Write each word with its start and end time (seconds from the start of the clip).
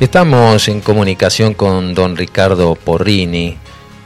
Estamos 0.00 0.68
en 0.68 0.80
comunicación 0.80 1.54
con 1.54 1.94
don 1.94 2.16
Ricardo 2.16 2.74
Porrini, 2.74 3.56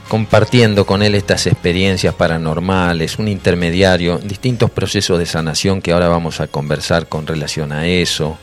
compartiendo 0.07 0.85
con 0.85 1.01
él 1.01 1.15
estas 1.15 1.47
experiencias 1.47 2.13
paranormales, 2.15 3.19
un 3.19 3.27
intermediario, 3.27 4.17
distintos 4.17 4.71
procesos 4.71 5.19
de 5.19 5.25
sanación 5.25 5.81
que 5.81 5.91
ahora 5.91 6.07
vamos 6.07 6.39
a 6.41 6.47
conversar 6.47 7.07
con 7.07 7.27
relación 7.27 7.71
a 7.71 7.87
eso. 7.87 8.37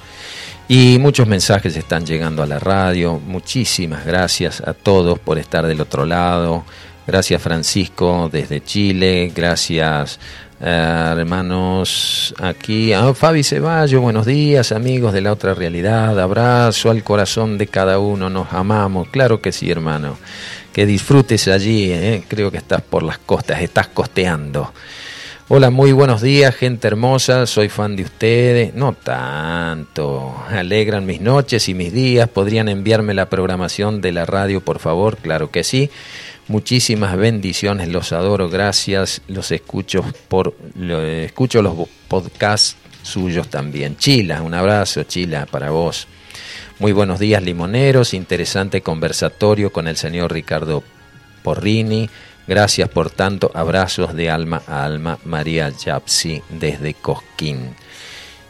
Y 0.69 0.99
muchos 0.99 1.29
mensajes 1.29 1.77
están 1.77 2.05
llegando 2.05 2.43
a 2.43 2.47
la 2.47 2.59
radio. 2.59 3.21
Muchísimas 3.25 4.05
gracias 4.05 4.61
a 4.61 4.75
todos 4.75 5.19
por 5.19 5.39
estar 5.39 5.67
del 5.67 5.81
otro 5.81 6.05
lado. 6.05 6.65
Gracias 7.07 7.41
Francisco 7.41 8.29
desde 8.33 8.63
Chile. 8.65 9.31
Gracias 9.35 10.19
eh, 10.61 11.15
hermanos 11.19 12.35
aquí. 12.39 12.93
a 12.93 13.13
Fabi 13.15 13.43
Ceballos, 13.43 14.01
buenos 14.01 14.27
días 14.27 14.73
amigos 14.73 15.13
de 15.13 15.21
la 15.21 15.33
otra 15.33 15.55
realidad. 15.55 16.19
Abrazo 16.19 16.91
al 16.91 17.03
corazón 17.03 17.59
de 17.59 17.67
cada 17.67 17.99
uno. 17.99 18.31
Nos 18.31 18.53
amamos. 18.53 19.09
Claro 19.09 19.41
que 19.41 19.53
sí 19.53 19.71
hermano. 19.71 20.19
Que 20.73 20.87
disfrutes 20.87 21.49
allí. 21.49 21.91
Eh. 21.93 22.25
Creo 22.29 22.51
que 22.51 22.59
estás 22.59 22.83
por 22.83 23.03
las 23.03 23.19
costas. 23.19 23.63
Estás 23.63 23.89
costeando. 23.89 24.73
Hola, 25.49 25.71
muy 25.71 25.93
buenos 25.93 26.23
días, 26.23 26.57
gente 26.57 26.89
hermosa, 26.89 27.47
soy 27.47 27.69
fan 27.69 27.95
de 27.95 28.03
ustedes. 28.03 28.75
No 28.75 28.95
tanto, 28.95 30.35
alegran 30.49 31.07
mis 31.07 31.21
noches 31.21 31.69
y 31.69 31.75
mis 31.75 31.93
días. 31.93 32.29
¿Podrían 32.29 32.69
enviarme 32.69 33.15
la 33.15 33.31
programación 33.31 34.01
de 34.01 34.11
la 34.11 34.27
radio, 34.27 34.61
por 34.61 34.81
favor? 34.81 35.19
Claro 35.19 35.53
que 35.53 35.63
sí. 35.63 35.89
Muchísimas 36.49 37.17
bendiciones, 37.17 37.89
los 37.89 38.13
adoro, 38.13 38.49
gracias. 38.49 39.21
Los 39.27 39.51
escucho 39.51 40.05
por 40.29 40.55
escucho 40.79 41.61
los 41.61 41.89
podcasts 42.07 42.77
suyos 43.03 43.49
también. 43.49 43.97
Chila, 43.97 44.43
un 44.43 44.55
abrazo, 44.55 45.03
Chila, 45.03 45.47
para 45.47 45.71
vos. 45.71 46.07
Muy 46.79 46.93
buenos 46.93 47.19
días, 47.19 47.43
limoneros. 47.43 48.15
Interesante 48.15 48.81
conversatorio 48.81 49.73
con 49.73 49.89
el 49.89 49.97
señor 49.97 50.33
Ricardo 50.33 50.85
Porrini. 51.43 52.09
Gracias 52.47 52.89
por 52.91 53.11
tanto. 53.11 53.51
Abrazos 53.53 54.15
de 54.15 54.31
alma 54.31 54.63
a 54.69 54.85
alma. 54.85 55.19
María 55.25 55.71
Yapsi 55.71 56.43
desde 56.49 56.95
Cosquín. 56.95 57.75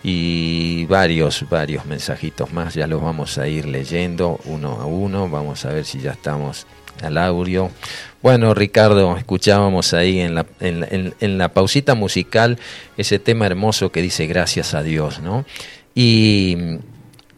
Y 0.03 0.85
varios, 0.85 1.49
varios 1.49 1.87
mensajitos 1.87 2.53
más. 2.53 2.75
Ya 2.75 2.87
los 2.87 3.01
vamos 3.01 3.39
a 3.39 3.49
ir 3.49 3.65
leyendo 3.65 4.39
uno 4.45 4.81
a 4.81 4.85
uno. 4.85 5.31
Vamos 5.31 5.65
a 5.65 5.71
ver 5.73 5.87
si 5.87 5.99
ya 6.01 6.13
estamos 6.13 6.67
al 7.03 7.19
audio. 7.19 7.71
Bueno, 8.23 8.55
Ricardo, 8.55 9.17
escuchábamos 9.17 9.95
ahí 9.95 10.21
en 10.21 10.35
la, 11.39 11.49
pausita 11.53 11.95
musical 11.95 12.59
ese 12.97 13.19
tema 13.19 13.47
hermoso 13.47 13.93
que 13.93 14.03
dice 14.03 14.27
gracias 14.27 14.75
a 14.75 14.83
Dios, 14.83 15.21
¿no? 15.21 15.45
Y, 15.95 16.57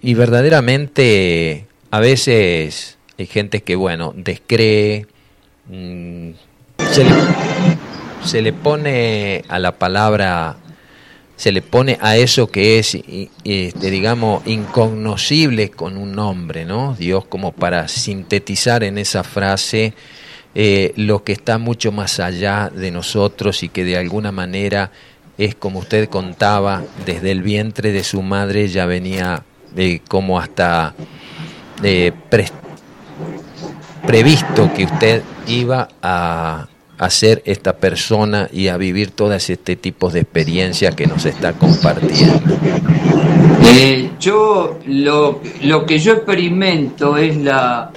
verdaderamente 0.03 1.67
a 1.91 2.01
veces 2.01 2.97
hay 3.19 3.27
gente 3.27 3.63
que, 3.63 3.77
bueno, 3.77 4.15
descree, 4.17 5.07
mm, 5.67 6.31
se 8.25 8.43
le 8.43 8.53
pone 8.53 9.45
a 9.49 9.59
la 9.59 9.73
palabra 9.73 10.57
se 11.39 11.53
le 11.53 11.63
pone 11.63 11.99
a 12.01 12.17
eso 12.17 12.49
que 12.49 12.81
es, 12.81 12.99
este, 13.45 13.91
digamos, 13.91 14.45
incognoscible 14.45 15.71
con 15.71 15.97
un 15.97 16.13
nombre, 16.13 16.65
¿no? 16.65 16.97
Dios 16.99 17.27
como 17.27 17.53
para 17.53 17.87
sintetizar 17.87 18.83
en 18.83 18.99
esa 18.99 19.23
frase 19.23 19.95
eh, 20.57 20.93
lo 20.97 21.23
que 21.23 21.31
está 21.31 21.59
mucho 21.59 21.93
más 21.93 22.19
allá 22.19 22.73
de 22.75 22.91
nosotros 22.91 23.63
y 23.63 23.69
que 23.69 23.85
de 23.85 23.97
alguna 23.97 24.33
manera 24.33 24.91
es 25.39 25.55
como 25.55 25.79
usted 25.79 26.09
contaba, 26.09 26.83
desde 27.07 27.31
el 27.31 27.43
vientre 27.43 27.93
de 27.93 28.03
su 28.03 28.21
madre 28.23 28.67
ya 28.67 28.87
venía 28.87 29.45
eh, 29.77 30.01
como 30.09 30.41
hasta 30.41 30.97
eh, 31.85 32.11
previsto 34.05 34.73
que 34.75 34.87
usted 34.87 35.23
iba 35.47 35.87
a, 36.03 36.67
a 36.99 37.09
esta 37.45 37.77
persona 37.77 38.49
y 38.53 38.69
a 38.69 38.77
vivir 38.77 39.13
todas 39.13 39.51
este 39.51 39.77
tipo 39.77 40.11
de 40.11 40.21
experiencias 40.21 40.95
que 40.95 41.07
nos 41.07 41.25
está 41.25 41.53
compartiendo? 41.53 42.57
Eh, 43.65 44.11
yo 44.19 44.79
lo, 44.87 45.41
lo 45.63 45.87
que 45.87 45.99
yo 45.99 46.15
experimento 46.15 47.17
es 47.17 47.37
la 47.37 47.93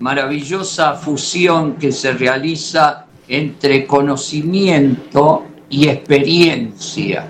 maravillosa 0.00 0.94
fusión 0.94 1.74
que 1.74 1.92
se 1.92 2.12
realiza 2.12 3.06
entre 3.28 3.86
conocimiento 3.86 5.44
y 5.70 5.88
experiencia, 5.88 7.28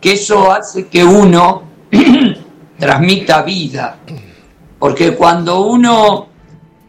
que 0.00 0.12
eso 0.12 0.50
hace 0.50 0.88
que 0.88 1.04
uno 1.04 1.62
transmita 2.78 3.42
vida, 3.42 3.98
porque 4.78 5.14
cuando 5.14 5.62
uno 5.62 6.28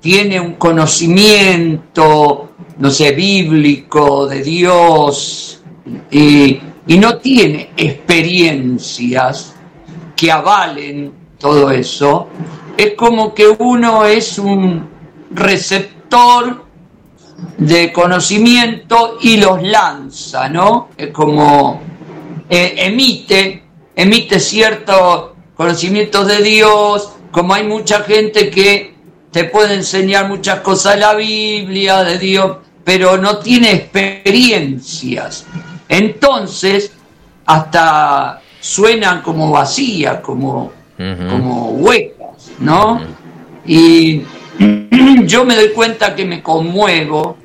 tiene 0.01 0.39
un 0.39 0.53
conocimiento 0.53 2.48
no 2.79 2.89
sé, 2.89 3.11
bíblico, 3.11 4.25
de 4.25 4.41
Dios, 4.41 5.61
y, 6.09 6.59
no 6.97 7.17
tiene 7.17 7.69
experiencias 7.77 9.53
que 10.15 10.31
avalen 10.31 11.13
todo 11.37 11.69
eso, 11.69 12.27
es 12.75 12.95
como 12.95 13.33
que 13.35 13.47
uno 13.47 14.05
es 14.05 14.39
un 14.39 14.89
receptor 15.29 16.65
de 17.57 17.93
conocimiento 17.93 19.17
y 19.21 19.37
los 19.37 19.61
lanza, 19.61 20.49
¿no? 20.49 20.89
Es 20.97 21.09
como 21.09 21.79
eh, 22.49 22.73
emite, 22.77 23.63
emite 23.95 24.39
ciertos 24.39 25.31
conocimientos 25.55 26.27
de 26.27 26.41
Dios, 26.41 27.11
como 27.31 27.53
hay 27.53 27.67
mucha 27.67 28.01
gente 28.01 28.49
que 28.49 28.95
te 29.31 29.43
puede 29.43 29.75
enseñar 29.75 30.27
muchas 30.27 30.61
cosas 30.61 30.95
de 30.95 31.01
la 31.01 31.13
Biblia, 31.13 32.03
de 32.03 32.17
Dios, 32.17 32.57
pero 32.89 33.19
no 33.19 33.37
tiene 33.37 33.71
experiencias. 33.71 35.45
Entonces, 35.87 36.91
hasta 37.45 38.41
suenan 38.59 39.21
como 39.21 39.51
vacías, 39.51 40.21
como, 40.21 40.71
como 40.97 41.69
huecas, 41.73 42.49
¿no? 42.57 42.99
Y 43.63 44.23
yo 45.27 45.45
me 45.45 45.55
doy 45.55 45.69
cuenta 45.69 46.15
que 46.15 46.25
me 46.25 46.41
conmuevo 46.41 47.37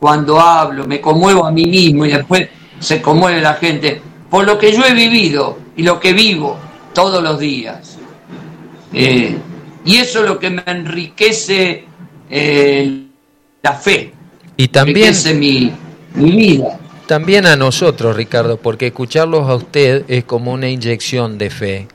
cuando 0.00 0.40
hablo, 0.40 0.84
me 0.84 1.00
conmuevo 1.00 1.46
a 1.46 1.52
mí 1.52 1.66
mismo 1.66 2.04
y 2.04 2.10
después 2.10 2.48
se 2.80 3.00
conmueve 3.00 3.40
la 3.40 3.54
gente 3.54 4.02
por 4.28 4.44
lo 4.44 4.58
que 4.58 4.72
yo 4.72 4.84
he 4.84 4.94
vivido 4.94 5.58
y 5.76 5.84
lo 5.84 6.00
que 6.00 6.12
vivo 6.12 6.58
todos 6.92 7.22
los 7.22 7.38
días. 7.38 7.98
Eh, 8.92 9.38
y 9.84 9.96
eso 9.98 10.24
es 10.24 10.28
lo 10.28 10.40
que 10.40 10.50
me 10.50 10.64
enriquece 10.66 11.84
eh, 12.28 13.04
la 13.62 13.74
fe. 13.74 14.14
Y 14.56 14.68
también 14.68 15.14
mi, 15.38 15.72
mi 16.14 16.30
vida. 16.30 16.78
También 17.06 17.46
a 17.46 17.56
nosotros, 17.56 18.16
Ricardo, 18.16 18.56
porque 18.56 18.88
escucharlos 18.88 19.48
a 19.48 19.56
usted 19.56 20.04
es 20.08 20.24
como 20.24 20.52
una 20.52 20.68
inyección 20.68 21.36
de 21.36 21.50
fe, 21.50 21.88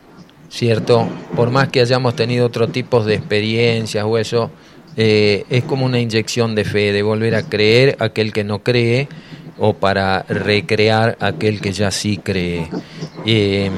¿cierto? 0.50 1.08
Por 1.36 1.50
más 1.50 1.70
que 1.70 1.82
hayamos 1.82 2.16
tenido 2.16 2.46
otro 2.46 2.68
tipo 2.68 3.04
de 3.04 3.16
experiencias 3.16 4.04
o 4.06 4.18
eso, 4.18 4.52
eh, 4.96 5.46
es 5.50 5.64
como 5.64 5.86
una 5.86 6.00
inyección 6.00 6.56
de 6.56 6.66
fe, 6.66 6.92
de 6.92 7.04
volver 7.04 7.36
a 7.36 7.44
creer 7.44 7.96
aquel 8.00 8.34
que 8.34 8.44
no 8.44 8.60
cree 8.60 9.08
o 9.58 9.74
para 9.74 10.24
recrear 10.24 11.18
aquel 11.20 11.62
que 11.62 11.72
ya 11.72 11.90
sí 11.90 12.18
cree. 12.18 12.70
Eh, 13.26 13.72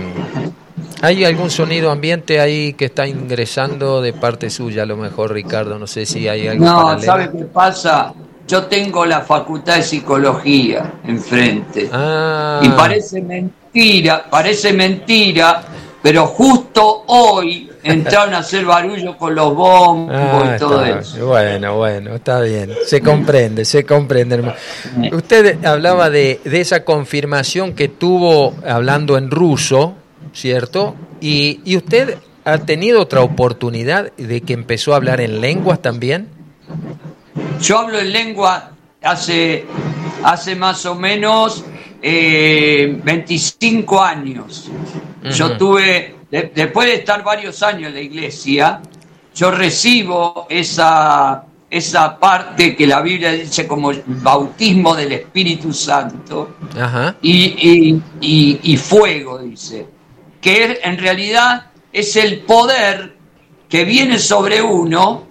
¿Hay 1.02 1.24
algún 1.24 1.50
sonido 1.50 1.92
ambiente 1.92 2.42
ahí 2.42 2.74
que 2.74 2.86
está 2.86 3.08
ingresando 3.08 4.02
de 4.02 4.12
parte 4.14 4.50
suya, 4.50 4.84
a 4.84 4.86
lo 4.86 4.98
mejor, 4.98 5.34
Ricardo? 5.34 5.80
No 5.80 5.88
sé 5.88 6.06
si 6.06 6.28
hay 6.28 6.48
algo. 6.48 6.66
No, 6.66 7.00
¿sabe 7.00 7.30
qué 7.32 7.46
pasa? 7.46 8.14
Yo 8.50 8.66
tengo 8.66 9.06
la 9.06 9.22
facultad 9.22 9.76
de 9.76 9.84
psicología 9.84 10.94
enfrente. 11.06 11.90
Ah. 11.94 12.60
Y 12.64 12.70
parece 12.70 13.22
mentira, 13.22 14.26
parece 14.30 14.74
mentira, 14.74 15.62
pero 16.02 16.26
justo 16.26 17.04
hoy 17.08 17.70
entraron 17.84 18.34
a 18.34 18.40
hacer 18.40 18.66
barullo 18.66 19.16
con 19.18 19.36
los 19.36 19.54
bombos 19.56 20.16
y 20.16 20.48
ah, 20.50 20.56
todo 20.58 20.84
eso. 20.84 21.28
Bueno, 21.28 21.78
bueno, 21.78 22.16
está 22.16 22.42
bien. 22.42 22.72
Se 22.86 23.02
comprende, 23.02 23.66
se 23.66 23.86
comprende, 23.86 24.36
hermano. 24.36 24.56
Usted 25.12 25.64
hablaba 25.64 26.10
de, 26.10 26.42
de 26.44 26.60
esa 26.60 26.84
confirmación 26.84 27.74
que 27.74 27.88
tuvo 27.88 28.56
hablando 28.66 29.18
en 29.18 29.30
ruso 29.30 29.94
¿cierto? 30.34 30.96
Y, 31.22 31.60
y 31.66 31.78
usted 31.78 32.18
ha 32.46 32.58
tenido 32.60 33.02
otra 33.02 33.22
oportunidad 33.22 34.12
de 34.16 34.42
que 34.42 34.54
empezó 34.54 34.94
a 34.94 34.98
hablar 34.98 35.22
en 35.22 35.42
lenguas 35.42 35.82
también. 35.82 36.28
Yo 37.62 37.80
hablo 37.80 38.00
en 38.00 38.12
lengua 38.12 38.72
hace, 39.04 39.66
hace 40.24 40.56
más 40.56 40.86
o 40.86 40.96
menos 40.96 41.64
25 42.02 43.96
eh, 43.96 44.00
años. 44.06 44.70
Yo 45.24 45.58
tuve, 45.58 46.16
después 46.30 46.88
de 46.88 46.94
estar 46.96 47.24
varios 47.24 47.62
años 47.64 47.90
en 47.90 47.94
la 47.96 48.02
iglesia, 48.02 48.82
yo 49.36 49.52
recibo 49.52 50.48
esa, 50.50 51.44
esa 51.70 52.18
parte 52.18 52.76
que 52.76 52.88
la 52.88 53.02
Biblia 53.02 53.32
dice 53.32 53.68
como 53.68 53.92
bautismo 54.06 54.96
del 54.96 55.12
Espíritu 55.12 55.72
Santo 55.74 56.56
Y, 57.22 58.02
y, 58.22 58.60
y 58.64 58.78
fuego, 58.78 59.40
dice 59.40 59.88
que 60.42 60.80
en 60.84 60.98
realidad 60.98 61.68
es 61.92 62.16
el 62.16 62.40
poder 62.40 63.18
que 63.68 63.84
viene 63.84 64.18
sobre 64.18 64.62
uno 64.62 65.28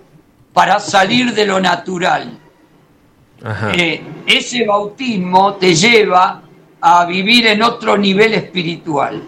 para 0.59 0.81
salir 0.81 1.35
de 1.35 1.47
lo 1.47 1.61
natural. 1.61 2.37
Eh, 3.77 4.03
ese 4.27 4.67
bautismo 4.67 5.55
te 5.55 5.73
lleva 5.73 6.43
a 6.81 7.05
vivir 7.05 7.47
en 7.47 7.63
otro 7.63 7.97
nivel 7.97 8.35
espiritual. 8.35 9.23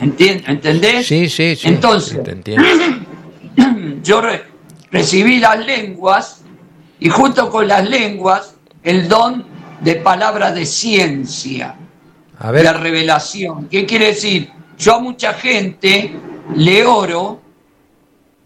¿Entendés? 0.00 1.08
Sí, 1.08 1.28
sí, 1.28 1.56
sí. 1.56 1.66
Entonces, 1.66 2.20
yo 4.04 4.22
recibí 4.92 5.40
las 5.40 5.58
lenguas 5.66 6.44
y 7.00 7.08
junto 7.08 7.50
con 7.50 7.66
las 7.66 7.84
lenguas 7.90 8.54
el 8.84 9.08
don 9.08 9.44
de 9.80 9.96
palabra 9.96 10.52
de 10.52 10.64
ciencia, 10.64 11.74
a 12.38 12.52
ver. 12.52 12.62
la 12.62 12.74
revelación. 12.74 13.66
¿Qué 13.68 13.86
quiere 13.86 14.06
decir? 14.06 14.52
Yo 14.78 14.94
a 14.94 15.00
mucha 15.00 15.34
gente 15.34 16.14
le 16.54 16.86
oro 16.86 17.45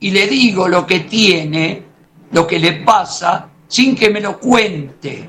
y 0.00 0.10
le 0.10 0.26
digo 0.26 0.66
lo 0.66 0.86
que 0.86 1.00
tiene, 1.00 1.82
lo 2.32 2.46
que 2.46 2.58
le 2.58 2.72
pasa, 2.72 3.48
sin 3.68 3.94
que 3.94 4.10
me 4.10 4.20
lo 4.20 4.38
cuente. 4.38 5.28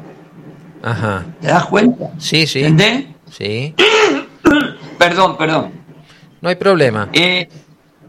Ajá. 0.81 1.25
¿Te 1.39 1.47
das 1.47 1.65
cuenta? 1.65 2.11
Sí, 2.17 2.47
sí. 2.47 2.59
¿Entendés? 2.59 3.05
Sí. 3.29 3.75
perdón, 4.97 5.37
perdón. 5.37 5.71
No 6.39 6.49
hay 6.49 6.55
problema. 6.55 7.09
Eh, 7.13 7.47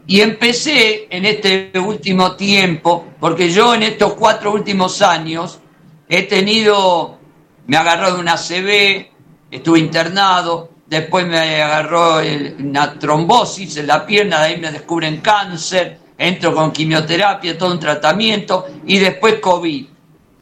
y 0.07 0.21
empecé 0.21 1.07
en 1.11 1.27
este 1.27 1.73
último 1.79 2.35
tiempo, 2.37 3.07
porque 3.21 3.51
yo 3.51 3.75
en 3.75 3.83
estos 3.83 4.15
cuatro 4.15 4.53
últimos 4.53 5.03
años 5.03 5.61
he 6.09 6.23
tenido, 6.23 7.19
me 7.67 7.77
agarró 7.77 8.15
de 8.15 8.21
una 8.21 8.37
CB, 8.37 9.11
estuve 9.51 9.79
internado, 9.79 10.71
después 10.87 11.27
me 11.27 11.63
agarró 11.63 12.21
una 12.59 12.99
trombosis 12.99 13.77
en 13.77 13.87
la 13.87 14.05
pierna, 14.05 14.41
de 14.41 14.47
ahí 14.47 14.61
me 14.61 14.73
descubren 14.73 15.21
cáncer, 15.21 15.99
entro 16.23 16.55
con 16.55 16.73
quimioterapia, 16.73 17.59
todo 17.59 17.73
un 17.73 17.81
tratamiento, 17.81 18.67
y 18.87 18.99
después 18.99 19.41
COVID. 19.41 19.87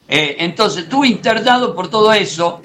Eh, 0.09 0.37
entonces 0.39 0.85
estuve 0.85 1.09
internado 1.09 1.75
por 1.75 1.89
todo 1.89 2.13
eso, 2.13 2.61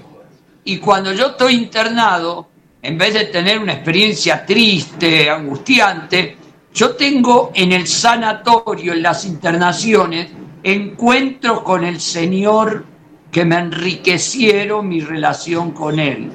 y 0.63 0.77
cuando 0.77 1.13
yo 1.13 1.27
estoy 1.27 1.55
internado, 1.55 2.47
en 2.81 2.97
vez 2.97 3.13
de 3.13 3.25
tener 3.25 3.59
una 3.59 3.73
experiencia 3.73 4.45
triste, 4.45 5.29
angustiante, 5.29 6.37
yo 6.73 6.95
tengo 6.95 7.51
en 7.53 7.71
el 7.71 7.87
sanatorio, 7.87 8.93
en 8.93 9.01
las 9.01 9.25
internaciones, 9.25 10.27
encuentros 10.61 11.61
con 11.61 11.85
el 11.85 12.01
Señor 12.01 12.85
que 13.31 13.45
me 13.45 13.57
enriquecieron 13.57 14.87
mi 14.87 15.01
relación 15.01 15.71
con 15.71 15.99
Él. 15.99 16.31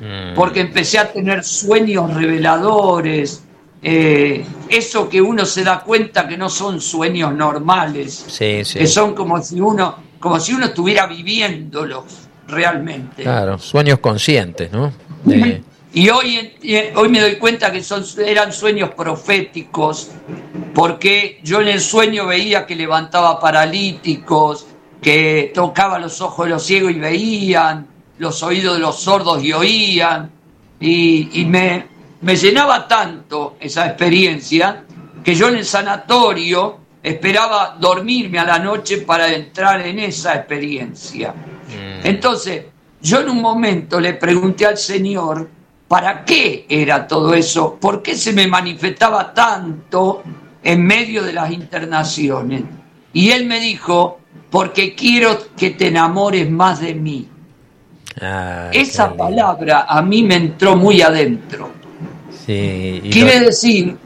Mm. 0.00 0.34
Porque 0.34 0.60
empecé 0.60 0.98
a 0.98 1.12
tener 1.12 1.44
sueños 1.44 2.12
reveladores, 2.12 3.44
eh, 3.86 4.42
eso 4.70 5.10
que 5.10 5.20
uno 5.20 5.44
se 5.44 5.62
da 5.62 5.80
cuenta 5.80 6.26
que 6.26 6.38
no 6.38 6.48
son 6.48 6.80
sueños 6.80 7.34
normales, 7.34 8.24
que 8.38 8.86
son 8.86 9.14
como 9.14 9.42
si 9.42 9.60
uno, 9.60 9.96
como 10.18 10.40
si 10.40 10.54
uno 10.54 10.64
estuviera 10.64 11.06
viviéndolos 11.06 12.04
realmente. 12.48 13.24
Claro, 13.24 13.58
sueños 13.58 13.98
conscientes, 13.98 14.72
¿no? 14.72 14.90
Y 15.92 16.08
hoy, 16.08 16.54
hoy 16.96 17.08
me 17.10 17.20
doy 17.20 17.36
cuenta 17.36 17.70
que 17.70 17.82
son, 17.82 18.02
eran 18.26 18.54
sueños 18.54 18.90
proféticos, 18.94 20.10
porque 20.74 21.40
yo 21.44 21.60
en 21.60 21.68
el 21.68 21.80
sueño 21.80 22.26
veía 22.26 22.64
que 22.64 22.74
levantaba 22.74 23.38
paralíticos, 23.38 24.66
que 25.02 25.52
tocaba 25.54 25.98
los 25.98 26.22
ojos 26.22 26.46
de 26.46 26.52
los 26.52 26.64
ciegos 26.64 26.90
y 26.90 26.98
veían, 26.98 27.86
los 28.16 28.42
oídos 28.42 28.76
de 28.76 28.80
los 28.80 28.98
sordos 28.98 29.44
y 29.44 29.52
oían, 29.52 30.30
y, 30.80 31.44
me, 31.46 31.86
me 32.24 32.36
llenaba 32.36 32.88
tanto 32.88 33.56
esa 33.60 33.86
experiencia 33.86 34.82
que 35.22 35.34
yo 35.34 35.48
en 35.48 35.56
el 35.56 35.64
sanatorio 35.64 36.78
esperaba 37.02 37.76
dormirme 37.78 38.38
a 38.38 38.44
la 38.44 38.58
noche 38.58 38.98
para 38.98 39.30
entrar 39.30 39.86
en 39.86 39.98
esa 39.98 40.34
experiencia. 40.34 41.32
Mm. 41.32 42.06
Entonces, 42.06 42.64
yo 43.02 43.20
en 43.20 43.28
un 43.28 43.42
momento 43.42 44.00
le 44.00 44.14
pregunté 44.14 44.64
al 44.64 44.78
Señor, 44.78 45.50
¿para 45.86 46.24
qué 46.24 46.64
era 46.66 47.06
todo 47.06 47.34
eso? 47.34 47.76
¿Por 47.78 48.02
qué 48.02 48.16
se 48.16 48.32
me 48.32 48.46
manifestaba 48.46 49.34
tanto 49.34 50.22
en 50.62 50.82
medio 50.82 51.22
de 51.22 51.34
las 51.34 51.52
internaciones? 51.52 52.62
Y 53.12 53.32
él 53.32 53.44
me 53.44 53.60
dijo, 53.60 54.20
porque 54.48 54.94
quiero 54.94 55.38
que 55.54 55.70
te 55.70 55.88
enamores 55.88 56.50
más 56.50 56.80
de 56.80 56.94
mí. 56.94 57.28
Ah, 58.22 58.70
Esa 58.72 59.14
palabra 59.14 59.84
a 59.86 60.00
mí 60.00 60.22
me 60.22 60.36
entró 60.36 60.74
muy 60.74 61.02
adentro. 61.02 61.83
Quiere 62.46 63.40
decir 63.40 63.96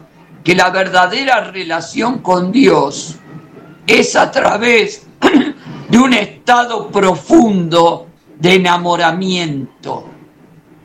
que 0.45 0.55
la 0.55 0.71
verdadera 0.71 1.51
relación 1.51 2.19
con 2.19 2.53
Dios 2.53 3.17
es 3.87 4.17
a 4.17 4.31
través 4.31 5.07
de 5.89 5.99
un 5.99 6.13
estado 6.15 6.89
profundo 6.89 8.07
de 8.39 8.55
enamoramiento. 8.55 10.09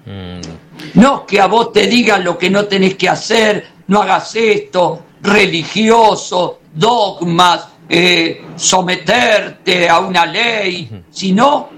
Mm. 0.05 0.99
No 0.99 1.25
que 1.25 1.39
a 1.39 1.47
vos 1.47 1.71
te 1.71 1.87
digan 1.87 2.23
lo 2.23 2.37
que 2.37 2.49
no 2.49 2.65
tenés 2.65 2.95
que 2.95 3.07
hacer, 3.07 3.67
no 3.87 4.01
hagas 4.01 4.35
esto, 4.35 5.03
religioso, 5.21 6.59
dogmas, 6.73 7.67
eh, 7.87 8.45
someterte 8.55 9.87
a 9.87 9.99
una 9.99 10.25
ley, 10.25 11.03
sino 11.11 11.69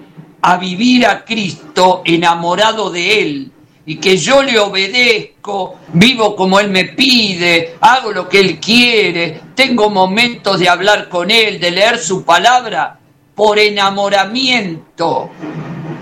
a 0.42 0.58
vivir 0.58 1.06
a 1.06 1.26
Cristo 1.26 2.02
enamorado 2.06 2.90
de 2.90 3.22
Él 3.22 3.52
y 3.86 3.98
que 3.98 4.18
yo 4.18 4.42
le 4.42 4.58
obedezco, 4.60 5.76
vivo 5.94 6.36
como 6.36 6.60
Él 6.60 6.70
me 6.70 6.86
pide, 6.86 7.76
hago 7.82 8.12
lo 8.12 8.28
que 8.28 8.40
Él 8.40 8.60
quiere, 8.60 9.42
tengo 9.54 9.90
momentos 9.90 10.60
de 10.60 10.68
hablar 10.68 11.08
con 11.08 11.30
Él, 11.30 11.60
de 11.60 11.72
leer 11.72 12.00
su 12.00 12.24
palabra, 12.24 13.00
por 13.36 13.60
enamoramiento, 13.60 15.30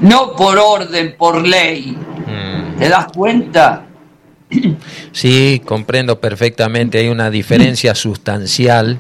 no 0.01 0.35
por 0.35 0.57
orden, 0.57 1.15
por 1.17 1.45
ley. 1.45 1.97
Mm. 2.27 2.77
¿Te 2.77 2.89
das 2.89 3.07
cuenta? 3.13 3.85
Sí, 5.11 5.61
comprendo 5.63 6.19
perfectamente. 6.19 6.97
Hay 6.97 7.07
una 7.07 7.29
diferencia 7.29 7.93
sustancial 7.93 8.97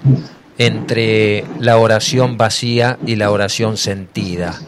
entre 0.59 1.43
la 1.59 1.77
oración 1.77 2.37
vacía 2.37 2.99
y 3.05 3.15
la 3.15 3.31
oración 3.31 3.77
sentida. 3.77 4.59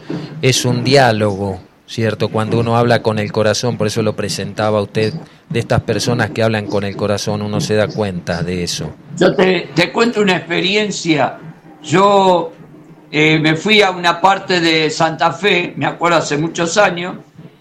Es 0.42 0.64
un 0.64 0.82
diálogo, 0.82 1.60
¿cierto? 1.86 2.28
Cuando 2.28 2.58
uno 2.58 2.76
habla 2.76 3.02
con 3.02 3.18
el 3.18 3.32
corazón, 3.32 3.76
por 3.76 3.86
eso 3.86 4.02
lo 4.02 4.14
presentaba 4.14 4.80
usted, 4.82 5.14
de 5.48 5.60
estas 5.60 5.82
personas 5.82 6.30
que 6.30 6.42
hablan 6.42 6.66
con 6.66 6.84
el 6.84 6.96
corazón, 6.96 7.42
uno 7.42 7.60
se 7.60 7.74
da 7.74 7.88
cuenta 7.88 8.42
de 8.42 8.64
eso. 8.64 8.92
Yo 9.16 9.34
te, 9.34 9.92
cuento 9.92 10.20
una 10.20 10.36
experiencia. 10.36 11.38
Yo 11.82 12.52
eh, 13.10 13.38
me 13.38 13.54
fui 13.54 13.80
a 13.80 13.90
una 13.90 14.20
parte 14.20 14.60
de 14.60 14.90
Santa 14.90 15.32
Fe, 15.32 15.72
me 15.76 15.86
acuerdo 15.86 16.18
hace 16.18 16.36
muchos 16.36 16.76
años, 16.76 17.16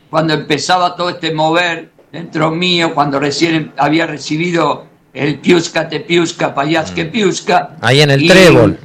cuando 0.10 0.34
empezaba 0.34 0.96
todo 0.96 1.10
este 1.10 1.32
mover 1.32 1.92
dentro 2.12 2.50
mío, 2.50 2.94
cuando 2.96 3.20
recién 3.20 3.74
había 3.78 4.08
recibido 4.08 4.88
el 5.14 5.40
Piusca 5.40 5.88
te 5.88 6.02
Piusca, 6.02 6.54
Payas 6.54 6.92
que 6.92 7.06
mm. 7.06 7.12
Piusca. 7.12 7.78
Ahí 7.82 8.02
en 8.02 8.12
el 8.12 8.28
trébol. 8.28 8.78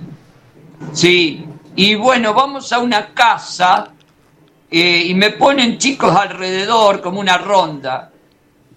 Sí, 0.92 1.44
y 1.74 1.94
bueno, 1.94 2.34
vamos 2.34 2.72
a 2.72 2.78
una 2.78 3.08
casa 3.08 3.92
eh, 4.70 5.04
y 5.06 5.14
me 5.14 5.30
ponen 5.30 5.78
chicos 5.78 6.14
alrededor 6.14 7.00
como 7.00 7.20
una 7.20 7.38
ronda. 7.38 8.10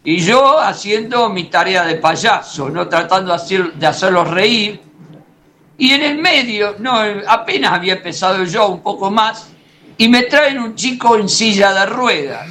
Y 0.03 0.17
yo 0.17 0.59
haciendo 0.59 1.29
mi 1.29 1.45
tarea 1.45 1.85
de 1.85 1.95
payaso, 1.95 2.69
¿no? 2.69 2.87
Tratando 2.87 3.29
de, 3.31 3.35
hacer, 3.35 3.73
de 3.73 3.87
hacerlos 3.87 4.29
reír. 4.29 4.81
Y 5.77 5.91
en 5.91 6.03
el 6.03 6.17
medio, 6.17 6.75
no, 6.79 6.97
apenas 7.27 7.73
había 7.73 7.93
empezado 7.93 8.43
yo 8.43 8.67
un 8.67 8.81
poco 8.81 9.09
más, 9.09 9.49
y 9.97 10.07
me 10.07 10.23
traen 10.23 10.59
un 10.59 10.75
chico 10.75 11.17
en 11.17 11.29
silla 11.29 11.73
de 11.73 11.85
ruedas. 11.85 12.49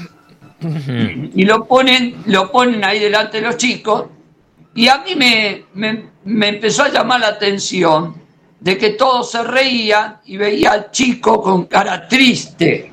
y 1.34 1.44
lo 1.44 1.66
ponen, 1.66 2.22
lo 2.26 2.50
ponen 2.50 2.84
ahí 2.84 3.00
delante 3.00 3.40
de 3.40 3.46
los 3.46 3.56
chicos 3.56 4.04
y 4.74 4.88
a 4.88 4.98
mí 4.98 5.14
me, 5.16 5.64
me, 6.24 6.48
empezó 6.48 6.84
a 6.84 6.88
llamar 6.88 7.20
la 7.20 7.28
atención 7.28 8.14
de 8.58 8.78
que 8.78 8.90
todos 8.90 9.30
se 9.30 9.42
reían 9.42 10.18
y 10.24 10.36
veía 10.36 10.72
al 10.72 10.90
chico 10.90 11.42
con 11.42 11.66
cara 11.66 12.08
triste. 12.08 12.91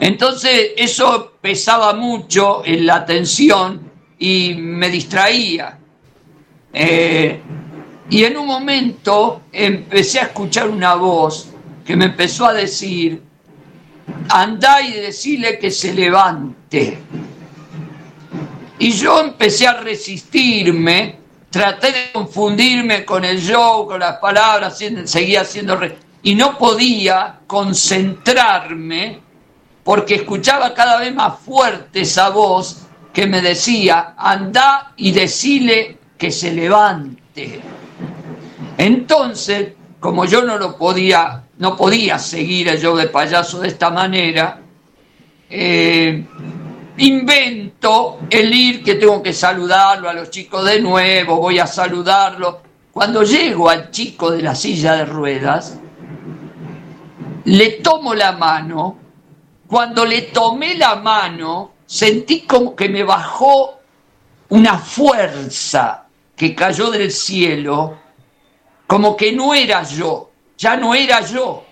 Entonces 0.00 0.72
eso 0.76 1.38
pesaba 1.40 1.94
mucho 1.94 2.62
en 2.64 2.86
la 2.86 2.96
atención 2.96 3.90
y 4.18 4.54
me 4.54 4.88
distraía. 4.88 5.78
Eh, 6.72 7.40
y 8.10 8.24
en 8.24 8.36
un 8.36 8.46
momento 8.46 9.42
empecé 9.52 10.20
a 10.20 10.24
escuchar 10.24 10.68
una 10.68 10.94
voz 10.94 11.48
que 11.84 11.96
me 11.96 12.06
empezó 12.06 12.46
a 12.46 12.52
decir, 12.52 13.22
andá 14.28 14.82
y 14.82 14.92
decirle 14.92 15.58
que 15.58 15.70
se 15.70 15.94
levante. 15.94 16.98
Y 18.78 18.92
yo 18.92 19.20
empecé 19.20 19.66
a 19.66 19.80
resistirme, 19.80 21.18
traté 21.50 21.92
de 21.92 22.12
confundirme 22.12 23.04
con 23.04 23.24
el 23.24 23.40
yo, 23.40 23.86
con 23.88 24.00
las 24.00 24.18
palabras, 24.18 24.78
seguía 25.06 25.44
siendo... 25.44 25.80
y 26.26 26.34
no 26.34 26.58
podía 26.58 27.38
concentrarme 27.46 29.20
porque 29.84 30.16
escuchaba 30.16 30.74
cada 30.74 30.98
vez 30.98 31.14
más 31.14 31.38
fuerte 31.38 32.00
esa 32.00 32.30
voz 32.30 32.82
que 33.12 33.28
me 33.28 33.40
decía, 33.40 34.14
anda 34.18 34.92
y 34.96 35.12
decile 35.12 35.98
que 36.18 36.32
se 36.32 36.52
levante. 36.52 37.60
Entonces, 38.76 39.74
como 40.00 40.24
yo 40.24 40.42
no 40.42 40.58
lo 40.58 40.76
podía, 40.76 41.44
no 41.58 41.76
podía 41.76 42.18
seguir 42.18 42.70
el 42.70 42.80
yo 42.80 42.96
de 42.96 43.06
payaso 43.06 43.60
de 43.60 43.68
esta 43.68 43.90
manera, 43.90 44.58
eh, 45.48 46.26
invento 46.96 48.18
el 48.28 48.52
ir 48.52 48.82
que 48.82 48.96
tengo 48.96 49.22
que 49.22 49.32
saludarlo 49.32 50.10
a 50.10 50.12
los 50.12 50.30
chicos 50.30 50.64
de 50.64 50.80
nuevo, 50.80 51.36
voy 51.36 51.60
a 51.60 51.68
saludarlo. 51.68 52.62
Cuando 52.90 53.22
llego 53.22 53.70
al 53.70 53.92
chico 53.92 54.32
de 54.32 54.42
la 54.42 54.56
silla 54.56 54.94
de 54.94 55.04
ruedas, 55.04 55.78
le 57.46 57.70
tomo 57.82 58.14
la 58.14 58.32
mano. 58.32 58.98
Cuando 59.66 60.04
le 60.04 60.22
tomé 60.22 60.76
la 60.76 60.96
mano, 60.96 61.72
sentí 61.86 62.42
como 62.42 62.76
que 62.76 62.88
me 62.88 63.02
bajó 63.02 63.80
una 64.50 64.78
fuerza 64.78 66.06
que 66.36 66.54
cayó 66.54 66.90
del 66.90 67.10
cielo, 67.10 67.98
como 68.86 69.16
que 69.16 69.32
no 69.32 69.54
era 69.54 69.82
yo, 69.82 70.30
ya 70.56 70.76
no 70.76 70.94
era 70.94 71.20
yo. 71.22 71.64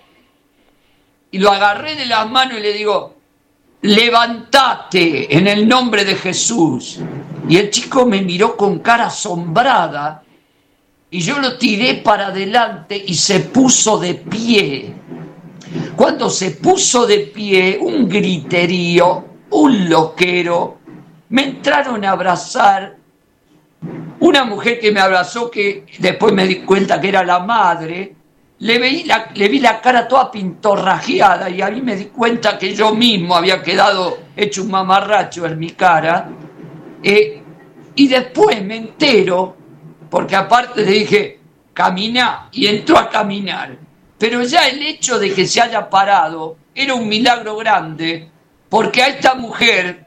Y 1.31 1.39
lo 1.39 1.51
agarré 1.51 1.95
de 1.95 2.05
las 2.05 2.29
manos 2.29 2.57
y 2.57 2.61
le 2.61 2.73
digo, 2.73 3.15
levántate 3.81 5.37
en 5.37 5.47
el 5.47 5.67
nombre 5.67 6.03
de 6.03 6.15
Jesús. 6.15 6.99
Y 7.47 7.57
el 7.57 7.69
chico 7.69 8.05
me 8.05 8.21
miró 8.21 8.57
con 8.57 8.79
cara 8.79 9.07
asombrada 9.07 10.23
y 11.09 11.21
yo 11.21 11.39
lo 11.39 11.57
tiré 11.57 11.95
para 11.95 12.27
adelante 12.27 13.01
y 13.05 13.13
se 13.13 13.41
puso 13.41 13.97
de 13.97 14.15
pie. 14.15 14.94
Cuando 15.95 16.29
se 16.29 16.51
puso 16.51 17.05
de 17.05 17.19
pie, 17.19 17.77
un 17.81 18.07
griterío, 18.07 19.25
un 19.51 19.89
loquero, 19.89 20.77
me 21.29 21.43
entraron 21.43 22.03
a 22.05 22.11
abrazar. 22.11 22.97
Una 24.19 24.43
mujer 24.45 24.79
que 24.79 24.91
me 24.91 24.99
abrazó, 24.99 25.51
que 25.51 25.85
después 25.99 26.33
me 26.33 26.47
di 26.47 26.57
cuenta 26.57 26.99
que 26.99 27.09
era 27.09 27.23
la 27.23 27.39
madre, 27.39 28.15
le 28.59 28.79
vi 28.79 29.03
la, 29.03 29.29
le 29.33 29.49
vi 29.49 29.59
la 29.59 29.81
cara 29.81 30.07
toda 30.07 30.31
pintorrajeada 30.31 31.49
y 31.49 31.61
a 31.61 31.69
mí 31.69 31.81
me 31.81 31.95
di 31.95 32.05
cuenta 32.05 32.57
que 32.57 32.73
yo 32.73 32.95
mismo 32.95 33.35
había 33.35 33.61
quedado 33.61 34.17
hecho 34.35 34.63
un 34.63 34.71
mamarracho 34.71 35.45
en 35.45 35.59
mi 35.59 35.71
cara. 35.71 36.29
Eh, 37.03 37.41
y 37.95 38.07
después 38.07 38.63
me 38.63 38.77
entero, 38.77 39.55
porque 40.09 40.35
aparte 40.35 40.83
le 40.85 40.91
dije, 40.91 41.39
camina, 41.73 42.49
y 42.51 42.67
entró 42.67 42.97
a 42.97 43.09
caminar. 43.09 43.84
Pero 44.17 44.43
ya 44.43 44.67
el 44.67 44.81
hecho 44.81 45.19
de 45.19 45.33
que 45.33 45.47
se 45.47 45.61
haya 45.61 45.89
parado 45.89 46.57
era 46.73 46.93
un 46.93 47.07
milagro 47.07 47.57
grande, 47.57 48.29
porque 48.69 49.03
a 49.03 49.07
esta 49.07 49.35
mujer, 49.35 50.05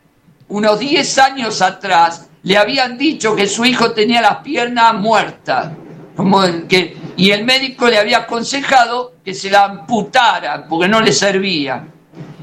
unos 0.49 0.79
10 0.79 1.19
años 1.19 1.63
atrás, 1.63 2.29
le 2.43 2.57
habían 2.57 2.97
dicho 2.97 3.37
que 3.37 3.47
su 3.47 3.65
hijo 3.65 3.93
tenía 3.93 4.21
las 4.21 4.39
piernas 4.39 4.95
muertas 4.95 5.73
como 6.19 6.43
que, 6.69 6.97
y 7.17 7.31
el 7.31 7.45
médico 7.45 7.87
le 7.87 7.97
había 7.97 8.19
aconsejado 8.19 9.13
que 9.25 9.33
se 9.33 9.49
la 9.51 9.67
amputara 9.67 10.67
porque 10.69 10.89
no 10.89 11.01
le 11.01 11.13
servía. 11.13 11.87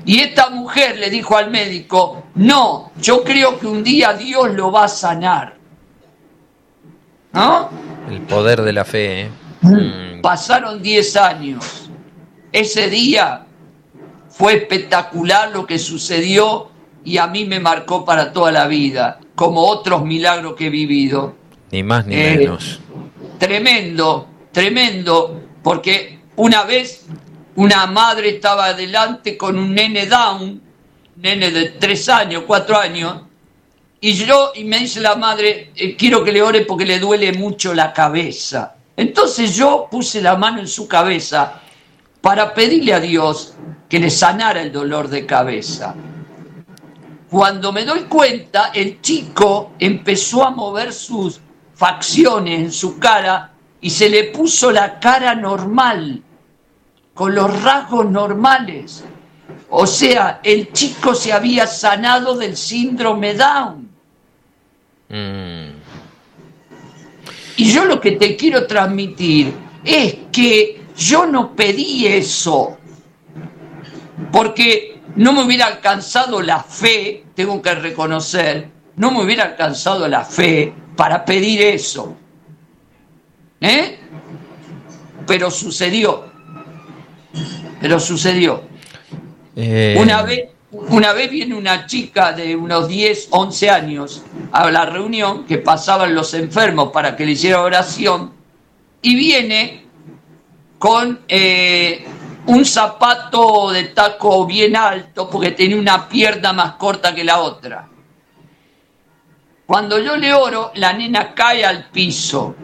Y 0.06 0.22
esta 0.22 0.50
mujer 0.50 0.98
le 0.98 1.10
dijo 1.10 1.36
al 1.36 1.52
médico, 1.52 2.24
no, 2.36 2.94
yo 3.02 3.22
creo 3.22 3.60
que 3.60 3.68
un 3.68 3.84
día 3.84 4.14
Dios 4.14 4.54
lo 4.54 4.72
va 4.72 4.86
a 4.86 4.88
sanar. 4.88 5.56
¿No? 7.34 7.70
El 8.10 8.22
poder 8.22 8.62
de 8.62 8.72
la 8.72 8.86
fe. 8.86 9.24
¿eh? 9.24 9.30
Mm. 9.66 10.22
Pasaron 10.22 10.82
10 10.82 11.16
años. 11.18 11.90
Ese 12.52 12.90
día 12.90 13.46
fue 14.30 14.56
espectacular 14.56 15.52
lo 15.52 15.66
que 15.66 15.78
sucedió 15.80 16.72
y 17.04 17.18
a 17.18 17.28
mí 17.28 17.46
me 17.46 17.60
marcó 17.60 18.04
para 18.06 18.32
toda 18.34 18.52
la 18.52 18.68
vida, 18.68 19.20
como 19.36 19.62
otros 19.62 20.04
milagros 20.04 20.56
que 20.56 20.68
he 20.68 20.70
vivido. 20.70 21.36
Ni 21.72 21.84
más 21.84 22.06
ni 22.06 22.16
eh, 22.16 22.38
menos 22.38 22.80
tremendo, 23.38 24.28
tremendo, 24.52 25.42
porque 25.64 26.20
una 26.38 26.64
vez 26.64 27.06
una 27.56 27.86
madre 27.88 28.30
estaba 28.30 28.66
adelante 28.66 29.38
con 29.38 29.58
un 29.58 29.74
nene 29.74 30.06
down, 30.08 30.62
nene 31.18 31.52
de 31.52 31.70
tres 31.72 32.10
años, 32.10 32.44
cuatro 32.46 32.78
años, 32.78 33.22
y 34.02 34.14
yo, 34.14 34.52
y 34.56 34.64
me 34.66 34.80
dice 34.80 35.00
la 35.00 35.16
madre, 35.16 35.72
eh, 35.76 35.96
quiero 35.96 36.24
que 36.24 36.32
le 36.32 36.42
ore 36.42 36.62
porque 36.62 36.86
le 36.86 37.00
duele 37.00 37.34
mucho 37.34 37.74
la 37.74 37.92
cabeza. 37.94 38.75
Entonces 38.98 39.56
yo 39.56 39.88
puse 39.90 40.22
la 40.22 40.36
mano 40.36 40.60
en 40.60 40.68
su 40.68 40.88
cabeza 40.88 41.62
para 42.22 42.54
pedirle 42.54 42.94
a 42.94 43.00
Dios 43.00 43.54
que 43.90 44.00
le 44.00 44.10
sanara 44.10 44.62
el 44.62 44.72
dolor 44.72 45.10
de 45.10 45.26
cabeza. 45.26 45.96
Cuando 47.30 47.72
me 47.72 47.84
doy 47.84 48.04
cuenta, 48.04 48.72
el 48.74 49.02
chico 49.02 49.74
empezó 49.80 50.46
a 50.46 50.52
mover 50.52 50.94
sus 50.94 51.40
facciones 51.74 52.60
en 52.60 52.72
su 52.72 52.98
cara 52.98 53.52
y 53.82 53.90
se 53.90 54.10
le 54.10 54.26
puso 54.26 54.72
la 54.72 55.00
cara 55.00 55.36
normal, 55.36 56.24
con 57.14 57.36
los 57.36 57.62
rasgos 57.64 58.10
normales. 58.10 59.04
O 59.70 59.86
sea, 59.86 60.40
el 60.44 60.72
chico 60.72 61.14
se 61.14 61.34
había 61.34 61.68
sanado 61.68 62.36
del 62.36 62.56
síndrome 62.56 63.34
Down. 63.34 63.90
Mm. 65.10 65.65
Y 67.58 67.72
yo 67.72 67.86
lo 67.86 68.02
que 68.02 68.14
te 68.14 68.36
quiero 68.36 68.68
transmitir 68.68 69.54
es 69.84 70.16
que 70.32 70.82
yo 70.98 71.26
no 71.26 71.56
pedí 71.56 72.08
eso, 72.08 72.78
porque 74.32 75.00
no 75.16 75.34
me 75.34 75.44
hubiera 75.44 75.68
alcanzado 75.68 76.42
la 76.42 76.62
fe, 76.62 77.26
tengo 77.36 77.62
que 77.62 77.76
reconocer, 77.76 78.70
no 78.98 79.12
me 79.12 79.24
hubiera 79.24 79.44
alcanzado 79.44 80.08
la 80.08 80.24
fe 80.24 80.74
para 80.96 81.24
pedir 81.24 81.62
eso. 81.62 82.16
¿Eh? 83.62 84.00
Pero 85.26 85.50
sucedió. 85.50 86.26
Pero 87.82 88.00
sucedió. 88.00 88.64
Eh. 89.56 89.98
Una, 90.00 90.22
vez, 90.22 90.50
una 90.78 91.14
vez 91.14 91.30
viene 91.30 91.56
una 91.56 91.86
chica 91.86 92.34
de 92.34 92.56
unos 92.56 92.88
10, 92.88 93.30
11 93.32 93.70
años 93.70 94.24
a 94.52 94.70
la 94.70 94.86
reunión 94.86 95.46
que 95.46 95.58
pasaban 95.58 96.14
los 96.14 96.34
enfermos 96.34 96.92
para 96.92 97.16
que 97.16 97.26
le 97.26 97.32
hiciera 97.32 97.62
oración 97.62 98.34
y 99.02 99.16
viene 99.16 99.86
con 100.78 101.22
eh, 101.28 102.06
un 102.48 102.66
zapato 102.66 103.72
de 103.72 103.86
taco 103.86 104.46
bien 104.46 104.76
alto 104.76 105.30
porque 105.30 105.52
tenía 105.52 105.78
una 105.78 106.10
pierna 106.10 106.52
más 106.52 106.74
corta 106.74 107.16
que 107.16 107.24
la 107.24 107.40
otra. 107.40 107.88
Cuando 109.66 109.98
yo 110.00 110.18
le 110.18 110.34
oro, 110.34 110.72
la 110.76 110.94
nena 110.94 111.34
cae 111.34 111.66
al 111.66 111.86
piso. 111.90 112.56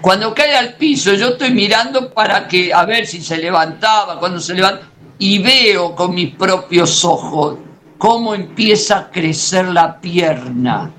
Cuando 0.00 0.32
cae 0.32 0.56
al 0.56 0.74
piso, 0.74 1.12
yo 1.14 1.30
estoy 1.30 1.50
mirando 1.50 2.14
para 2.14 2.46
que 2.46 2.72
a 2.72 2.84
ver 2.84 3.06
si 3.06 3.20
se 3.20 3.36
levantaba, 3.36 4.18
cuando 4.18 4.40
se 4.40 4.54
levanta, 4.54 4.86
y 5.18 5.38
veo 5.38 5.94
con 5.94 6.14
mis 6.14 6.34
propios 6.34 7.04
ojos 7.04 7.56
cómo 7.98 8.34
empieza 8.34 8.98
a 8.98 9.10
crecer 9.10 9.68
la 9.68 10.00
pierna. 10.00 10.90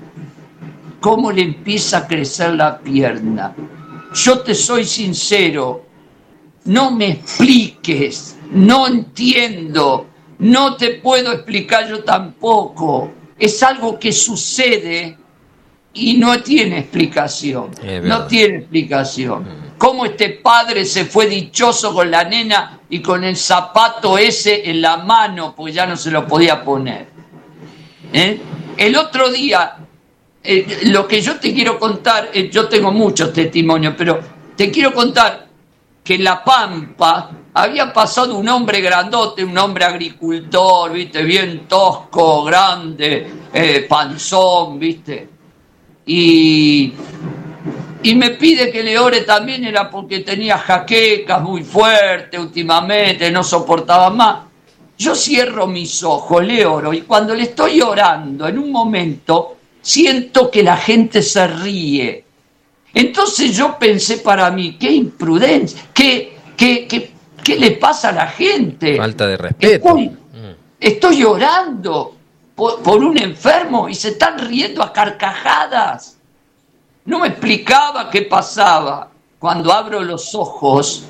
Cómo 1.00 1.32
le 1.32 1.42
empieza 1.42 1.98
a 1.98 2.06
crecer 2.06 2.54
la 2.54 2.78
pierna. 2.78 3.54
Yo 4.12 4.40
te 4.40 4.54
soy 4.54 4.84
sincero, 4.84 5.86
no 6.64 6.90
me 6.90 7.12
expliques, 7.12 8.36
no 8.52 8.86
entiendo, 8.86 10.06
no 10.38 10.76
te 10.76 10.94
puedo 10.96 11.32
explicar 11.32 11.88
yo 11.88 12.04
tampoco 12.04 13.10
es 13.40 13.62
algo 13.62 13.98
que 13.98 14.12
sucede 14.12 15.16
y 15.92 16.14
no 16.18 16.40
tiene 16.42 16.78
explicación. 16.78 17.70
No 18.02 18.26
tiene 18.26 18.58
explicación. 18.58 19.42
Mm. 19.42 19.78
Cómo 19.78 20.04
este 20.04 20.30
padre 20.30 20.84
se 20.84 21.04
fue 21.06 21.26
dichoso 21.26 21.92
con 21.94 22.10
la 22.10 22.24
nena 22.24 22.80
y 22.90 23.00
con 23.00 23.24
el 23.24 23.36
zapato 23.36 24.18
ese 24.18 24.68
en 24.70 24.82
la 24.82 24.98
mano, 24.98 25.54
porque 25.56 25.72
ya 25.72 25.86
no 25.86 25.96
se 25.96 26.10
lo 26.10 26.26
podía 26.26 26.62
poner. 26.62 27.08
¿Eh? 28.12 28.40
El 28.76 28.96
otro 28.96 29.30
día, 29.30 29.76
eh, 30.42 30.80
lo 30.84 31.08
que 31.08 31.20
yo 31.20 31.38
te 31.38 31.52
quiero 31.52 31.78
contar, 31.78 32.30
eh, 32.32 32.50
yo 32.50 32.68
tengo 32.68 32.92
muchos 32.92 33.32
testimonios, 33.32 33.94
pero 33.96 34.20
te 34.56 34.70
quiero 34.70 34.92
contar 34.92 35.46
que 36.04 36.14
en 36.14 36.24
La 36.24 36.44
Pampa 36.44 37.30
había 37.54 37.92
pasado 37.92 38.36
un 38.36 38.48
hombre 38.48 38.80
grandote, 38.80 39.44
un 39.44 39.56
hombre 39.58 39.84
agricultor, 39.84 40.92
viste, 40.92 41.22
bien 41.22 41.66
tosco, 41.66 42.44
grande, 42.44 43.26
panzón, 43.88 44.78
viste. 44.78 45.39
Y, 46.12 46.92
y 48.02 48.14
me 48.14 48.30
pide 48.30 48.72
que 48.72 48.82
le 48.82 48.98
ore 48.98 49.20
también, 49.20 49.64
era 49.64 49.90
porque 49.90 50.20
tenía 50.20 50.58
jaquecas 50.58 51.42
muy 51.42 51.62
fuertes 51.62 52.40
últimamente, 52.40 53.30
no 53.30 53.44
soportaba 53.44 54.10
más. 54.10 54.44
Yo 54.98 55.14
cierro 55.14 55.66
mis 55.66 56.02
ojos, 56.02 56.44
le 56.44 56.66
oro, 56.66 56.92
y 56.92 57.02
cuando 57.02 57.34
le 57.34 57.44
estoy 57.44 57.80
orando, 57.80 58.48
en 58.48 58.58
un 58.58 58.72
momento, 58.72 59.56
siento 59.80 60.50
que 60.50 60.62
la 60.62 60.76
gente 60.76 61.22
se 61.22 61.46
ríe. 61.46 62.24
Entonces 62.92 63.56
yo 63.56 63.78
pensé 63.78 64.18
para 64.18 64.50
mí, 64.50 64.76
qué 64.78 64.90
imprudencia, 64.90 65.80
qué, 65.94 66.36
qué, 66.56 66.86
qué 66.88 67.12
¿Qué 67.42 67.58
le 67.58 67.72
pasa 67.72 68.10
a 68.10 68.12
la 68.12 68.26
gente? 68.26 68.96
Falta 68.96 69.26
de 69.26 69.36
respeto. 69.36 69.96
Estoy, 70.78 71.16
mm. 71.16 71.20
llorando 71.20 72.16
por, 72.60 72.82
por 72.82 73.02
un 73.02 73.16
enfermo 73.16 73.88
y 73.88 73.94
se 73.94 74.10
están 74.10 74.38
riendo 74.38 74.82
a 74.82 74.92
carcajadas. 74.92 76.18
No 77.06 77.20
me 77.20 77.28
explicaba 77.28 78.10
qué 78.10 78.22
pasaba. 78.22 79.08
Cuando 79.38 79.72
abro 79.72 80.02
los 80.02 80.34
ojos, 80.34 81.04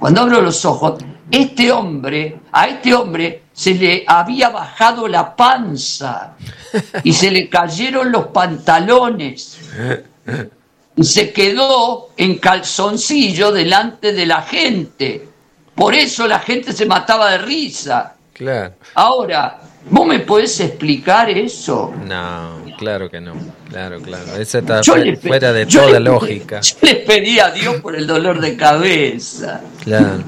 cuando 0.00 0.22
abro 0.22 0.40
los 0.40 0.64
ojos, 0.64 1.04
este 1.30 1.70
hombre, 1.70 2.40
a 2.50 2.68
este 2.68 2.94
hombre 2.94 3.42
se 3.52 3.74
le 3.74 4.04
había 4.06 4.48
bajado 4.48 5.06
la 5.06 5.36
panza 5.36 6.36
y 7.02 7.12
se 7.12 7.30
le 7.30 7.50
cayeron 7.50 8.10
los 8.10 8.28
pantalones 8.28 9.58
y 10.96 11.04
se 11.04 11.34
quedó 11.34 12.12
en 12.16 12.38
calzoncillo 12.38 13.52
delante 13.52 14.14
de 14.14 14.24
la 14.24 14.40
gente. 14.40 15.28
Por 15.74 15.94
eso 15.94 16.26
la 16.26 16.38
gente 16.38 16.72
se 16.72 16.86
mataba 16.86 17.32
de 17.32 17.38
risa. 17.38 18.14
Claro. 18.32 18.72
Ahora, 18.94 19.60
¿vos 19.90 20.06
me 20.06 20.20
podés 20.20 20.58
explicar 20.60 21.30
eso? 21.30 21.92
No, 22.06 22.62
claro 22.78 23.10
que 23.10 23.20
no. 23.20 23.34
Claro, 23.68 24.00
claro. 24.00 24.36
Eso 24.36 24.58
está 24.58 24.82
fuera 24.82 25.52
de 25.52 25.66
toda 25.66 26.00
lógica. 26.00 26.60
Yo 26.60 26.76
le 26.82 26.94
pedí 26.96 27.38
a 27.38 27.50
Dios 27.50 27.76
por 27.76 27.96
el 27.96 28.06
dolor 28.06 28.40
de 28.40 28.56
cabeza. 28.56 29.60
Claro. 29.82 30.22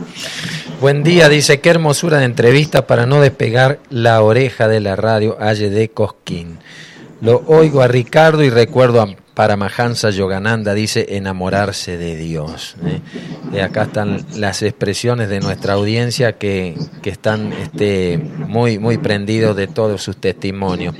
Buen 0.81 1.03
día, 1.03 1.29
dice, 1.29 1.61
qué 1.61 1.71
hermosura 1.71 2.19
de 2.19 2.27
entrevista 2.27 2.87
para 2.87 3.07
no 3.07 3.21
despegar 3.21 3.79
la 3.89 4.21
oreja 4.23 4.69
de 4.69 4.81
la 4.81 4.95
radio 4.95 5.37
Aye 5.41 5.71
de 5.71 5.89
Cosquín. 5.89 6.59
Lo 7.23 7.43
oigo 7.47 7.81
a 7.81 7.89
Ricardo 7.89 8.45
y 8.45 8.51
recuerdo 8.51 9.01
a 9.01 9.09
Paramahansa 9.37 10.09
Yogananda, 10.09 10.73
dice 10.73 11.09
enamorarse 11.11 11.99
de 11.99 12.17
Dios. 12.17 12.75
¿eh? 13.53 13.61
acá 13.61 13.83
están 13.83 14.25
las 14.35 14.63
expresiones 14.63 15.29
de 15.29 15.41
nuestra 15.41 15.75
audiencia 15.75 16.39
que, 16.39 16.75
que 17.03 17.11
están 17.11 17.53
este, 17.53 18.17
muy, 18.17 18.79
muy 18.79 18.97
prendidos 18.97 19.55
de 19.55 19.67
todos 19.67 20.03
sus 20.03 20.17
testimonios. 20.17 20.95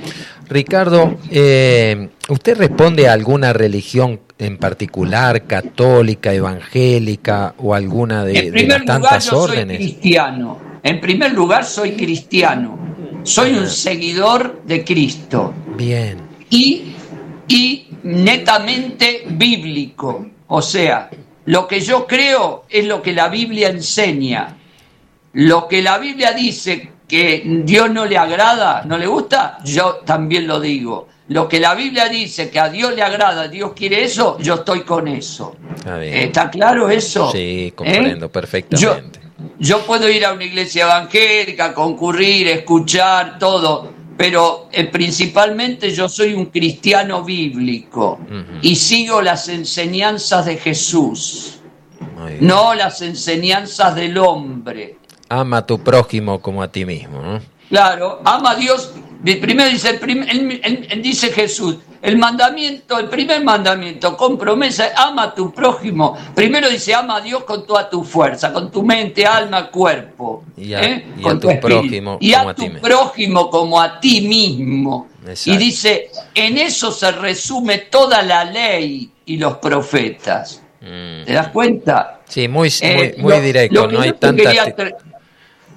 Ricardo, 0.47 1.17
eh, 1.31 2.09
¿usted 2.29 2.59
responde 2.59 3.09
a 3.09 3.13
alguna 3.13 3.53
religión 3.53 4.19
en 4.37 4.57
particular, 4.57 5.47
católica, 5.47 6.31
evangélica 6.31 7.55
o 7.57 7.73
alguna 7.73 8.23
de, 8.23 8.51
de 8.51 8.67
las 8.67 8.85
tantas 8.85 9.25
lugar, 9.25 9.31
yo 9.31 9.39
órdenes? 9.39 9.77
Soy 9.77 9.87
cristiano. 9.87 10.59
En 10.83 11.01
primer 11.01 11.33
lugar, 11.33 11.65
soy 11.65 11.93
cristiano. 11.93 12.77
Soy 13.23 13.53
un 13.53 13.67
seguidor 13.67 14.61
de 14.63 14.83
Cristo. 14.85 15.55
Bien. 15.75 16.19
Y, 16.51 16.93
y 17.47 17.86
netamente 18.07 19.23
bíblico. 19.27 20.27
O 20.47 20.61
sea, 20.61 21.09
lo 21.45 21.67
que 21.67 21.81
yo 21.81 22.07
creo 22.07 22.65
es 22.69 22.85
lo 22.85 23.01
que 23.01 23.13
la 23.13 23.27
Biblia 23.27 23.69
enseña. 23.69 24.55
Lo 25.33 25.67
que 25.67 25.81
la 25.81 25.97
Biblia 25.97 26.31
dice 26.31 26.91
que 27.07 27.43
Dios 27.63 27.91
no 27.91 28.05
le 28.05 28.17
agrada, 28.17 28.83
no 28.85 28.97
le 28.97 29.07
gusta, 29.07 29.59
yo 29.63 30.01
también 30.05 30.47
lo 30.47 30.59
digo. 30.59 31.07
Lo 31.29 31.47
que 31.47 31.59
la 31.59 31.75
Biblia 31.75 32.07
dice 32.07 32.49
que 32.49 32.59
a 32.59 32.69
Dios 32.69 32.95
le 32.95 33.03
agrada, 33.03 33.49
Dios 33.49 33.73
quiere 33.75 34.03
eso, 34.03 34.37
yo 34.39 34.55
estoy 34.55 34.81
con 34.81 35.07
eso. 35.09 35.57
Está, 35.75 35.97
bien. 35.97 36.13
¿Está 36.15 36.49
claro 36.49 36.89
eso? 36.89 37.29
Sí, 37.31 37.73
comprendo 37.75 38.27
¿Eh? 38.27 38.29
perfectamente. 38.29 39.19
Yo, 39.19 39.27
yo 39.59 39.85
puedo 39.85 40.09
ir 40.09 40.25
a 40.25 40.31
una 40.31 40.45
iglesia 40.45 40.85
evangélica, 40.85 41.73
concurrir, 41.73 42.47
escuchar, 42.47 43.37
todo, 43.37 43.96
pero 44.17 44.67
eh, 44.71 44.85
principalmente 44.85 45.91
yo 45.91 46.09
soy 46.09 46.33
un 46.33 46.47
cristiano 46.47 47.23
bíblico 47.23 48.19
y 48.61 48.75
sigo 48.75 49.21
las 49.21 49.47
enseñanzas 49.47 50.45
de 50.45 50.57
Jesús, 50.57 51.59
no 52.41 52.73
las 52.73 53.01
enseñanzas 53.01 53.95
del 53.95 54.17
hombre. 54.17 54.97
Ama 55.29 55.57
a 55.57 55.65
tu 55.65 55.79
prójimo 55.79 56.39
como 56.41 56.63
a 56.63 56.69
ti 56.69 56.85
mismo, 56.85 57.21
¿no? 57.21 57.39
Claro, 57.69 58.21
ama 58.25 58.51
a 58.51 58.55
Dios. 58.55 58.93
Primero 59.23 59.69
dice, 59.69 59.89
el 59.89 59.99
prim- 59.99 60.23
el- 60.23 60.59
el- 60.63 60.87
el- 60.89 61.01
dice 61.01 61.31
Jesús, 61.31 61.77
el 62.01 62.17
mandamiento, 62.17 62.99
el 62.99 63.09
primer 63.09 63.43
mandamiento 63.43 64.15
con 64.15 64.37
promesa, 64.37 64.91
ama 64.95 65.23
a 65.23 65.33
tu 65.35 65.51
prójimo. 65.51 66.15
Primero 66.35 66.69
dice, 66.69 66.93
ama 66.93 67.17
a 67.17 67.21
Dios 67.21 67.43
con 67.43 67.65
toda 67.65 67.89
tu 67.89 68.03
fuerza, 68.03 68.53
con 68.53 68.69
tu 68.71 68.83
mente, 68.83 69.25
alma, 69.25 69.69
cuerpo. 69.71 70.43
Y 70.55 70.73
a- 70.73 70.83
¿eh? 70.83 71.05
y 71.17 71.21
a 71.21 71.23
con 71.23 71.39
tu 71.39 71.59
prójimo 71.59 72.17
Y 72.21 72.31
como 72.33 72.47
a 72.47 72.51
a 72.51 72.55
ti 72.55 72.69
tu 72.69 72.79
prójimo 72.79 73.49
como 73.49 73.81
a 73.81 73.99
ti 73.99 74.21
mismo. 74.21 75.07
Exacto. 75.27 75.51
Y 75.51 75.57
dice, 75.65 76.09
en 76.35 76.57
eso 76.59 76.91
se 76.91 77.11
resume 77.11 77.79
toda 77.89 78.21
la 78.21 78.43
ley 78.45 79.09
y 79.25 79.37
los 79.37 79.57
profetas. 79.57 80.61
Mm. 80.79 81.25
¿Te 81.25 81.33
das 81.33 81.47
cuenta? 81.49 82.21
Sí, 82.27 82.47
muy, 82.47 82.71
Eh, 82.81 83.15
muy, 83.15 83.23
muy 83.23 83.33
lo- 83.33 83.41
directo, 83.41 83.87
lo 83.87 83.91
no 83.93 84.01
hay 84.01 84.13
tanta... 84.13 84.43
quería 84.43 84.75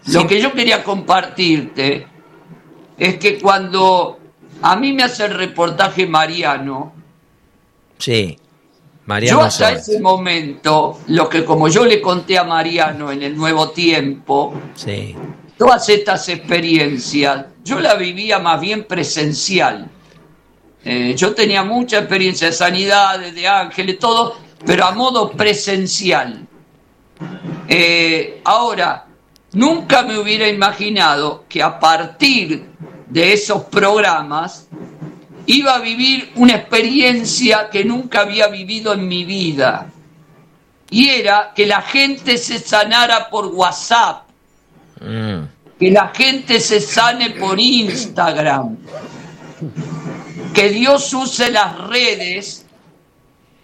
Lo 0.07 0.21
Sí. 0.23 0.27
que 0.29 0.41
yo 0.41 0.53
quería 0.53 0.83
compartirte 0.83 2.07
es 3.01 3.17
que 3.17 3.39
cuando 3.39 4.19
a 4.63 4.77
mí 4.77 4.93
me 4.93 5.03
hace 5.03 5.25
el 5.25 5.35
reportaje 5.35 6.07
Mariano, 6.07 6.93
Sí, 7.99 8.37
yo 8.39 8.45
Mariano 9.07 9.43
hasta 9.43 9.69
Sola. 9.69 9.79
ese 9.79 10.01
momento, 10.01 11.01
lo 11.09 11.29
que 11.29 11.45
como 11.45 11.69
yo 11.69 11.85
le 11.87 12.01
conté 12.01 12.39
a 12.39 12.45
Mariano 12.45 13.11
en 13.11 13.23
el 13.23 13.37
nuevo 13.37 13.71
tiempo, 13.71 14.55
Sí, 14.75 15.17
todas 15.59 15.89
estas 15.89 16.29
experiencias, 16.29 17.47
yo 17.65 17.81
la 17.81 17.95
vivía 17.95 18.39
más 18.39 18.61
bien 18.61 18.85
presencial. 18.85 19.89
Eh, 20.85 21.15
yo 21.17 21.35
tenía 21.35 21.63
mucha 21.65 21.99
experiencia 21.99 22.47
de 22.49 22.53
sanidades, 22.55 23.35
de 23.35 23.47
ángeles, 23.49 23.99
todo, 23.99 24.37
pero 24.65 24.85
a 24.87 24.93
modo 24.93 25.31
presencial. 25.33 26.47
Eh, 27.69 28.41
ahora, 28.45 29.07
nunca 29.53 30.03
me 30.03 30.19
hubiera 30.19 30.49
imaginado 30.49 31.45
que 31.49 31.63
a 31.63 31.79
partir 31.79 32.65
de 33.11 33.33
esos 33.35 33.65
programas 33.65 34.67
iba 35.47 35.75
a 35.75 35.81
vivir 35.81 36.33
una 36.37 36.55
experiencia 36.55 37.69
que 37.71 37.85
nunca 37.85 38.21
había 38.21 38.49
vivido 38.49 38.95
en 38.95 39.07
mi 39.07 39.25
vida. 39.25 39.91
Y 40.91 41.09
era 41.09 41.53
que 41.55 41.67
la 41.67 41.83
gente 41.83 42.39
se 42.39 42.59
sanara 42.59 43.29
por 43.29 43.47
WhatsApp 43.47 44.31
Mm. 45.01 45.49
que 45.79 45.91
la 45.91 46.09
gente 46.09 46.61
se 46.61 46.79
sane 46.79 47.31
por 47.31 47.59
Instagram, 47.59 48.77
que 50.53 50.69
Dios 50.69 51.13
use 51.15 51.51
las 51.51 51.79
redes, 51.89 52.67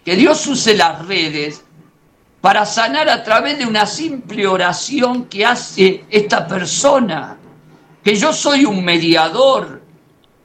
que 0.03 0.17
Dios 0.17 0.47
use 0.47 0.75
las 0.75 1.07
redes 1.07 1.63
para 2.41 2.65
sanar 2.65 3.11
a 3.11 3.23
través 3.23 3.59
de 3.59 3.67
una 3.67 3.85
simple 3.85 4.47
oración 4.47 5.27
que 5.27 5.45
hace 5.45 6.05
esta 6.09 6.47
persona, 6.47 7.37
que 8.07 8.15
yo 8.15 8.33
soy 8.33 8.65
un 8.65 8.85
mediador, 8.85 9.83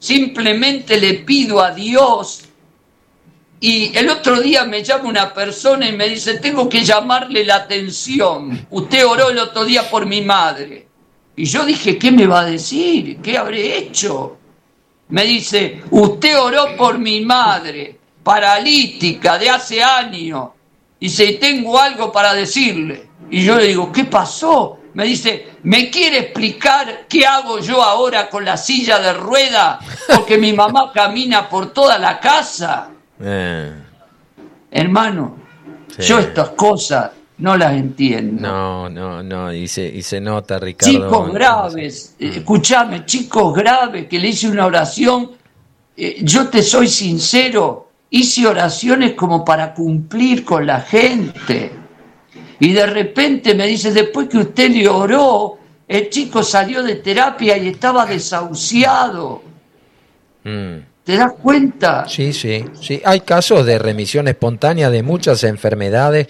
simplemente 0.00 1.00
le 1.00 1.14
pido 1.14 1.62
a 1.62 1.70
Dios. 1.70 2.42
Y 3.60 3.96
el 3.96 4.10
otro 4.10 4.40
día 4.40 4.64
me 4.64 4.82
llama 4.82 5.08
una 5.08 5.32
persona 5.32 5.88
y 5.88 5.92
me 5.92 6.08
dice, 6.08 6.40
tengo 6.40 6.68
que 6.68 6.82
llamarle 6.82 7.44
la 7.44 7.54
atención. 7.54 8.66
Usted 8.68 9.06
oró 9.06 9.30
el 9.30 9.38
otro 9.38 9.64
día 9.64 9.88
por 9.88 10.06
mi 10.06 10.22
madre. 10.22 10.88
Y 11.36 11.44
yo 11.44 11.64
dije, 11.64 11.96
¿qué 11.96 12.10
me 12.10 12.26
va 12.26 12.40
a 12.40 12.46
decir? 12.46 13.18
¿Qué 13.22 13.38
habré 13.38 13.78
hecho? 13.78 14.38
Me 15.10 15.22
dice, 15.22 15.84
usted 15.92 16.36
oró 16.40 16.76
por 16.76 16.98
mi 16.98 17.20
madre, 17.20 17.96
paralítica 18.24 19.38
de 19.38 19.50
hace 19.50 19.80
años. 19.80 20.48
Y 20.98 21.08
tengo 21.34 21.78
algo 21.78 22.10
para 22.10 22.34
decirle. 22.34 23.08
Y 23.30 23.44
yo 23.44 23.56
le 23.56 23.68
digo, 23.68 23.92
¿qué 23.92 24.06
pasó? 24.06 24.80
Me 24.94 25.04
dice, 25.04 25.52
¿me 25.62 25.88
quiere 25.90 26.18
explicar 26.18 27.06
qué 27.08 27.24
hago 27.26 27.58
yo 27.60 27.82
ahora 27.82 28.28
con 28.28 28.44
la 28.44 28.56
silla 28.56 28.98
de 28.98 29.12
rueda? 29.14 29.80
Porque 30.14 30.36
mi 30.38 30.52
mamá 30.52 30.90
camina 30.92 31.48
por 31.48 31.72
toda 31.72 31.98
la 31.98 32.20
casa. 32.20 32.90
Eh, 33.20 33.72
Hermano, 34.70 35.36
Sí. 35.96 36.02
yo 36.04 36.18
estas 36.18 36.50
cosas 36.50 37.10
no 37.38 37.56
las 37.56 37.72
entiendo. 37.74 38.48
no, 38.48 38.88
no, 38.88 39.22
no, 39.22 39.52
y 39.52 39.68
se, 39.68 39.84
y 39.86 40.02
se 40.02 40.20
nota, 40.20 40.58
Ricardo. 40.58 40.92
Chicos 40.92 41.32
graves, 41.32 42.16
eh, 42.18 42.32
escúchame, 42.36 43.04
chicos 43.04 43.54
graves 43.54 44.06
que 44.08 44.18
le 44.18 44.28
hice 44.28 44.48
una 44.48 44.64
oración, 44.66 45.32
eh, 45.96 46.18
yo 46.22 46.48
te 46.48 46.62
soy 46.62 46.88
sincero, 46.88 47.90
hice 48.10 48.46
oraciones 48.46 49.12
como 49.14 49.44
para 49.44 49.74
cumplir 49.74 50.44
con 50.44 50.66
la 50.66 50.80
gente. 50.80 51.72
Y 52.62 52.72
de 52.74 52.86
repente 52.86 53.56
me 53.56 53.66
dice, 53.66 53.90
después 53.90 54.28
que 54.28 54.38
usted 54.38 54.70
le 54.70 54.86
oró, 54.86 55.58
el 55.88 56.08
chico 56.10 56.44
salió 56.44 56.80
de 56.84 56.94
terapia 56.94 57.56
y 57.56 57.66
estaba 57.66 58.06
desahuciado. 58.06 59.42
Mm. 60.44 60.76
¿Te 61.02 61.16
das 61.16 61.32
cuenta? 61.42 62.08
Sí, 62.08 62.32
sí, 62.32 62.64
sí. 62.80 63.02
Hay 63.04 63.22
casos 63.22 63.66
de 63.66 63.80
remisión 63.80 64.28
espontánea 64.28 64.90
de 64.90 65.02
muchas 65.02 65.42
enfermedades 65.42 66.28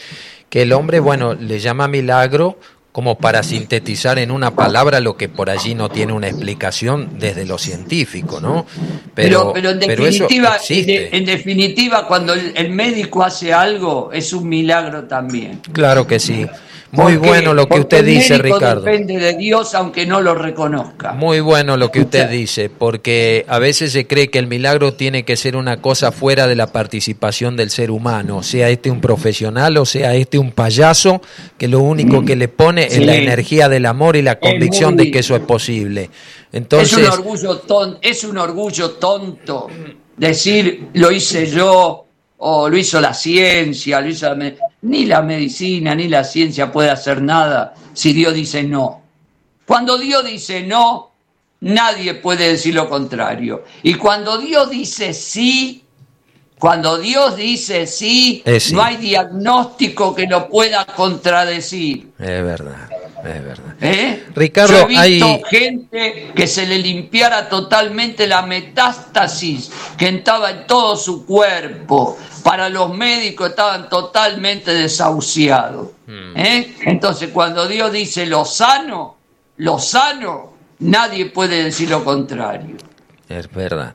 que 0.48 0.62
el 0.62 0.72
hombre, 0.72 1.00
bueno, 1.00 1.34
le 1.34 1.58
llama 1.58 1.86
milagro 1.86 2.56
como 2.92 3.16
para 3.16 3.42
sintetizar 3.42 4.18
en 4.18 4.30
una 4.30 4.54
palabra 4.54 5.00
lo 5.00 5.16
que 5.16 5.28
por 5.30 5.48
allí 5.48 5.74
no 5.74 5.88
tiene 5.88 6.12
una 6.12 6.28
explicación 6.28 7.18
desde 7.18 7.46
lo 7.46 7.56
científico, 7.56 8.38
¿no? 8.38 8.66
Pero, 9.14 9.52
pero, 9.54 9.70
en, 9.70 9.78
pero 9.80 10.04
definitiva, 10.04 10.48
en, 10.50 10.54
existe. 10.56 10.92
de- 10.92 11.08
en 11.16 11.24
definitiva, 11.24 12.06
cuando 12.06 12.34
el, 12.34 12.52
el 12.54 12.68
médico 12.70 13.22
hace 13.24 13.52
algo, 13.52 14.10
es 14.12 14.32
un 14.34 14.46
milagro 14.48 15.04
también. 15.04 15.60
Claro 15.72 16.06
que 16.06 16.20
sí. 16.20 16.46
Muy 16.92 17.16
bueno 17.16 17.54
lo 17.54 17.66
que 17.66 17.80
usted 17.80 18.04
dice, 18.04 18.36
Ricardo. 18.36 18.82
Depende 18.82 19.18
de 19.18 19.34
Dios 19.34 19.74
aunque 19.74 20.04
no 20.04 20.20
lo 20.20 20.34
reconozca. 20.34 21.12
Muy 21.12 21.40
bueno 21.40 21.78
lo 21.78 21.90
que 21.90 22.02
usted 22.02 22.28
dice, 22.28 22.68
porque 22.68 23.46
a 23.48 23.58
veces 23.58 23.92
se 23.92 24.06
cree 24.06 24.28
que 24.28 24.38
el 24.38 24.46
milagro 24.46 24.92
tiene 24.92 25.24
que 25.24 25.36
ser 25.36 25.56
una 25.56 25.80
cosa 25.80 26.12
fuera 26.12 26.46
de 26.46 26.54
la 26.54 26.66
participación 26.66 27.56
del 27.56 27.70
ser 27.70 27.90
humano, 27.90 28.42
sea 28.42 28.68
este 28.68 28.90
un 28.90 29.00
profesional 29.00 29.78
o 29.78 29.86
sea 29.86 30.14
este 30.14 30.38
un 30.38 30.52
payaso, 30.52 31.22
que 31.56 31.66
lo 31.66 31.80
único 31.80 32.26
que 32.26 32.36
le 32.36 32.48
pone 32.48 32.84
es 32.84 32.98
la 32.98 33.16
energía 33.16 33.70
del 33.70 33.86
amor 33.86 34.16
y 34.16 34.22
la 34.22 34.38
convicción 34.38 34.94
de 34.94 35.10
que 35.10 35.20
eso 35.20 35.34
es 35.34 35.42
posible. 35.42 36.10
Entonces, 36.52 36.98
es 36.98 37.04
un 37.06 37.10
orgullo 37.10 37.58
tonto, 37.60 37.98
es 38.02 38.24
un 38.24 38.36
orgullo 38.36 38.90
tonto 38.92 39.68
decir 40.16 40.88
lo 40.92 41.10
hice 41.10 41.46
yo 41.46 42.04
o 42.36 42.68
lo 42.68 42.76
hizo 42.76 43.00
la 43.00 43.14
ciencia, 43.14 44.00
lo 44.00 44.08
hizo 44.08 44.28
la 44.28 44.34
ni 44.82 45.06
la 45.06 45.22
medicina 45.22 45.94
ni 45.94 46.08
la 46.08 46.24
ciencia 46.24 46.70
puede 46.70 46.90
hacer 46.90 47.22
nada 47.22 47.74
si 47.92 48.12
Dios 48.12 48.34
dice 48.34 48.62
no. 48.62 49.02
Cuando 49.66 49.98
Dios 49.98 50.24
dice 50.24 50.62
no, 50.62 51.12
nadie 51.60 52.14
puede 52.14 52.50
decir 52.50 52.74
lo 52.74 52.88
contrario. 52.88 53.64
Y 53.82 53.94
cuando 53.94 54.38
Dios 54.38 54.70
dice 54.70 55.14
sí, 55.14 55.84
cuando 56.58 56.98
Dios 56.98 57.36
dice 57.36 57.86
sí, 57.86 58.42
no 58.72 58.82
hay 58.82 58.96
diagnóstico 58.96 60.14
que 60.14 60.26
lo 60.26 60.48
pueda 60.48 60.84
contradecir. 60.86 62.12
Es 62.18 62.44
verdad. 62.44 62.91
Es 63.24 63.44
verdad. 63.44 63.74
¿Eh? 63.80 64.24
Ricardo, 64.34 64.72
Yo 64.72 65.00
he 65.00 65.08
visto 65.08 65.40
gente 65.48 66.32
que 66.34 66.46
se 66.46 66.66
le 66.66 66.78
limpiara 66.78 67.48
totalmente 67.48 68.26
la 68.26 68.42
metástasis 68.42 69.70
que 69.96 70.08
estaba 70.08 70.50
en 70.50 70.66
todo 70.66 70.96
su 70.96 71.24
cuerpo. 71.24 72.18
Para 72.42 72.68
los 72.68 72.92
médicos 72.92 73.50
estaban 73.50 73.88
totalmente 73.88 74.74
desahuciados. 74.74 75.90
Hmm. 76.06 76.36
¿Eh? 76.36 76.76
Entonces, 76.86 77.30
cuando 77.32 77.68
Dios 77.68 77.92
dice 77.92 78.26
lo 78.26 78.44
sano, 78.44 79.16
lo 79.58 79.78
sano, 79.78 80.52
nadie 80.80 81.26
puede 81.26 81.62
decir 81.64 81.90
lo 81.90 82.04
contrario. 82.04 82.76
Es 83.38 83.50
verdad. 83.50 83.94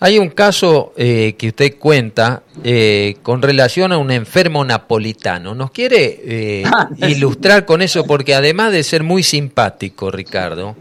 Hay 0.00 0.18
un 0.18 0.28
caso 0.30 0.92
eh, 0.96 1.34
que 1.36 1.48
usted 1.48 1.76
cuenta 1.78 2.42
eh, 2.62 3.16
con 3.22 3.42
relación 3.42 3.92
a 3.92 3.98
un 3.98 4.12
enfermo 4.12 4.64
napolitano. 4.64 5.54
¿Nos 5.54 5.72
quiere 5.72 6.20
eh, 6.24 6.62
ah, 6.64 6.88
ilustrar 6.98 7.64
con 7.64 7.82
eso? 7.82 8.04
Porque 8.04 8.34
además 8.34 8.72
de 8.72 8.84
ser 8.84 9.02
muy 9.02 9.24
simpático, 9.24 10.12
Ricardo, 10.12 10.76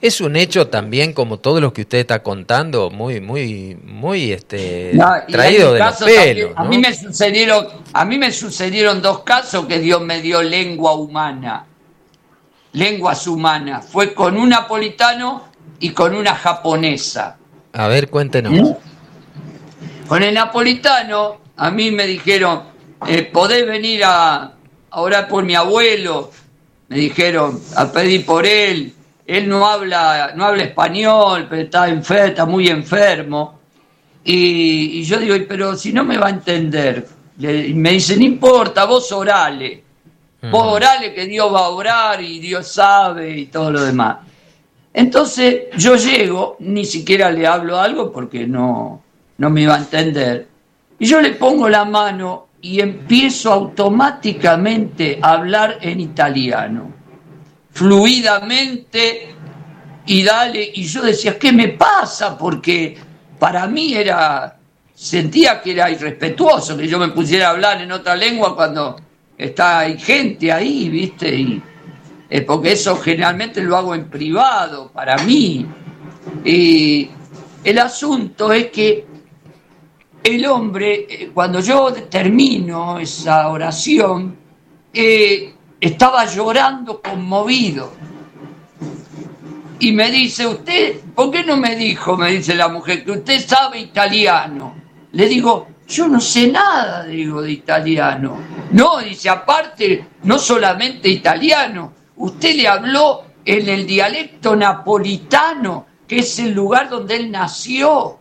es 0.00 0.20
un 0.20 0.34
hecho 0.34 0.66
también, 0.66 1.12
como 1.12 1.38
todo 1.38 1.60
lo 1.60 1.72
que 1.72 1.82
usted 1.82 1.98
está 1.98 2.22
contando, 2.24 2.90
muy, 2.90 3.20
muy, 3.20 3.78
muy 3.84 4.32
este, 4.32 4.98
traído 5.28 5.72
de 5.72 5.78
los 5.78 5.96
pelos. 5.98 6.50
a, 6.56 6.64
mí 6.64 6.78
me 6.78 6.92
sucedieron, 6.92 7.68
a 7.92 8.04
mí 8.04 8.18
me 8.18 8.32
sucedieron 8.32 9.00
dos 9.00 9.20
casos 9.20 9.66
que 9.66 9.78
Dios 9.78 10.00
me 10.02 10.20
dio 10.20 10.42
lengua 10.42 10.94
humana. 10.94 11.66
Lenguas 12.72 13.26
humanas. 13.26 13.86
Fue 13.86 14.12
con 14.12 14.36
un 14.36 14.50
napolitano 14.50 15.55
y 15.80 15.90
con 15.90 16.14
una 16.14 16.34
japonesa. 16.34 17.36
A 17.72 17.88
ver, 17.88 18.08
cuéntenos. 18.08 18.52
¿Mm? 18.52 18.72
Con 20.08 20.22
el 20.22 20.34
napolitano, 20.34 21.38
a 21.56 21.70
mí 21.70 21.90
me 21.90 22.06
dijeron, 22.06 22.62
eh, 23.06 23.28
¿podés 23.32 23.66
venir 23.66 24.02
a, 24.04 24.52
orar 24.90 25.28
por 25.28 25.44
mi 25.44 25.54
abuelo? 25.54 26.30
Me 26.88 26.96
dijeron, 26.96 27.60
a 27.74 27.90
pedir 27.90 28.24
por 28.24 28.46
él. 28.46 28.92
Él 29.26 29.48
no 29.48 29.66
habla, 29.66 30.32
no 30.36 30.44
habla 30.44 30.62
español, 30.62 31.46
pero 31.50 31.62
está 31.62 31.88
enfermo, 31.88 32.26
está 32.26 32.46
muy 32.46 32.68
enfermo. 32.68 33.58
Y, 34.24 35.02
yo 35.02 35.18
digo, 35.18 35.34
pero 35.48 35.76
si 35.76 35.92
no 35.92 36.04
me 36.04 36.16
va 36.16 36.28
a 36.28 36.30
entender. 36.30 37.06
Y 37.38 37.74
me 37.74 37.90
dice, 37.92 38.16
no 38.16 38.24
importa, 38.24 38.84
vos 38.84 39.10
orale. 39.12 39.82
Vos 40.50 40.62
orale 40.64 41.12
que 41.12 41.26
Dios 41.26 41.52
va 41.52 41.66
a 41.66 41.68
orar 41.70 42.22
y 42.22 42.38
Dios 42.38 42.68
sabe 42.68 43.36
y 43.36 43.46
todo 43.46 43.72
lo 43.72 43.82
demás. 43.82 44.18
Entonces 44.96 45.64
yo 45.76 45.96
llego, 45.96 46.56
ni 46.60 46.86
siquiera 46.86 47.30
le 47.30 47.46
hablo 47.46 47.78
algo 47.78 48.10
porque 48.10 48.46
no, 48.46 49.02
no 49.36 49.50
me 49.50 49.60
iba 49.60 49.74
a 49.74 49.78
entender. 49.78 50.48
Y 50.98 51.04
yo 51.04 51.20
le 51.20 51.32
pongo 51.32 51.68
la 51.68 51.84
mano 51.84 52.46
y 52.62 52.80
empiezo 52.80 53.52
automáticamente 53.52 55.18
a 55.20 55.32
hablar 55.32 55.76
en 55.82 56.00
italiano, 56.00 56.90
fluidamente 57.72 59.34
y 60.06 60.22
dale. 60.22 60.70
Y 60.74 60.84
yo 60.84 61.02
decía, 61.02 61.38
¿qué 61.38 61.52
me 61.52 61.68
pasa? 61.68 62.38
Porque 62.38 62.96
para 63.38 63.66
mí 63.66 63.92
era, 63.92 64.56
sentía 64.94 65.60
que 65.60 65.72
era 65.72 65.90
irrespetuoso 65.90 66.74
que 66.74 66.88
yo 66.88 66.98
me 66.98 67.08
pusiera 67.08 67.48
a 67.48 67.50
hablar 67.50 67.82
en 67.82 67.92
otra 67.92 68.16
lengua 68.16 68.56
cuando 68.56 68.96
está 69.36 69.80
hay 69.80 69.98
gente 69.98 70.50
ahí, 70.50 70.88
¿viste? 70.88 71.34
Y, 71.34 71.62
eh, 72.28 72.42
porque 72.42 72.72
eso 72.72 72.96
generalmente 72.96 73.62
lo 73.62 73.76
hago 73.76 73.94
en 73.94 74.08
privado, 74.08 74.90
para 74.92 75.16
mí. 75.18 75.66
El 76.44 77.78
asunto 77.78 78.52
es 78.52 78.66
que 78.66 79.06
el 80.22 80.46
hombre, 80.46 81.06
eh, 81.08 81.30
cuando 81.32 81.60
yo 81.60 81.92
termino 82.10 82.98
esa 82.98 83.48
oración, 83.48 84.36
eh, 84.92 85.54
estaba 85.80 86.26
llorando 86.26 87.00
conmovido. 87.00 87.92
Y 89.78 89.92
me 89.92 90.10
dice, 90.10 90.46
usted, 90.46 91.00
¿por 91.14 91.30
qué 91.30 91.44
no 91.44 91.56
me 91.56 91.76
dijo, 91.76 92.16
me 92.16 92.32
dice 92.32 92.54
la 92.54 92.68
mujer, 92.68 93.04
que 93.04 93.12
usted 93.12 93.46
sabe 93.46 93.78
italiano? 93.80 94.74
Le 95.12 95.28
digo, 95.28 95.68
yo 95.86 96.08
no 96.08 96.20
sé 96.20 96.48
nada, 96.48 97.04
digo, 97.04 97.42
de 97.42 97.52
italiano. 97.52 98.38
No, 98.72 98.98
dice, 98.98 99.28
aparte, 99.28 100.06
no 100.24 100.38
solamente 100.38 101.08
italiano, 101.08 101.92
Usted 102.16 102.54
le 102.56 102.68
habló 102.68 103.24
en 103.44 103.68
el 103.68 103.86
dialecto 103.86 104.56
napolitano, 104.56 105.86
que 106.06 106.18
es 106.20 106.38
el 106.38 106.52
lugar 106.52 106.88
donde 106.88 107.16
él 107.16 107.30
nació, 107.30 108.18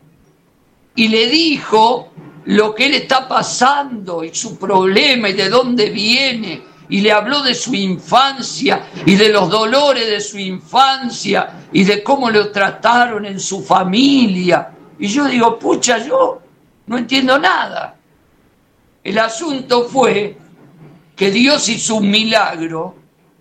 y 0.95 1.07
le 1.07 1.27
dijo 1.27 2.11
lo 2.45 2.75
que 2.75 2.85
él 2.85 2.95
está 2.95 3.27
pasando 3.27 4.23
y 4.23 4.33
su 4.33 4.57
problema 4.57 5.29
y 5.29 5.33
de 5.33 5.49
dónde 5.49 5.89
viene, 5.89 6.63
y 6.87 7.01
le 7.01 7.11
habló 7.11 7.41
de 7.41 7.55
su 7.55 7.73
infancia 7.73 8.87
y 9.05 9.15
de 9.15 9.29
los 9.29 9.49
dolores 9.49 10.07
de 10.07 10.21
su 10.21 10.37
infancia 10.37 11.67
y 11.71 11.83
de 11.83 12.03
cómo 12.03 12.29
lo 12.29 12.51
trataron 12.51 13.25
en 13.25 13.39
su 13.39 13.63
familia. 13.63 14.71
Y 14.99 15.07
yo 15.07 15.25
digo, 15.25 15.57
pucha, 15.57 15.97
yo 15.97 16.41
no 16.85 16.97
entiendo 16.97 17.39
nada. 17.39 17.95
El 19.03 19.17
asunto 19.17 19.85
fue 19.85 20.37
que 21.15 21.31
Dios 21.31 21.67
hizo 21.69 21.95
un 21.95 22.09
milagro 22.11 22.95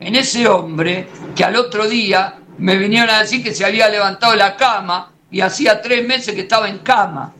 en 0.04 0.14
ese 0.16 0.46
hombre 0.46 1.08
que 1.34 1.44
al 1.44 1.56
otro 1.56 1.88
día 1.88 2.34
me 2.58 2.76
vinieron 2.76 3.10
a 3.10 3.20
decir 3.20 3.42
que 3.42 3.54
se 3.54 3.64
había 3.64 3.88
levantado 3.88 4.34
la 4.36 4.54
cama 4.54 5.12
y 5.30 5.40
hacía 5.40 5.80
tres 5.80 6.06
meses 6.06 6.34
que 6.34 6.42
estaba 6.42 6.68
en 6.68 6.78
cama. 6.78 7.32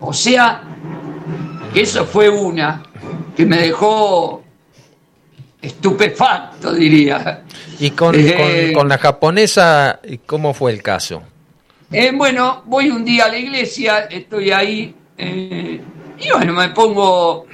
O 0.00 0.12
sea, 0.12 0.62
que 1.72 1.82
eso 1.82 2.04
fue 2.04 2.28
una 2.28 2.82
que 3.36 3.46
me 3.46 3.58
dejó 3.58 4.42
estupefacto, 5.62 6.72
diría. 6.72 7.44
¿Y 7.78 7.90
con, 7.92 8.14
eh, 8.18 8.74
la 8.86 8.98
japonesa 8.98 10.00
cómo 10.26 10.52
fue 10.52 10.72
el 10.72 10.82
caso? 10.82 11.22
Eh, 11.90 12.12
bueno, 12.14 12.62
voy 12.66 12.90
un 12.90 13.04
día 13.04 13.26
a 13.26 13.28
la 13.28 13.38
iglesia, 13.38 14.00
estoy 14.10 14.50
ahí, 14.50 14.94
eh, 15.16 15.80
y 16.18 16.30
bueno, 16.30 16.52
me 16.52 16.70
pongo 16.70 17.46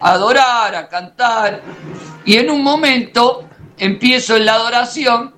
a 0.00 0.12
adorar, 0.12 0.74
a 0.74 0.88
cantar, 0.88 1.62
y 2.24 2.36
en 2.36 2.50
un 2.50 2.62
momento 2.62 3.48
empiezo 3.78 4.36
en 4.36 4.46
la 4.46 4.54
adoración 4.54 5.34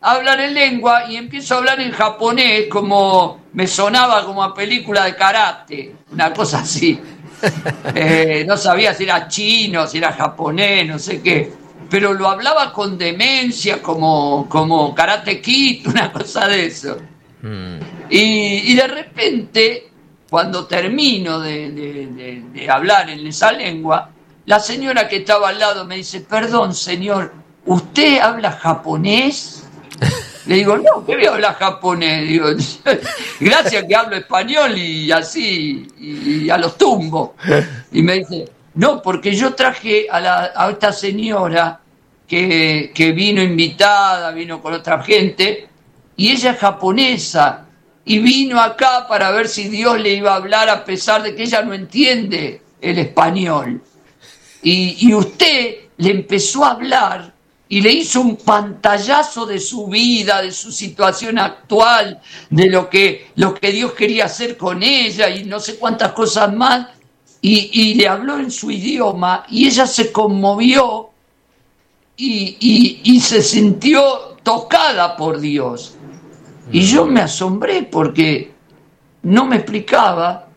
a 0.00 0.12
hablar 0.12 0.40
en 0.40 0.54
lengua 0.54 1.10
y 1.10 1.16
empiezo 1.16 1.54
a 1.54 1.58
hablar 1.58 1.80
en 1.80 1.90
japonés 1.90 2.66
como 2.68 3.40
me 3.52 3.66
sonaba 3.66 4.24
como 4.24 4.42
a 4.42 4.54
película 4.54 5.04
de 5.04 5.16
karate, 5.16 5.94
una 6.12 6.32
cosa 6.32 6.60
así. 6.60 7.00
Eh, 7.94 8.44
no 8.48 8.56
sabía 8.56 8.92
si 8.92 9.04
era 9.04 9.28
chino, 9.28 9.86
si 9.86 9.98
era 9.98 10.12
japonés, 10.12 10.88
no 10.88 10.98
sé 10.98 11.22
qué, 11.22 11.52
pero 11.88 12.12
lo 12.12 12.28
hablaba 12.28 12.72
con 12.72 12.98
demencia, 12.98 13.80
como, 13.80 14.48
como 14.48 14.94
karate 14.94 15.40
kid, 15.40 15.86
una 15.86 16.12
cosa 16.12 16.48
de 16.48 16.66
eso. 16.66 16.98
Mm. 17.42 17.78
Y, 18.10 18.74
de 18.74 18.86
repente, 18.88 19.90
cuando 20.30 20.66
termino 20.66 21.40
de 21.40 22.68
hablar 22.70 23.10
en 23.10 23.26
esa 23.26 23.52
lengua, 23.52 24.10
la 24.48 24.60
señora 24.60 25.06
que 25.06 25.16
estaba 25.16 25.50
al 25.50 25.58
lado 25.58 25.84
me 25.84 25.96
dice, 25.96 26.22
perdón 26.22 26.74
señor, 26.74 27.34
¿usted 27.66 28.18
habla 28.18 28.52
japonés? 28.52 29.62
Le 30.46 30.54
digo, 30.54 30.78
no, 30.78 31.04
¿qué 31.04 31.16
voy 31.16 31.26
a 31.26 31.32
hablar 31.32 31.54
japonés? 31.56 32.26
Digo, 32.26 32.46
gracias 33.40 33.84
que 33.84 33.94
hablo 33.94 34.16
español 34.16 34.78
y 34.78 35.12
así, 35.12 35.86
y, 35.98 36.48
a 36.48 36.56
los 36.56 36.78
tumbos. 36.78 37.32
Y 37.92 38.00
me 38.00 38.20
dice, 38.20 38.50
no, 38.72 39.02
porque 39.02 39.36
yo 39.36 39.52
traje 39.52 40.06
a, 40.10 40.70
esta 40.70 40.94
señora 40.94 41.80
que, 42.26 42.90
que 42.94 43.12
vino 43.12 43.42
invitada, 43.42 44.30
vino 44.30 44.62
con 44.62 44.72
otra 44.72 45.02
gente, 45.02 45.68
y 46.16 46.30
ella 46.30 46.52
es 46.52 46.58
japonesa, 46.58 47.66
y 48.08 48.20
vino 48.20 48.58
acá 48.58 49.06
para 49.06 49.30
ver 49.30 49.48
si 49.48 49.68
Dios 49.68 50.00
le 50.00 50.14
iba 50.14 50.32
a 50.32 50.36
hablar 50.36 50.70
a 50.70 50.82
pesar 50.82 51.22
de 51.22 51.34
que 51.34 51.42
ella 51.42 51.60
no 51.60 51.74
entiende 51.74 52.62
el 52.80 52.98
español. 52.98 53.82
Y, 54.62 55.12
usted 55.12 55.76
le 55.98 56.10
empezó 56.10 56.64
a 56.64 56.70
hablar 56.70 57.34
y 57.68 57.82
le 57.82 57.92
hizo 57.92 58.22
un 58.22 58.36
pantallazo 58.36 59.44
de 59.44 59.60
su 59.60 59.88
vida, 59.88 60.40
de 60.40 60.52
su 60.52 60.72
situación 60.72 61.38
actual, 61.38 62.18
de 62.48 62.70
lo 62.70 62.88
que, 62.88 63.30
lo 63.36 63.54
que 63.54 63.72
Dios 63.72 63.92
quería 63.92 64.24
hacer 64.24 64.56
con 64.56 64.82
ella 64.82 65.28
y 65.28 65.44
no 65.44 65.60
sé 65.60 65.76
cuántas 65.76 66.12
cosas 66.12 66.50
más, 66.54 66.88
y, 67.42 67.92
le 67.92 68.08
habló 68.08 68.38
en 68.38 68.50
su 68.50 68.70
idioma 68.70 69.44
y 69.50 69.66
ella 69.66 69.86
se 69.86 70.10
conmovió 70.10 71.10
y, 72.16 73.00
y 73.04 73.20
se 73.20 73.42
sintió 73.42 74.38
tocada 74.42 75.14
por 75.14 75.38
Dios. 75.38 75.97
Y 76.70 76.82
yo 76.82 77.06
me 77.06 77.20
asombré 77.20 77.82
porque 77.84 78.52
no 79.22 79.46
me 79.46 79.56
explicaba 79.56 80.48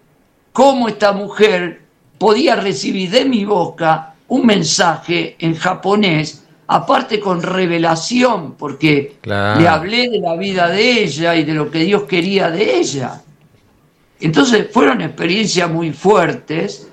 cómo 0.51 0.87
esta 0.87 1.11
mujer 1.13 1.81
podía 2.17 2.55
recibir 2.55 3.09
de 3.09 3.25
mi 3.25 3.45
boca 3.45 4.13
un 4.27 4.45
mensaje 4.45 5.35
en 5.39 5.55
japonés 5.55 6.45
aparte 6.67 7.19
con 7.19 7.41
revelación, 7.41 8.53
porque 8.53 9.17
le 9.23 9.67
hablé 9.67 10.09
de 10.09 10.19
la 10.19 10.37
vida 10.37 10.69
de 10.69 11.03
ella 11.03 11.35
y 11.35 11.43
de 11.43 11.53
lo 11.53 11.69
que 11.69 11.79
Dios 11.79 12.03
quería 12.03 12.49
de 12.49 12.77
ella. 12.77 13.21
Entonces 14.21 14.67
fueron 14.71 15.01
experiencias 15.01 15.69
muy 15.69 15.91
fuertes 15.91 16.87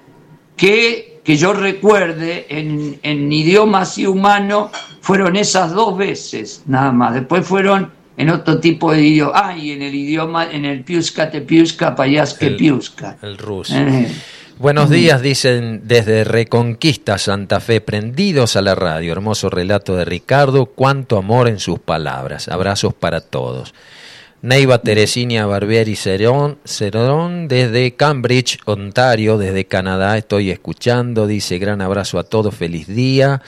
que, 0.57 1.20
que 1.22 1.37
yo 1.37 1.52
recuerde 1.52 2.46
en, 2.48 2.98
en 3.04 3.33
idioma 3.33 3.83
así 3.83 4.04
humano, 4.04 4.70
fueron 5.00 5.37
esas 5.37 5.72
dos 5.72 5.96
veces 5.96 6.64
nada 6.66 6.90
más. 6.90 7.14
Después 7.14 7.46
fueron 7.46 7.92
en 8.18 8.31
otro 8.31 8.59
tipo 8.59 8.92
de 8.92 9.00
idioma. 9.00 9.33
Ah, 9.35 9.57
y 9.57 9.70
en 9.70 9.81
el 9.81 9.94
idioma, 9.94 10.50
en 10.50 10.64
el 10.64 10.83
piuska 10.83 11.31
te 11.31 11.40
piuska, 11.40 11.94
que 12.38 12.50
piuska. 12.50 13.16
El 13.22 13.38
ruso. 13.38 13.74
Eh, 13.76 14.09
Buenos 14.59 14.90
días, 14.90 15.22
dicen 15.22 15.83
desde 15.85 16.24
Reconquista 16.24 17.16
Santa 17.16 17.61
Fe, 17.61 17.81
prendidos 17.81 18.57
a 18.57 18.61
la 18.61 18.74
radio. 18.74 19.12
Hermoso 19.12 19.50
relato 19.50 19.94
de 19.94 20.04
Ricardo, 20.04 20.66
cuánto 20.66 21.16
amor 21.16 21.48
en 21.48 21.61
sus 21.61 21.78
palabras. 21.78 22.48
Abrazos 22.48 22.92
para 22.92 23.20
todos. 23.20 23.72
Neiva 24.42 24.78
Teresina 24.78 25.46
Barbieri 25.46 25.94
Cerón, 25.94 26.59
Cerón, 26.64 27.46
desde 27.46 27.94
Cambridge, 27.94 28.59
Ontario, 28.64 29.38
desde 29.38 29.64
Canadá, 29.66 30.18
estoy 30.18 30.50
escuchando. 30.50 31.28
Dice 31.28 31.59
gran 31.59 31.81
abrazo 31.81 32.18
a 32.18 32.24
todos, 32.24 32.52
feliz 32.52 32.88
día. 32.88 33.40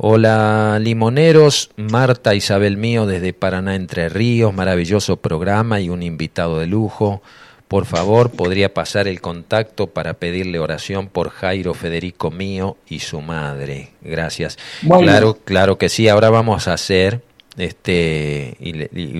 Hola 0.00 0.78
limoneros, 0.80 1.72
Marta 1.74 2.36
Isabel 2.36 2.76
Mío 2.76 3.04
desde 3.04 3.32
Paraná 3.32 3.74
Entre 3.74 4.08
Ríos, 4.08 4.54
maravilloso 4.54 5.16
programa 5.16 5.80
y 5.80 5.88
un 5.90 6.04
invitado 6.04 6.60
de 6.60 6.68
lujo. 6.68 7.20
Por 7.66 7.84
favor, 7.84 8.30
podría 8.30 8.72
pasar 8.72 9.08
el 9.08 9.20
contacto 9.20 9.88
para 9.88 10.14
pedirle 10.14 10.60
oración 10.60 11.08
por 11.08 11.30
Jairo 11.30 11.74
Federico 11.74 12.30
mío 12.30 12.76
y 12.88 13.00
su 13.00 13.20
madre. 13.20 13.90
Gracias. 14.00 14.56
Claro, 14.86 15.38
claro 15.44 15.78
que 15.78 15.88
sí. 15.88 16.08
Ahora 16.08 16.30
vamos 16.30 16.68
a 16.68 16.74
hacer 16.74 17.20
este. 17.56 18.56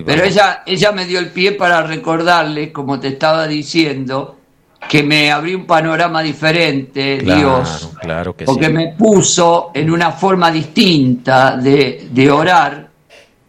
Pero 0.05 0.23
ella, 0.23 0.63
ella 0.65 0.93
me 0.93 1.05
dio 1.05 1.19
el 1.19 1.27
pie 1.31 1.51
para 1.51 1.83
recordarle, 1.83 2.71
como 2.71 3.01
te 3.01 3.09
estaba 3.09 3.49
diciendo, 3.49 4.38
que 4.87 5.03
me 5.03 5.31
abrió 5.31 5.57
un 5.57 5.65
panorama 5.65 6.21
diferente, 6.21 7.19
Dios. 7.19 7.91
Claro 8.01 8.35
que 8.35 8.45
porque 8.45 8.69
me 8.69 8.93
puso 8.93 9.71
en 9.73 9.91
una 9.91 10.11
forma 10.11 10.51
distinta 10.51 11.57
de, 11.57 12.07
de 12.11 12.31
orar 12.31 12.87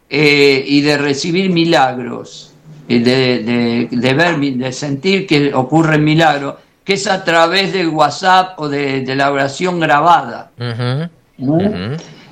eh, 0.08 0.64
y 0.66 0.80
de 0.80 0.98
recibir 0.98 1.50
milagros 1.50 2.50
de, 2.98 3.88
de, 3.90 4.14
ver, 4.14 4.38
de 4.38 4.72
sentir 4.72 5.26
que 5.26 5.54
ocurren 5.54 6.02
milagros, 6.02 6.56
que 6.82 6.94
es 6.94 7.06
a 7.06 7.22
través 7.24 7.72
del 7.72 7.88
WhatsApp 7.88 8.58
o 8.58 8.68
de, 8.68 9.04
la 9.14 9.30
oración 9.30 9.78
grabada. 9.78 10.50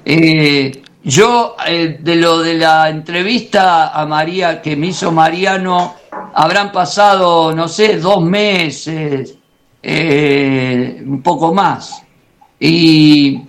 Eh, 0.05 0.83
yo, 1.05 1.57
eh, 1.67 1.99
de 2.01 2.17
lo 2.17 2.41
de 2.41 2.55
la 2.55 2.89
entrevista 2.89 3.89
a 3.89 4.05
María 4.07 4.61
que 4.61 4.77
me 4.77 4.89
hizo 4.89 5.13
Mariano, 5.13 5.95
habrán 6.40 6.70
pasado, 6.70 7.53
no 7.53 7.66
sé, 7.66 7.98
dos 7.98 8.22
meses, 8.22 9.37
eh, 9.83 11.03
un 11.05 11.20
poco 11.20 11.53
más. 11.53 12.01
Y 12.61 13.42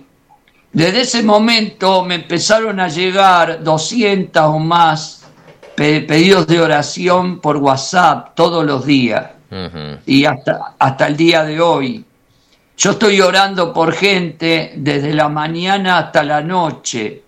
desde 0.72 1.02
ese 1.02 1.22
momento 1.22 2.04
me 2.04 2.16
empezaron 2.16 2.80
a 2.80 2.88
llegar 2.88 3.62
200 3.62 4.42
o 4.42 4.58
más 4.58 5.24
pedidos 5.76 6.48
de 6.48 6.60
oración 6.60 7.40
por 7.40 7.58
WhatsApp 7.58 8.34
todos 8.34 8.66
los 8.66 8.84
días 8.84 9.30
y 10.04 10.24
hasta, 10.24 10.74
hasta 10.76 11.06
el 11.06 11.16
día 11.16 11.44
de 11.44 11.60
hoy. 11.60 12.04
Yo 12.76 12.90
estoy 12.90 13.20
orando 13.20 13.72
por 13.72 13.92
gente 13.92 14.72
desde 14.76 15.14
la 15.14 15.28
mañana 15.28 15.98
hasta 15.98 16.24
la 16.24 16.40
noche 16.40 17.22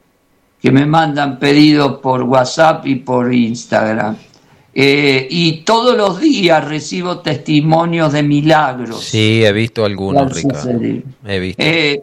que 0.60 0.72
me 0.72 0.86
mandan 0.86 1.38
pedidos 1.38 2.00
por 2.00 2.22
WhatsApp 2.24 2.84
y 2.84 2.96
por 2.96 3.32
Instagram. 3.32 4.16
Eh, 4.74 5.26
y 5.30 5.58
todos 5.62 5.96
los 5.96 6.20
días 6.20 6.64
recibo 6.66 7.18
testimonios 7.18 8.12
de 8.12 8.22
milagros. 8.22 9.04
Sí, 9.04 9.44
he 9.44 9.52
visto 9.52 9.84
algunos, 9.84 10.34
Ricardo. 10.34 10.80
He 11.26 11.38
visto. 11.38 11.62
Eh, 11.62 12.02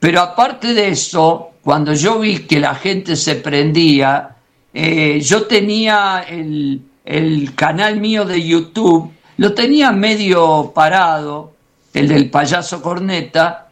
pero 0.00 0.20
aparte 0.20 0.74
de 0.74 0.88
eso, 0.88 1.50
cuando 1.62 1.92
yo 1.92 2.18
vi 2.18 2.40
que 2.40 2.58
la 2.58 2.74
gente 2.74 3.16
se 3.16 3.36
prendía, 3.36 4.36
eh, 4.72 5.20
yo 5.20 5.46
tenía 5.46 6.24
el, 6.26 6.82
canal 7.54 8.00
mío 8.00 8.24
de 8.24 8.42
YouTube, 8.42 9.12
lo 9.36 9.52
tenía 9.52 9.92
medio 9.92 10.72
parado, 10.74 11.52
el 11.92 12.08
del 12.08 12.30
payaso 12.30 12.80
corneta, 12.80 13.68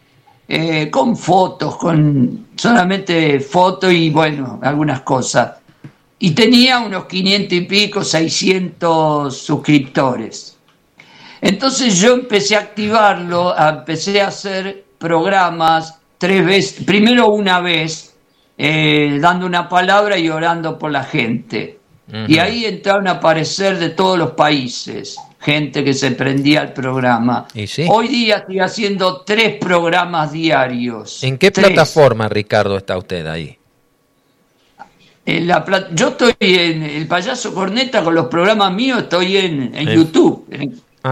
eh, 0.46 0.90
con 0.90 1.16
fotos, 1.16 1.77
con 1.77 2.48
solamente 2.57 3.40
fotos 3.40 3.92
y 3.92 4.11
bueno, 4.11 4.59
algunas 4.62 5.01
cosas. 5.03 5.53
Y 6.18 6.33
tenía 6.33 6.81
unos 6.81 7.07
500 7.07 7.52
y 7.52 7.61
pico, 7.62 8.02
600 8.02 9.37
suscriptores. 9.37 10.57
Entonces 11.40 11.98
yo 11.98 12.14
empecé 12.14 12.57
a 12.57 12.61
activarlo, 12.61 13.54
empecé 13.57 14.20
a 14.20 14.28
hacer 14.28 14.85
programas 14.98 15.98
tres 16.18 16.44
veces, 16.44 16.85
primero 16.85 17.28
una 17.28 17.61
vez 17.61 18.16
eh, 18.57 19.18
dando 19.20 19.46
una 19.46 19.68
palabra 19.68 20.18
y 20.18 20.28
orando 20.28 20.76
por 20.78 20.90
la 20.90 21.04
gente. 21.04 21.78
Y 22.26 22.38
ahí 22.38 22.64
entraron 22.64 23.07
a 23.07 23.12
aparecer 23.12 23.78
de 23.78 23.90
todos 23.90 24.18
los 24.18 24.31
países, 24.31 25.18
gente 25.40 25.85
que 25.85 25.92
se 25.92 26.12
prendía 26.12 26.62
al 26.62 26.72
programa. 26.72 27.46
Hoy 27.90 28.09
día 28.09 28.38
estoy 28.38 28.61
haciendo 28.61 29.20
tres 29.26 29.59
programas 29.61 30.33
diarios. 30.33 31.22
¿En 31.22 31.37
qué 31.37 31.52
plataforma, 31.52 32.26
Ricardo, 32.31 32.78
está 32.78 32.96
usted 32.96 33.26
ahí? 33.26 33.59
En 35.28 35.46
la 35.46 35.64
yo 35.92 36.08
estoy 36.08 36.34
en 36.40 36.82
el 36.82 37.06
payaso 37.06 37.52
corneta 37.52 38.02
con 38.02 38.14
los 38.14 38.26
programas 38.28 38.72
míos, 38.72 39.00
estoy 39.00 39.36
en, 39.36 39.72
YouTube. 39.86 40.46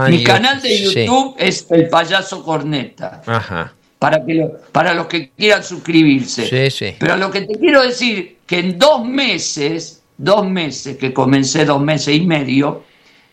Mi 0.09 0.23
canal 0.23 0.61
de 0.61 0.83
YouTube 0.83 1.35
es 1.37 1.67
el 1.69 1.87
payaso 1.87 2.43
corneta. 2.43 3.21
Ajá 3.25 3.73
para, 3.99 4.23
que 4.25 4.47
para 4.71 4.93
los 4.93 5.07
que 5.07 5.31
quieran 5.31 5.63
suscribirse. 5.63 6.95
Pero 6.99 7.17
lo 7.17 7.31
que 7.31 7.41
te 7.41 7.57
quiero 7.57 7.81
decir, 7.81 8.37
que 8.45 8.59
en 8.59 8.77
dos 8.77 9.05
meses, 9.05 10.03
dos 10.17 10.47
meses, 10.47 10.97
que 10.97 11.13
comencé 11.13 11.65
dos 11.65 11.81
meses 11.81 12.15
y 12.15 12.21
medio, 12.21 12.83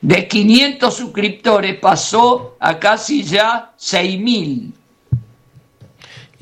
de 0.00 0.28
500 0.28 0.94
suscriptores 0.94 1.78
pasó 1.78 2.56
a 2.60 2.78
casi 2.78 3.22
ya 3.22 3.72
6.000. 3.78 4.72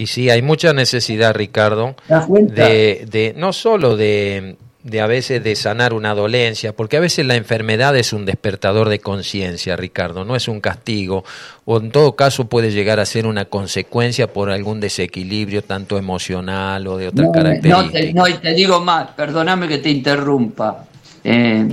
Y 0.03 0.09
sí, 0.09 0.31
hay 0.31 0.43
mucha 0.43 0.73
necesidad, 0.73 1.33
Ricardo, 1.33 1.95
de, 2.09 3.07
de, 3.09 3.35
no 3.37 3.53
solo 3.53 3.97
de, 3.97 4.57
de 4.83 5.01
a 5.01 5.07
veces 5.07 5.45
de 5.45 5.55
sanar 5.55 5.93
una 5.93 6.13
dolencia, 6.13 6.73
porque 6.73 6.97
a 6.97 7.01
veces 7.01 7.25
la 7.25 7.37
enfermedad 7.37 7.97
es 7.97 8.13
un 8.13 8.27
despertador 8.27 8.89
de 8.89 8.99
conciencia, 8.99 9.77
Ricardo, 9.77 10.25
no 10.25 10.35
es 10.35 10.49
un 10.49 10.61
castigo, 10.61 11.25
o 11.67 11.79
en 11.79 11.93
todo 11.93 12.17
caso 12.17 12.49
puede 12.49 12.73
llegar 12.73 12.99
a 12.99 13.07
ser 13.07 13.29
una 13.29 13.45
consecuencia 13.45 14.27
por 14.27 14.51
algún 14.51 14.81
desequilibrio 14.81 15.63
tanto 15.63 15.97
emocional 15.97 16.85
o 16.89 16.97
de 16.97 17.07
otra 17.07 17.31
característica. 17.31 18.13
No, 18.13 18.25
te, 18.25 18.33
te 18.39 18.55
digo 18.55 18.81
más, 18.81 19.11
perdóname 19.11 19.69
que 19.69 19.79
te 19.79 19.91
interrumpa, 19.91 20.85
eh, 21.23 21.69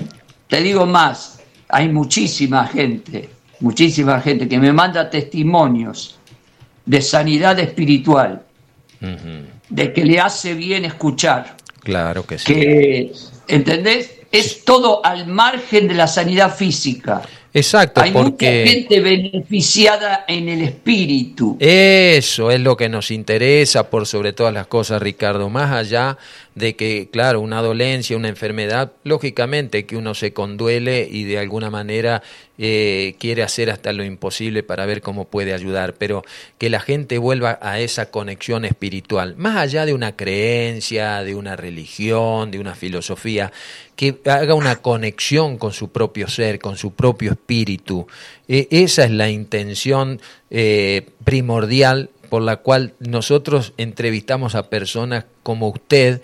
te 0.47 0.61
digo 0.61 0.85
más, 0.85 1.39
hay 1.67 1.89
muchísima 1.89 2.67
gente, 2.67 3.27
muchísima 3.59 4.21
gente 4.21 4.47
que 4.47 4.59
me 4.59 4.71
manda 4.71 5.09
testimonios 5.09 6.18
de 6.89 7.01
sanidad 7.03 7.59
espiritual, 7.59 8.41
de 9.69 9.93
que 9.93 10.03
le 10.03 10.19
hace 10.19 10.55
bien 10.55 10.85
escuchar 10.85 11.55
Claro 11.83 12.25
que 12.25 12.37
sí. 12.37 12.53
Que, 12.53 13.11
¿Entendés? 13.47 14.15
Es 14.31 14.63
todo 14.63 15.03
al 15.05 15.27
margen 15.27 15.87
de 15.87 15.95
la 15.95 16.07
sanidad 16.07 16.55
física. 16.55 17.21
Exacto, 17.51 18.01
Hay 18.01 18.11
mucha 18.11 18.45
gente 18.45 18.99
beneficiada 18.99 20.25
en 20.27 20.49
el 20.49 20.61
espíritu. 20.61 21.57
Eso 21.59 22.51
es 22.51 22.59
lo 22.59 22.77
que 22.77 22.89
nos 22.89 23.09
interesa 23.09 23.89
por 23.89 24.05
sobre 24.05 24.33
todas 24.33 24.53
las 24.53 24.67
cosas, 24.67 25.01
Ricardo, 25.01 25.49
más 25.49 25.71
allá 25.71 26.17
de 26.55 26.75
que, 26.75 27.09
claro, 27.11 27.41
una 27.41 27.61
dolencia, 27.61 28.17
una 28.17 28.27
enfermedad, 28.27 28.91
lógicamente 29.03 29.85
que 29.85 29.95
uno 29.95 30.13
se 30.13 30.33
conduele 30.33 31.07
y 31.09 31.23
de 31.23 31.39
alguna 31.39 31.69
manera 31.69 32.21
eh, 32.57 33.15
quiere 33.19 33.43
hacer 33.43 33.69
hasta 33.69 33.93
lo 33.93 34.03
imposible 34.03 34.63
para 34.63 34.85
ver 34.85 35.01
cómo 35.01 35.25
puede 35.25 35.53
ayudar, 35.53 35.93
pero 35.93 36.23
que 36.57 36.69
la 36.69 36.79
gente 36.79 37.17
vuelva 37.17 37.59
a 37.61 37.79
esa 37.79 38.11
conexión 38.11 38.65
espiritual, 38.65 39.35
más 39.37 39.57
allá 39.57 39.85
de 39.85 39.93
una 39.93 40.15
creencia, 40.15 41.23
de 41.23 41.35
una 41.35 41.55
religión, 41.55 42.51
de 42.51 42.59
una 42.59 42.75
filosofía, 42.75 43.53
que 43.95 44.17
haga 44.25 44.55
una 44.55 44.77
conexión 44.77 45.57
con 45.57 45.71
su 45.71 45.91
propio 45.91 46.27
ser, 46.27 46.59
con 46.59 46.77
su 46.77 46.93
propio 46.93 47.31
espíritu. 47.31 48.07
E, 48.47 48.67
esa 48.71 49.05
es 49.05 49.11
la 49.11 49.29
intención 49.29 50.19
eh, 50.49 51.07
primordial 51.23 52.09
por 52.29 52.41
la 52.41 52.57
cual 52.57 52.93
nosotros 52.99 53.73
entrevistamos 53.77 54.55
a 54.55 54.69
personas 54.69 55.25
como 55.43 55.69
usted, 55.69 56.21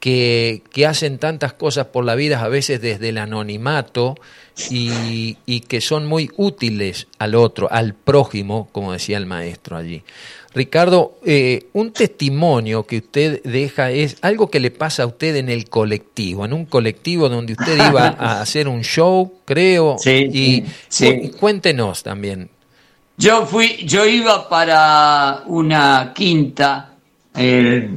que, 0.00 0.62
que, 0.72 0.86
hacen 0.86 1.18
tantas 1.18 1.54
cosas 1.54 1.86
por 1.86 2.04
la 2.04 2.14
vida, 2.14 2.42
a 2.42 2.48
veces 2.48 2.80
desde 2.80 3.08
el 3.08 3.18
anonimato, 3.18 4.14
y, 4.70 5.36
y, 5.46 5.60
que 5.60 5.80
son 5.80 6.06
muy 6.06 6.30
útiles 6.36 7.08
al 7.18 7.34
otro, 7.34 7.68
al 7.72 7.94
prójimo, 7.94 8.68
como 8.72 8.92
decía 8.92 9.16
el 9.16 9.26
maestro 9.26 9.76
allí. 9.76 10.02
Ricardo, 10.54 11.18
eh, 11.26 11.66
un 11.74 11.92
testimonio 11.92 12.86
que 12.86 12.98
usted 12.98 13.42
deja 13.42 13.90
es 13.90 14.16
algo 14.22 14.50
que 14.50 14.58
le 14.58 14.70
pasa 14.70 15.02
a 15.02 15.06
usted 15.06 15.36
en 15.36 15.50
el 15.50 15.68
colectivo, 15.68 16.46
en 16.46 16.54
un 16.54 16.64
colectivo 16.64 17.28
donde 17.28 17.52
usted 17.52 17.76
iba 17.90 18.06
a 18.06 18.40
hacer 18.40 18.66
un 18.66 18.82
show, 18.82 19.34
creo, 19.44 19.96
sí, 19.98 20.30
y 20.32 21.28
cuéntenos 21.38 22.02
también. 22.02 22.48
Yo 23.18 23.46
fui, 23.46 23.84
yo 23.86 24.04
iba 24.04 24.48
para 24.48 25.42
una 25.46 26.12
quinta 26.14 26.90
eh, 27.34 27.88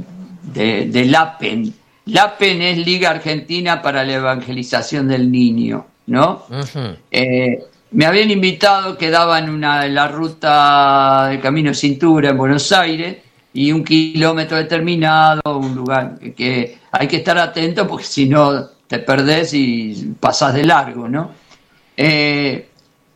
de, 0.41 0.85
de 0.85 1.05
LAPEN. 1.05 1.73
LAPEN 2.05 2.61
es 2.61 2.77
Liga 2.77 3.11
Argentina 3.11 3.81
para 3.81 4.03
la 4.03 4.13
Evangelización 4.13 5.07
del 5.07 5.31
Niño, 5.31 5.85
¿no? 6.07 6.45
me 7.91 8.05
habían 8.05 8.29
invitado, 8.29 8.97
quedaba 8.97 9.39
en 9.39 9.49
una, 9.49 9.87
la 9.87 10.07
ruta 10.07 11.27
del 11.29 11.41
Camino 11.41 11.73
Cintura 11.73 12.29
en 12.29 12.37
Buenos 12.37 12.71
Aires 12.71 13.17
y 13.53 13.71
un 13.71 13.83
kilómetro 13.83 14.57
determinado, 14.57 15.57
un 15.57 15.75
lugar 15.75 16.19
que, 16.35 16.77
hay 16.91 17.07
que 17.07 17.17
estar 17.17 17.37
atento 17.37 17.87
porque 17.87 18.05
si 18.05 18.27
no 18.27 18.67
te 18.87 18.99
perdés 18.99 19.53
y 19.53 20.13
pasás 20.19 20.53
de 20.53 20.65
largo, 20.65 21.07
¿no? 21.07 21.31
Eh, 21.95 22.68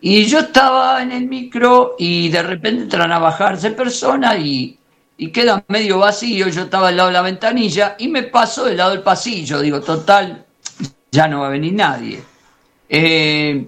y 0.05 0.25
yo 0.25 0.39
estaba 0.39 1.01
en 1.01 1.13
el 1.13 1.27
micro 1.27 1.95
y 1.97 2.27
de 2.27 2.43
repente 2.43 2.83
entran 2.83 3.13
a 3.13 3.19
bajarse 3.19 3.71
personas 3.71 4.37
y, 4.37 4.77
y 5.15 5.31
queda 5.31 5.63
medio 5.69 5.99
vacío, 5.99 6.49
yo 6.49 6.63
estaba 6.63 6.89
al 6.89 6.97
lado 6.97 7.07
de 7.07 7.13
la 7.13 7.21
ventanilla 7.21 7.95
y 7.97 8.09
me 8.09 8.23
paso 8.23 8.65
del 8.65 8.75
lado 8.75 8.91
del 8.91 9.01
pasillo, 9.01 9.61
digo, 9.61 9.79
total, 9.79 10.43
ya 11.09 11.29
no 11.29 11.39
va 11.39 11.47
a 11.47 11.51
venir 11.51 11.71
nadie. 11.71 12.21
Eh, 12.89 13.65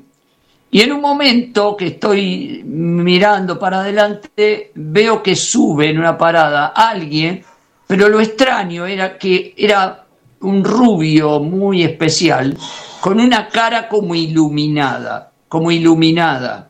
y 0.71 0.81
en 0.81 0.91
un 0.91 0.99
momento 0.99 1.73
que 1.77 1.87
estoy 1.87 2.63
mirando 2.65 3.57
para 3.57 3.79
adelante, 3.79 4.73
veo 4.75 5.23
que 5.23 5.37
sube 5.37 5.89
en 5.89 5.99
una 5.99 6.17
parada 6.17 6.73
alguien, 6.75 7.45
pero 7.87 8.09
lo 8.09 8.19
extraño 8.19 8.85
era 8.85 9.17
que 9.17 9.53
era 9.55 10.05
un 10.41 10.65
rubio 10.65 11.39
muy 11.39 11.83
especial, 11.83 12.57
con 12.99 13.21
una 13.21 13.47
cara 13.47 13.87
como 13.87 14.13
iluminada, 14.13 15.31
como 15.47 15.71
iluminada. 15.71 16.69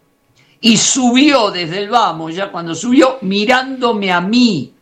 Y 0.62 0.78
subió 0.78 1.52
desde 1.52 1.80
el 1.80 1.90
vamos, 1.90 2.36
ya 2.36 2.52
cuando 2.52 2.74
subió, 2.74 3.20
mirándome 3.22 4.12
a 4.12 4.22
mí, 4.22 4.74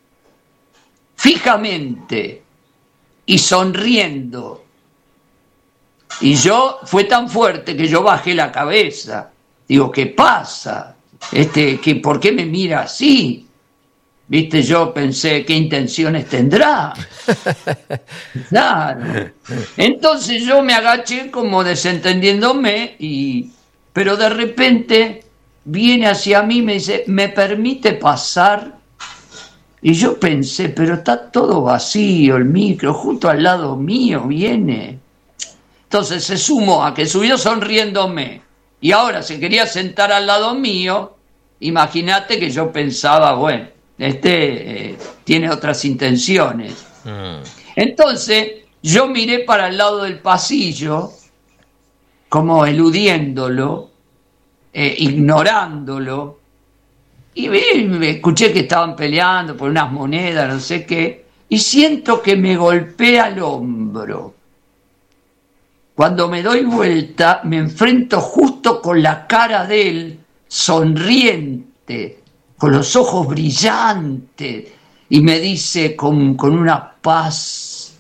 fijamente, 1.16 2.44
y 3.26 3.38
sonriendo. 3.38 4.64
Y 6.22 6.36
yo 6.36 6.80
fue 6.86 7.06
tan 7.06 7.30
fuerte 7.30 7.76
que 7.76 7.88
yo 7.88 8.04
bajé 8.04 8.34
la 8.34 8.52
cabeza. 8.52 9.32
Digo, 9.68 9.92
¿qué 9.92 10.08
pasa? 10.08 10.96
Este, 11.32 11.80
que, 11.80 11.96
¿Por 11.96 12.20
qué 12.20 12.32
me 12.32 12.46
mira 12.46 12.82
así? 12.82 13.48
Viste, 14.28 14.62
yo 14.64 14.94
pensé, 14.94 15.44
¿qué 15.46 15.54
intenciones 15.54 16.28
tendrá? 16.28 16.94
Claro. 18.50 19.32
Entonces 19.78 20.44
yo 20.44 20.62
me 20.64 20.74
agaché 20.74 21.30
como 21.30 21.64
desentendiéndome, 21.64 22.96
y, 23.00 23.52
pero 23.94 24.18
de 24.18 24.30
repente 24.30 25.24
viene 25.66 26.08
hacia 26.08 26.42
mí 26.42 26.58
y 26.58 26.62
me 26.64 26.74
dice, 26.74 27.04
¿me 27.08 27.30
permite 27.30 27.94
pasar? 27.94 28.78
Y 29.82 29.94
yo 29.94 30.20
pensé, 30.20 30.70
pero 30.70 30.96
está 30.96 31.30
todo 31.30 31.62
vacío 31.62 32.38
el 32.38 32.46
micro, 32.46 32.94
justo 32.94 33.30
al 33.30 33.44
lado 33.44 33.76
mío 33.76 34.24
viene. 34.28 35.00
Entonces 35.84 36.24
se 36.24 36.38
sumó 36.38 36.84
a 36.84 36.94
que 36.94 37.06
subió 37.06 37.38
sonriéndome 37.38 38.42
y 38.82 38.92
ahora 38.92 39.22
se 39.22 39.40
quería 39.40 39.68
sentar 39.68 40.12
al 40.12 40.26
lado 40.26 40.56
mío. 40.56 41.16
Imagínate 41.60 42.40
que 42.40 42.50
yo 42.50 42.72
pensaba, 42.72 43.36
bueno, 43.36 43.68
este 43.98 44.90
eh, 44.90 44.98
tiene 45.24 45.50
otras 45.52 45.86
intenciones. 45.86 46.86
Mm. 47.04 47.44
Entonces 47.76 48.64
yo 48.82 49.08
miré 49.08 49.40
para 49.40 49.68
el 49.68 49.78
lado 49.78 50.04
del 50.04 50.20
pasillo, 50.20 51.12
como 52.34 52.65
eludiéndolo, 52.65 53.91
eh, 54.74 54.96
ignorándolo, 54.98 56.39
y 57.36 57.48
vi, 57.48 57.60
escuché 58.08 58.52
que 58.52 58.62
estaban 58.62 58.96
peleando 58.96 59.56
por 59.56 59.69
unas 59.69 59.91
monedas, 59.91 60.52
no 60.52 60.60
sé 60.60 60.84
qué, 60.84 61.28
y 61.48 61.60
siento 61.60 62.24
que 62.24 62.36
me 62.36 62.56
golpea 62.56 63.28
el 63.28 63.39
hombro. 63.39 64.34
Cuando 65.93 66.28
me 66.28 66.41
doy 66.41 66.65
vuelta, 66.65 67.41
me 67.43 67.58
enfrento 67.58 68.19
justo 68.19 68.82
con 68.82 69.04
la 69.04 69.28
cara 69.28 69.67
de 69.67 69.89
él, 69.89 70.19
sonriente, 70.48 72.24
con 72.58 72.72
los 72.72 72.96
ojos 72.96 73.28
brillantes, 73.28 74.72
y 75.08 75.22
me 75.22 75.39
dice 75.39 75.96
con, 75.96 76.34
con 76.34 76.58
una 76.58 76.93
paz, 76.93 77.93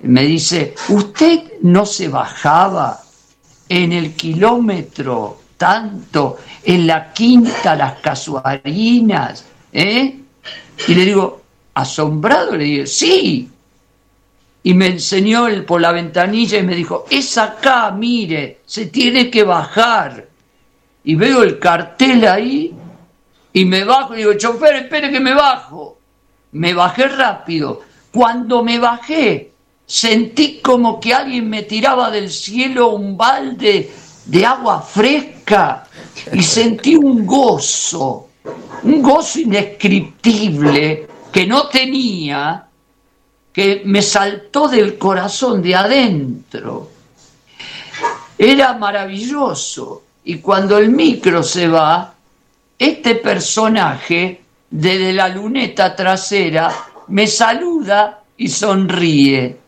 me 0.00 0.22
dice, 0.22 0.74
¿usted 0.88 1.58
no 1.60 1.84
se 1.84 2.08
bajaba 2.08 3.02
en 3.68 3.92
el 3.92 4.14
kilómetro 4.14 5.40
tanto, 5.56 6.38
en 6.62 6.86
la 6.86 7.12
quinta 7.12 7.74
las 7.74 8.00
casuarinas? 8.00 9.44
¿Eh? 9.72 10.18
Y 10.86 10.94
le 10.94 11.04
digo, 11.04 11.42
asombrado, 11.74 12.56
le 12.56 12.64
digo, 12.64 12.86
sí, 12.86 13.50
y 14.62 14.74
me 14.74 14.88
enseñó 14.88 15.46
el, 15.48 15.64
por 15.64 15.80
la 15.80 15.92
ventanilla 15.92 16.58
y 16.58 16.62
me 16.62 16.74
dijo, 16.74 17.06
es 17.10 17.38
acá, 17.38 17.90
mire, 17.90 18.60
se 18.66 18.86
tiene 18.86 19.30
que 19.30 19.42
bajar. 19.42 20.28
Y 21.04 21.14
veo 21.14 21.42
el 21.42 21.58
cartel 21.58 22.26
ahí 22.26 22.74
y 23.52 23.64
me 23.64 23.84
bajo 23.84 24.14
y 24.14 24.18
digo, 24.18 24.34
chofer, 24.34 24.76
espere 24.76 25.10
que 25.10 25.20
me 25.20 25.34
bajo. 25.34 25.98
Me 26.52 26.74
bajé 26.74 27.08
rápido. 27.08 27.80
Cuando 28.10 28.62
me 28.62 28.78
bajé, 28.78 29.52
sentí 29.88 30.60
como 30.60 31.00
que 31.00 31.14
alguien 31.14 31.48
me 31.48 31.62
tiraba 31.62 32.10
del 32.10 32.30
cielo 32.30 32.90
un 32.90 33.16
balde 33.16 33.90
de 34.26 34.44
agua 34.44 34.82
fresca 34.82 35.86
y 36.30 36.42
sentí 36.42 36.94
un 36.94 37.24
gozo, 37.24 38.28
un 38.82 39.02
gozo 39.02 39.40
indescriptible 39.40 41.08
que 41.32 41.46
no 41.46 41.68
tenía 41.68 42.66
que 43.50 43.82
me 43.86 44.02
saltó 44.02 44.68
del 44.68 44.98
corazón 44.98 45.62
de 45.62 45.74
adentro. 45.74 46.90
Era 48.36 48.74
maravilloso. 48.74 50.02
Y 50.24 50.36
cuando 50.36 50.76
el 50.76 50.90
micro 50.90 51.42
se 51.42 51.66
va, 51.66 52.14
este 52.78 53.14
personaje 53.14 54.42
desde 54.70 55.14
la 55.14 55.30
luneta 55.30 55.96
trasera 55.96 56.70
me 57.08 57.26
saluda 57.26 58.22
y 58.36 58.48
sonríe. 58.48 59.67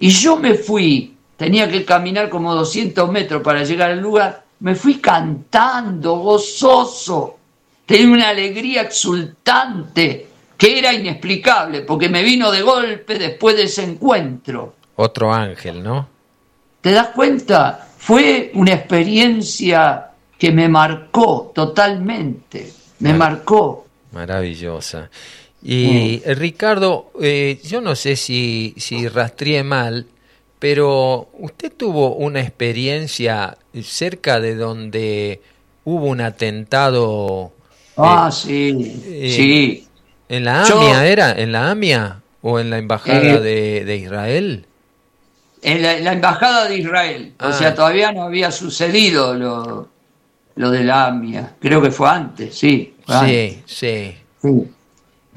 Y 0.00 0.10
yo 0.10 0.36
me 0.36 0.54
fui, 0.54 1.16
tenía 1.36 1.68
que 1.68 1.84
caminar 1.84 2.28
como 2.28 2.54
200 2.54 3.10
metros 3.10 3.42
para 3.42 3.64
llegar 3.64 3.90
al 3.90 4.00
lugar, 4.00 4.44
me 4.60 4.74
fui 4.74 4.96
cantando, 4.96 6.16
gozoso, 6.16 7.38
tenía 7.86 8.12
una 8.12 8.28
alegría 8.28 8.82
exultante 8.82 10.26
que 10.56 10.78
era 10.78 10.92
inexplicable, 10.92 11.82
porque 11.82 12.08
me 12.08 12.22
vino 12.22 12.50
de 12.50 12.62
golpe 12.62 13.18
después 13.18 13.56
de 13.56 13.62
ese 13.64 13.84
encuentro. 13.84 14.74
Otro 14.96 15.32
ángel, 15.32 15.82
¿no? 15.82 16.08
¿Te 16.80 16.90
das 16.90 17.08
cuenta? 17.08 17.88
Fue 17.96 18.50
una 18.54 18.74
experiencia 18.74 20.10
que 20.36 20.50
me 20.50 20.68
marcó 20.68 21.52
totalmente, 21.54 22.72
me 23.00 23.14
marcó. 23.14 23.86
Maravillosa. 24.12 25.08
Y 25.62 26.22
mm. 26.24 26.30
Ricardo, 26.34 27.10
eh, 27.20 27.60
yo 27.64 27.80
no 27.80 27.94
sé 27.96 28.16
si, 28.16 28.74
si 28.76 29.08
rastreé 29.08 29.64
mal, 29.64 30.06
pero 30.58 31.28
usted 31.38 31.72
tuvo 31.72 32.14
una 32.14 32.40
experiencia 32.40 33.56
cerca 33.82 34.40
de 34.40 34.54
donde 34.54 35.40
hubo 35.84 36.06
un 36.06 36.20
atentado. 36.20 37.52
Ah, 37.96 38.28
eh, 38.30 38.32
sí, 38.32 39.02
eh, 39.06 39.32
sí. 39.34 39.88
¿En 40.28 40.44
la 40.44 40.62
AMIA 40.62 41.06
era? 41.06 41.32
¿En 41.32 41.52
la 41.52 41.70
AMIA? 41.70 42.20
¿O 42.42 42.60
en 42.60 42.70
la 42.70 42.78
embajada 42.78 43.20
eh, 43.20 43.84
de, 43.84 43.96
Israel? 43.96 44.66
En 45.62 45.82
la, 45.82 46.12
embajada 46.12 46.68
de 46.68 46.78
Israel. 46.78 47.32
O 47.40 47.52
sea, 47.52 47.68
ah. 47.68 47.74
todavía 47.74 48.12
no 48.12 48.22
había 48.22 48.50
sucedido 48.50 49.34
lo, 49.34 49.88
lo 50.54 50.70
de 50.70 50.84
la 50.84 51.06
AMIA. 51.06 51.56
Creo 51.60 51.80
que 51.80 51.90
fue 51.90 52.08
antes, 52.08 52.56
sí. 52.56 52.94
sí, 53.24 53.62
sí, 53.66 54.14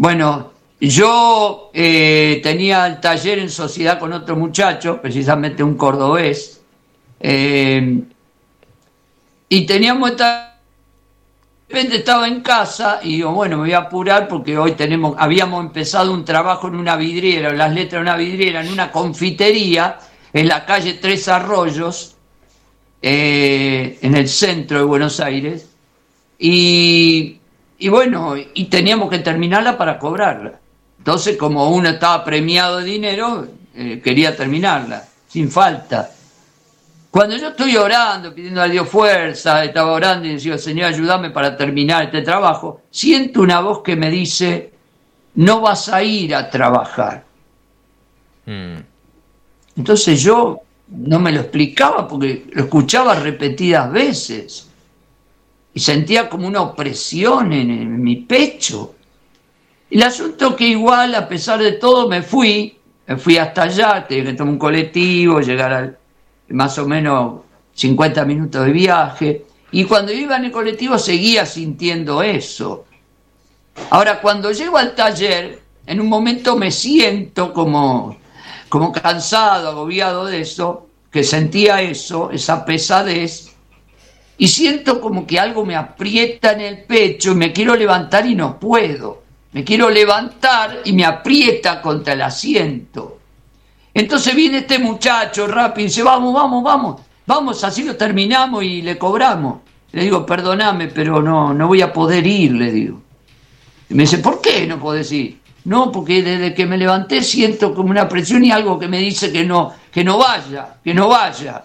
Bueno, 0.01 0.53
yo 0.79 1.69
eh, 1.75 2.39
tenía 2.41 2.87
el 2.87 2.99
taller 2.99 3.37
en 3.37 3.51
sociedad 3.51 3.99
con 3.99 4.11
otro 4.13 4.35
muchacho, 4.35 4.99
precisamente 4.99 5.61
un 5.61 5.77
cordobés, 5.77 6.59
eh, 7.19 8.01
y 9.47 9.65
teníamos 9.67 10.09
esta 10.09 10.57
de 11.67 11.75
repente 11.75 11.97
estaba 11.97 12.27
en 12.27 12.41
casa 12.41 12.99
y 13.03 13.17
digo, 13.17 13.31
bueno, 13.31 13.57
me 13.57 13.65
voy 13.65 13.73
a 13.73 13.77
apurar 13.77 14.27
porque 14.27 14.57
hoy 14.57 14.71
tenemos, 14.71 15.15
habíamos 15.19 15.63
empezado 15.63 16.11
un 16.11 16.25
trabajo 16.25 16.67
en 16.67 16.77
una 16.77 16.95
vidriera, 16.95 17.53
las 17.53 17.71
letras 17.71 17.99
de 17.99 18.09
una 18.09 18.17
vidriera, 18.17 18.61
en 18.61 18.71
una 18.71 18.91
confitería, 18.91 19.99
en 20.33 20.47
la 20.47 20.65
calle 20.65 20.95
Tres 20.95 21.27
Arroyos, 21.27 22.15
eh, 23.03 23.99
en 24.01 24.15
el 24.15 24.27
centro 24.27 24.79
de 24.79 24.83
Buenos 24.83 25.19
Aires, 25.19 25.69
y, 26.39 27.40
bueno, 27.89 28.35
y 28.37 28.65
teníamos 28.65 29.09
que 29.09 29.19
terminarla 29.19 29.77
para 29.77 29.97
cobrarla. 29.97 30.59
Entonces, 30.99 31.35
como 31.35 31.69
uno 31.69 31.89
estaba 31.89 32.23
premiado 32.23 32.77
de 32.77 32.85
dinero, 32.85 33.47
eh, 33.73 33.99
quería 34.03 34.35
terminarla, 34.35 35.03
sin 35.27 35.49
falta. 35.49 36.11
Cuando 37.09 37.35
yo 37.35 37.49
estoy 37.49 37.75
orando, 37.75 38.33
pidiendo 38.33 38.61
a 38.61 38.67
Dios 38.67 38.87
fuerza, 38.87 39.63
estaba 39.63 39.91
orando 39.91 40.27
y 40.27 40.33
decía, 40.33 40.57
Señor, 40.57 40.93
ayúdame 40.93 41.31
para 41.31 41.57
terminar 41.57 42.03
este 42.03 42.21
trabajo, 42.21 42.83
siento 42.91 43.41
una 43.41 43.59
voz 43.59 43.81
que 43.81 43.95
me 43.95 44.09
dice, 44.09 44.71
no 45.35 45.61
vas 45.61 45.89
a 45.89 46.03
ir 46.03 46.35
a 46.35 46.49
trabajar. 46.49 47.25
Hmm. 48.45 48.77
Entonces 49.75 50.21
yo 50.21 50.59
no 50.87 51.19
me 51.19 51.31
lo 51.31 51.41
explicaba 51.41 52.07
porque 52.07 52.45
lo 52.51 52.63
escuchaba 52.63 53.15
repetidas 53.15 53.91
veces 53.91 54.70
y 55.73 55.79
sentía 55.79 56.29
como 56.29 56.47
una 56.47 56.61
opresión 56.61 57.53
en, 57.53 58.01
mi 58.01 58.17
pecho. 58.17 58.95
El 59.89 60.03
asunto 60.03 60.55
que 60.55 60.67
igual, 60.67 61.15
a 61.15 61.27
pesar 61.27 61.59
de 61.59 61.73
todo, 61.73 62.07
me 62.07 62.21
fui, 62.21 62.77
me 63.07 63.17
fui 63.17 63.37
hasta 63.37 63.63
allá, 63.63 64.05
tenía 64.07 64.25
que 64.25 64.33
tomar 64.33 64.53
un 64.53 64.59
colectivo, 64.59 65.41
llegar 65.41 65.73
al, 65.73 65.97
más 66.49 66.77
o 66.77 66.87
menos 66.87 67.41
50 67.73 68.25
minutos 68.25 68.65
de 68.65 68.71
viaje, 68.71 69.45
y 69.71 69.85
cuando 69.85 70.11
iba 70.11 70.35
en 70.35 70.45
el 70.45 70.51
colectivo 70.51 70.97
seguía 70.97 71.45
sintiendo 71.45 72.21
eso. 72.21 72.85
Ahora, 73.89 74.21
cuando 74.21 74.51
llego 74.51 74.77
al 74.77 74.95
taller, 74.95 75.61
en 75.85 76.01
un 76.01 76.07
momento 76.07 76.57
me 76.57 76.71
siento 76.71 77.53
como, 77.53 78.17
como 78.67 78.91
cansado, 78.91 79.69
agobiado 79.69 80.25
de 80.25 80.41
eso, 80.41 80.87
que 81.09 81.23
sentía 81.23 81.81
eso, 81.81 82.31
esa 82.31 82.65
pesadez, 82.65 83.50
y 84.41 84.47
siento 84.47 84.99
como 84.99 85.27
que 85.27 85.39
algo 85.39 85.63
me 85.63 85.75
aprieta 85.75 86.53
en 86.53 86.61
el 86.61 86.83
pecho 86.85 87.33
y 87.33 87.35
me 87.35 87.53
quiero 87.53 87.75
levantar 87.75 88.25
y 88.25 88.33
no 88.33 88.59
puedo. 88.59 89.21
Me 89.51 89.63
quiero 89.63 89.87
levantar 89.87 90.79
y 90.83 90.93
me 90.93 91.05
aprieta 91.05 91.79
contra 91.79 92.13
el 92.13 92.23
asiento. 92.23 93.19
Entonces 93.93 94.33
viene 94.33 94.57
este 94.57 94.79
muchacho 94.79 95.45
rápido 95.45 95.85
y 95.85 95.89
dice, 95.89 96.01
vamos, 96.01 96.33
vamos, 96.33 96.63
vamos, 96.63 97.01
vamos, 97.27 97.63
así 97.63 97.83
lo 97.83 97.95
terminamos 97.95 98.63
y 98.63 98.81
le 98.81 98.97
cobramos. 98.97 99.59
Le 99.91 100.05
digo, 100.05 100.25
perdóname, 100.25 100.87
pero 100.87 101.21
no, 101.21 101.53
no 101.53 101.67
voy 101.67 101.83
a 101.83 101.93
poder 101.93 102.25
ir, 102.25 102.53
le 102.53 102.71
digo. 102.71 102.99
Y 103.91 103.93
me 103.93 104.03
dice, 104.03 104.17
¿por 104.17 104.41
qué 104.41 104.65
no 104.65 104.79
podés 104.79 105.11
ir? 105.11 105.37
No, 105.65 105.91
porque 105.91 106.23
desde 106.23 106.55
que 106.55 106.65
me 106.65 106.79
levanté 106.79 107.21
siento 107.21 107.75
como 107.75 107.91
una 107.91 108.09
presión 108.09 108.43
y 108.43 108.51
algo 108.51 108.79
que 108.79 108.87
me 108.87 108.97
dice 108.97 109.31
que 109.31 109.45
no, 109.45 109.71
que 109.91 110.03
no 110.03 110.17
vaya, 110.17 110.77
que 110.83 110.95
no 110.95 111.09
vaya. 111.09 111.63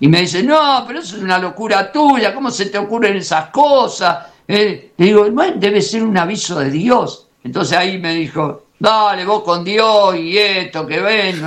Y 0.00 0.08
me 0.08 0.22
dice, 0.22 0.42
no, 0.42 0.84
pero 0.86 0.98
eso 0.98 1.16
es 1.16 1.22
una 1.22 1.38
locura 1.38 1.90
tuya, 1.90 2.34
¿cómo 2.34 2.50
se 2.50 2.66
te 2.66 2.78
ocurren 2.78 3.16
esas 3.16 3.50
cosas? 3.50 4.26
Eh, 4.46 4.92
le 4.96 5.06
digo, 5.06 5.30
bueno, 5.30 5.54
debe 5.56 5.80
ser 5.80 6.02
un 6.02 6.16
aviso 6.18 6.58
de 6.58 6.70
Dios. 6.70 7.28
Entonces 7.42 7.76
ahí 7.76 7.98
me 7.98 8.14
dijo, 8.14 8.66
dale 8.78 9.24
vos 9.24 9.42
con 9.42 9.64
Dios 9.64 10.16
y 10.16 10.36
esto, 10.36 10.86
que 10.86 11.00
ven. 11.00 11.42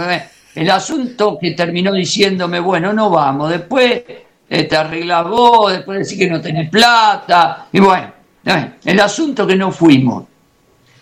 El 0.55 0.69
asunto 0.71 1.37
que 1.39 1.51
terminó 1.51 1.93
diciéndome, 1.93 2.59
bueno, 2.59 2.93
no 2.93 3.09
vamos, 3.09 3.49
después 3.49 4.03
eh, 4.49 4.63
te 4.63 4.75
arreglas 4.75 5.27
vos, 5.27 5.71
después 5.71 5.99
decís 5.99 6.17
que 6.17 6.29
no 6.29 6.41
tenés 6.41 6.69
plata, 6.69 7.67
y 7.71 7.79
bueno, 7.79 8.11
eh, 8.45 8.71
el 8.85 8.99
asunto 8.99 9.45
que 9.45 9.55
no 9.55 9.71
fuimos. 9.71 10.23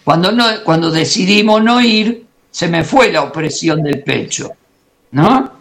Cuando, 0.03 0.31
no, 0.31 0.45
cuando 0.63 0.91
decidimos 0.91 1.63
no 1.63 1.79
ir, 1.79 2.25
se 2.51 2.67
me 2.67 2.83
fue 2.83 3.11
la 3.11 3.23
opresión 3.23 3.81
del 3.81 4.03
pecho, 4.03 4.51
¿no? 5.11 5.51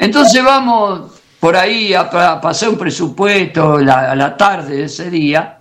Entonces 0.00 0.42
vamos 0.42 1.12
por 1.38 1.56
ahí 1.56 1.94
a, 1.94 2.10
pasar 2.40 2.70
un 2.70 2.78
presupuesto 2.78 3.74
a 3.76 4.14
la 4.16 4.36
tarde 4.36 4.78
de 4.78 4.84
ese 4.84 5.10
día, 5.10 5.58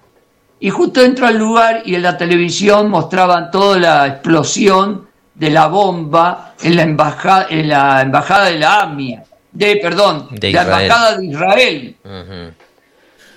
y 0.62 0.70
justo 0.70 1.02
entro 1.02 1.28
al 1.28 1.38
lugar 1.38 1.84
y 1.86 1.96
en 1.96 2.04
la 2.04 2.18
televisión 2.18 2.90
mostraban 2.90 3.52
toda 3.52 3.78
la 3.78 4.08
explosión 4.08 5.08
de 5.36 5.50
la 5.50 5.68
bomba 5.68 6.54
en 6.62 6.76
la 6.76 6.84
embajada, 6.84 7.48
en 7.50 7.70
la 7.70 8.02
embajada 8.02 8.46
de 8.46 8.60
la 8.60 8.82
AMIA, 8.82 9.24
de, 9.52 9.76
perdón, 9.78 10.28
de 10.32 10.52
la 10.52 10.62
embajada 10.64 11.18
de 11.18 11.26
Israel. 11.26 11.96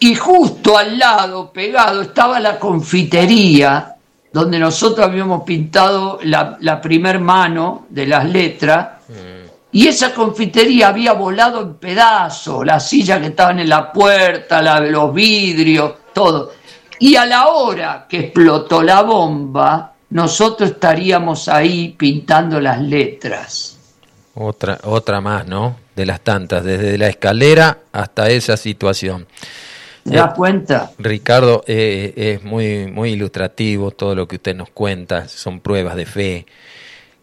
Y 0.00 0.14
justo 0.14 0.78
al 0.78 0.98
lado, 0.98 1.52
pegado, 1.52 2.02
estaba 2.02 2.40
la 2.40 2.58
confitería 2.58 3.96
donde 4.32 4.58
nosotros 4.58 5.06
habíamos 5.06 5.42
pintado 5.42 6.18
la, 6.22 6.56
la 6.60 6.80
primer 6.80 7.20
mano 7.20 7.86
de 7.88 8.06
las 8.06 8.24
letras. 8.28 8.88
Y 9.72 9.88
esa 9.88 10.12
confitería 10.12 10.88
había 10.88 11.14
volado 11.14 11.62
en 11.62 11.74
pedazos, 11.74 12.64
las 12.64 12.86
sillas 12.86 13.20
que 13.20 13.28
estaban 13.28 13.58
en 13.58 13.70
la 13.70 13.90
puerta, 13.90 14.60
los 14.80 15.14
vidrios, 15.14 15.94
todo. 16.12 16.52
Y 16.98 17.16
a 17.16 17.24
la 17.24 17.48
hora 17.48 18.06
que 18.06 18.18
explotó 18.20 18.82
la 18.82 19.02
bomba, 19.02 19.94
nosotros 20.10 20.72
estaríamos 20.72 21.48
ahí 21.48 21.94
pintando 21.96 22.60
las 22.60 22.80
letras. 22.82 23.78
Otra, 24.34 24.78
otra 24.84 25.22
más, 25.22 25.46
¿no? 25.46 25.76
De 25.96 26.04
las 26.04 26.20
tantas, 26.20 26.62
desde 26.64 26.98
la 26.98 27.08
escalera 27.08 27.78
hasta 27.92 28.28
esa 28.28 28.58
situación. 28.58 29.26
¿Te 30.04 30.16
das 30.16 30.34
cuenta? 30.34 30.90
Ricardo, 30.98 31.64
eh, 31.66 32.12
es 32.16 32.44
muy, 32.44 32.90
muy 32.90 33.12
ilustrativo 33.12 33.90
todo 33.90 34.14
lo 34.14 34.28
que 34.28 34.36
usted 34.36 34.54
nos 34.54 34.70
cuenta, 34.70 35.28
son 35.28 35.60
pruebas 35.60 35.96
de 35.96 36.06
fe. 36.06 36.46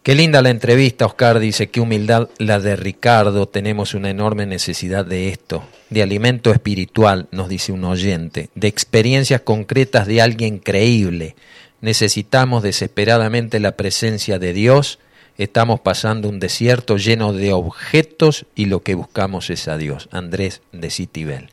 Qué 0.02 0.14
linda 0.14 0.40
la 0.40 0.48
entrevista, 0.48 1.04
Oscar 1.04 1.38
dice, 1.40 1.68
qué 1.68 1.78
humildad 1.78 2.30
la 2.38 2.58
de 2.58 2.74
Ricardo, 2.74 3.46
tenemos 3.46 3.92
una 3.92 4.08
enorme 4.08 4.46
necesidad 4.46 5.04
de 5.04 5.28
esto, 5.28 5.62
de 5.90 6.02
alimento 6.02 6.52
espiritual, 6.52 7.28
nos 7.32 7.50
dice 7.50 7.72
un 7.72 7.84
oyente, 7.84 8.48
de 8.54 8.68
experiencias 8.68 9.42
concretas 9.42 10.06
de 10.06 10.22
alguien 10.22 10.58
creíble. 10.58 11.36
Necesitamos 11.82 12.62
desesperadamente 12.62 13.60
la 13.60 13.72
presencia 13.72 14.38
de 14.38 14.54
Dios, 14.54 15.00
estamos 15.36 15.80
pasando 15.80 16.30
un 16.30 16.40
desierto 16.40 16.96
lleno 16.96 17.34
de 17.34 17.52
objetos 17.52 18.46
y 18.54 18.66
lo 18.66 18.82
que 18.82 18.94
buscamos 18.94 19.50
es 19.50 19.68
a 19.68 19.76
Dios. 19.76 20.08
Andrés 20.12 20.62
de 20.72 20.88
Citibel. 20.88 21.50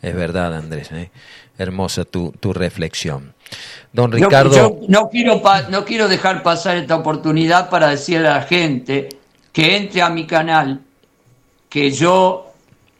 Es 0.00 0.14
verdad, 0.14 0.54
Andrés, 0.54 0.92
¿eh? 0.92 1.10
hermosa 1.58 2.04
tu, 2.04 2.32
tu 2.38 2.52
reflexión. 2.52 3.34
Don 3.92 4.12
Ricardo. 4.12 4.54
Yo, 4.54 4.78
no, 4.88 5.08
quiero 5.08 5.42
no 5.68 5.84
quiero 5.84 6.08
dejar 6.08 6.42
pasar 6.42 6.76
esta 6.76 6.96
oportunidad 6.96 7.68
para 7.68 7.88
decirle 7.88 8.28
a 8.28 8.36
la 8.36 8.42
gente 8.42 9.08
que 9.52 9.76
entre 9.76 10.02
a 10.02 10.10
mi 10.10 10.26
canal, 10.26 10.80
que 11.68 11.90
yo 11.90 12.52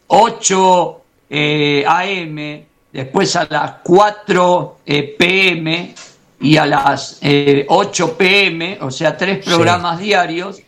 8 0.08 1.00
eh, 1.30 1.84
AM, 1.86 2.64
después 2.92 3.36
a 3.36 3.46
las 3.48 3.74
4 3.84 4.78
eh, 4.84 5.14
PM 5.16 5.94
y 6.40 6.56
a 6.56 6.66
las 6.66 7.20
8 7.20 7.22
eh, 7.22 8.14
PM, 8.18 8.78
o 8.80 8.90
sea, 8.90 9.16
tres 9.16 9.44
programas 9.44 10.00
diarios, 10.00 10.60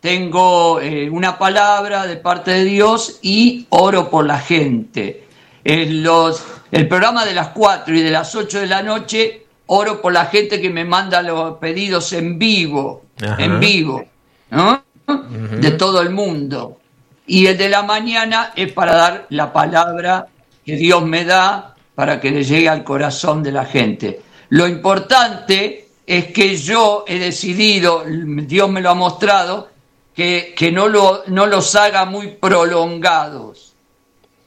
tengo 0.00 0.78
una 1.10 1.36
palabra 1.36 2.06
de 2.06 2.16
parte 2.16 2.52
de 2.52 2.64
Dios 2.64 3.18
y 3.22 3.66
oro 3.70 4.08
por 4.08 4.24
la 4.24 4.38
gente. 4.38 5.24
los, 5.64 6.42
el 6.76 6.88
programa 6.88 7.24
de 7.24 7.32
las 7.32 7.48
4 7.48 7.96
y 7.96 8.02
de 8.02 8.10
las 8.10 8.34
8 8.34 8.60
de 8.60 8.66
la 8.66 8.82
noche 8.82 9.46
oro 9.66 10.02
por 10.02 10.12
la 10.12 10.26
gente 10.26 10.60
que 10.60 10.68
me 10.68 10.84
manda 10.84 11.22
los 11.22 11.56
pedidos 11.56 12.12
en 12.12 12.38
vivo, 12.38 13.06
en 13.18 13.58
vivo, 13.58 14.04
¿no? 14.50 14.84
De 15.06 15.70
todo 15.70 16.02
el 16.02 16.10
mundo. 16.10 16.78
Y 17.26 17.46
el 17.46 17.56
de 17.56 17.70
la 17.70 17.82
mañana 17.82 18.52
es 18.54 18.72
para 18.72 18.94
dar 18.94 19.26
la 19.30 19.54
palabra 19.54 20.26
que 20.66 20.76
Dios 20.76 21.02
me 21.02 21.24
da 21.24 21.74
para 21.94 22.20
que 22.20 22.30
le 22.30 22.44
llegue 22.44 22.68
al 22.68 22.84
corazón 22.84 23.42
de 23.42 23.52
la 23.52 23.64
gente. 23.64 24.20
Lo 24.50 24.68
importante 24.68 25.88
es 26.06 26.26
que 26.26 26.58
yo 26.58 27.04
he 27.08 27.18
decidido, 27.18 28.04
Dios 28.06 28.68
me 28.68 28.82
lo 28.82 28.90
ha 28.90 28.94
mostrado, 28.94 29.70
que, 30.14 30.52
que 30.54 30.70
no, 30.70 30.88
lo, 30.88 31.22
no 31.28 31.46
los 31.46 31.74
haga 31.74 32.04
muy 32.04 32.32
prolongados 32.32 33.65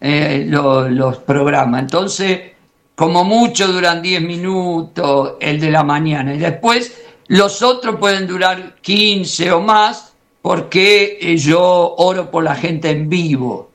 eh, 0.01 0.45
los 0.47 1.17
programas. 1.17 1.81
Entonces, 1.81 2.39
como 2.95 3.23
mucho 3.23 3.67
duran 3.67 4.01
10 4.01 4.21
minutos 4.21 5.33
el 5.39 5.59
de 5.59 5.71
la 5.71 5.83
mañana 5.83 6.35
y 6.35 6.37
después 6.37 7.01
Los 7.27 7.61
otros 7.61 7.97
pueden 7.97 8.27
durar 8.27 8.75
15 8.81 9.51
o 9.51 9.61
más 9.61 10.13
porque 10.41 11.17
eh, 11.21 11.37
yo 11.37 11.95
oro 11.97 12.31
por 12.31 12.43
la 12.43 12.55
gente 12.55 12.89
en 12.89 13.07
vivo, 13.07 13.71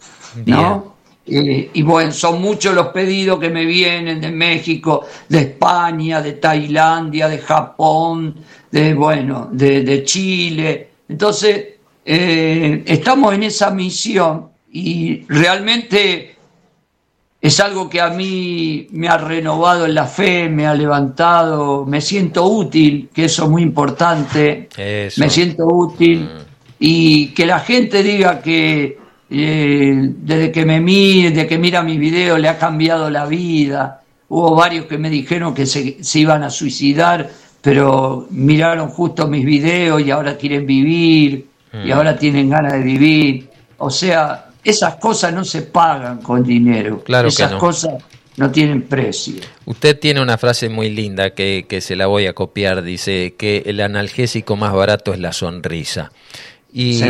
¿no? 0.47 0.95
Eh, 1.27 1.71
y 1.73 1.83
bueno, 1.83 2.13
son 2.13 2.43
muchos 2.43 2.75
los 2.75 2.89
pedidos 2.89 3.39
que 3.39 3.49
me 3.49 3.65
vienen 3.65 4.21
de 4.21 4.31
México, 4.31 5.07
de 5.29 5.39
España, 5.39 6.21
de 6.21 6.33
Tailandia, 6.33 7.29
de 7.29 7.39
Japón, 7.39 8.35
de 8.71 8.93
bueno, 8.93 9.49
de, 9.51 10.03
Chile. 10.05 10.89
Entonces, 11.09 11.67
eh, 12.05 12.83
estamos 12.87 13.33
en 13.35 13.45
esa 13.45 13.71
misión 13.71 14.51
y 14.77 15.25
realmente 15.29 16.35
es 17.41 17.61
algo 17.61 17.89
que 17.89 18.01
a 18.01 18.11
mí 18.11 18.89
me 18.91 19.07
ha 19.07 19.19
renovado 19.19 19.87
en 19.87 19.95
la 19.95 20.07
fe, 20.07 20.49
me 20.49 20.67
ha 20.67 20.75
levantado, 20.75 21.87
me 21.87 22.01
siento 22.01 22.45
útil, 22.45 23.09
que 23.15 23.27
eso 23.27 23.45
es 23.45 23.51
muy 23.51 23.63
importante, 23.63 24.69
me 25.17 25.31
siento 25.31 25.67
útil 25.67 26.25
mm. 26.25 26.39
y 26.81 27.29
que 27.29 27.47
la 27.47 27.61
gente 27.61 28.03
diga 28.03 28.43
que 28.43 28.99
eh, 29.31 29.95
desde 29.97 30.51
que 30.51 30.67
me 30.67 30.81
mira, 30.81 31.31
desde 31.31 31.47
que 31.47 31.57
mira 31.57 31.85
mis 31.85 32.01
videos 32.01 32.41
le 32.41 32.49
ha 32.49 32.59
cambiado 32.59 33.09
la 33.11 33.27
vida. 33.27 34.03
Hubo 34.29 34.57
varios 34.57 34.87
que 34.87 34.99
me 34.99 35.09
dijeron 35.09 35.55
que 35.55 35.67
se, 35.67 36.19
iban 36.19 36.43
a 36.43 36.51
suicidar, 36.51 37.31
pero 37.61 38.27
miraron 38.31 38.89
justo 38.89 39.29
mis 39.29 39.45
videos 39.45 40.03
y 40.03 40.11
ahora 40.11 40.37
quieren 40.37 40.67
vivir 40.67 41.47
y 41.73 41.89
mm. 41.89 41.93
ahora 41.93 42.19
tienen 42.19 42.51
ganas 42.51 42.73
de 42.73 42.81
vivir. 42.81 43.49
O 43.79 43.91
sea, 43.91 44.47
esas 44.65 44.97
cosas 44.97 45.33
no 45.33 45.45
se 45.45 45.63
pagan 45.63 46.19
con 46.19 46.43
dinero. 46.43 47.03
Claro 47.05 47.29
esas 47.29 47.49
que 47.49 47.55
no. 47.55 47.61
cosas 47.61 47.95
no 48.37 48.51
tienen 48.51 48.83
precio. 48.83 49.43
Usted 49.65 49.99
tiene 49.99 50.21
una 50.21 50.39
frase 50.39 50.69
muy 50.69 50.91
linda 50.91 51.31
que, 51.31 51.67
que 51.69 51.81
se 51.81 51.95
la 51.97 52.07
voy 52.07 52.27
a 52.27 52.33
copiar. 52.33 52.83
Dice 52.83 53.35
que 53.37 53.63
el 53.67 53.81
analgésico 53.81 54.57
más 54.57 54.73
barato 54.73 55.13
es 55.13 55.21
la 55.21 55.33
sonrisa. 55.33 56.11
Y, 56.77 57.05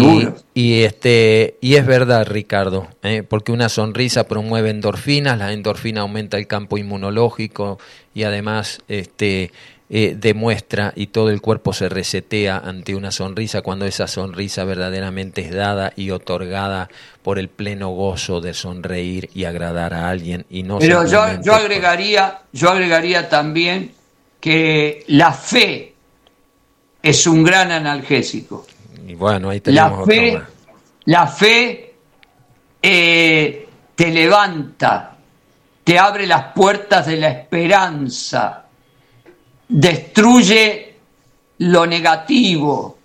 y, 0.53 0.83
este, 0.83 1.57
y 1.63 1.77
es 1.77 1.87
verdad, 1.87 2.27
Ricardo, 2.27 2.87
¿eh? 3.03 3.23
porque 3.27 3.51
una 3.51 3.71
sonrisa 3.71 4.25
promueve 4.25 4.69
endorfinas, 4.69 5.39
la 5.39 5.55
endorfina 5.55 6.03
aumenta 6.03 6.37
el 6.37 6.47
campo 6.47 6.77
inmunológico 6.77 7.79
y 8.15 8.25
además 8.25 8.83
este, 8.89 9.53
eh, 9.91 10.17
demuestra 10.19 10.93
y 10.97 11.09
todo 11.09 11.29
el 11.29 11.43
cuerpo 11.43 11.75
se 11.75 11.91
resetea 11.91 12.57
ante 12.57 12.95
una 12.95 13.11
sonrisa 13.11 13.61
cuando 13.61 13.85
esa 13.85 14.07
sonrisa 14.07 14.65
verdaderamente 14.65 15.43
es 15.43 15.55
dada 15.55 15.93
y 15.95 16.11
otorgada 16.11 16.89
por 17.23 17.39
el 17.39 17.49
pleno 17.49 17.91
gozo 17.91 18.41
de 18.41 18.55
sonreír 18.55 19.29
y 19.35 19.45
agradar 19.45 19.93
a 19.93 20.09
alguien 20.09 20.47
y 20.49 20.63
no 20.63 20.79
Pero 20.79 21.07
yo, 21.07 21.41
yo 21.43 21.55
agregaría, 21.55 22.41
yo 22.53 22.71
agregaría 22.71 23.29
también 23.29 23.93
que 24.41 25.05
la 25.09 25.33
fe 25.33 25.95
es 27.03 27.27
un 27.27 27.45
gran 27.45 27.71
analgésico. 27.71 28.67
Y 29.07 29.15
bueno, 29.15 29.51
ahí 29.51 29.61
tenemos 29.61 29.99
la 29.99 30.05
fe, 30.07 30.43
la 31.05 31.27
fe 31.27 31.95
eh, 32.81 33.69
te 33.95 34.11
levanta, 34.11 35.17
te 35.85 35.99
abre 35.99 36.27
las 36.27 36.53
puertas 36.55 37.07
de 37.07 37.17
la 37.19 37.29
esperanza, 37.29 38.64
destruye 39.69 40.95
lo 41.59 41.87
negativo, 41.87 42.99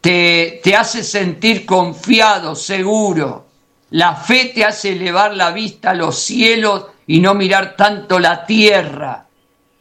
te, 0.00 0.60
te 0.62 0.76
hace 0.76 1.02
sentir 1.02 1.64
confiado, 1.66 2.54
seguro. 2.54 3.46
La 3.90 4.14
fe 4.14 4.52
te 4.54 4.64
hace 4.64 4.92
elevar 4.92 5.34
la 5.34 5.50
vista 5.50 5.90
a 5.90 5.94
los 5.94 6.18
cielos 6.18 6.86
y 7.06 7.20
no 7.20 7.34
mirar 7.34 7.74
tanto 7.74 8.18
la 8.18 8.44
tierra. 8.44 9.26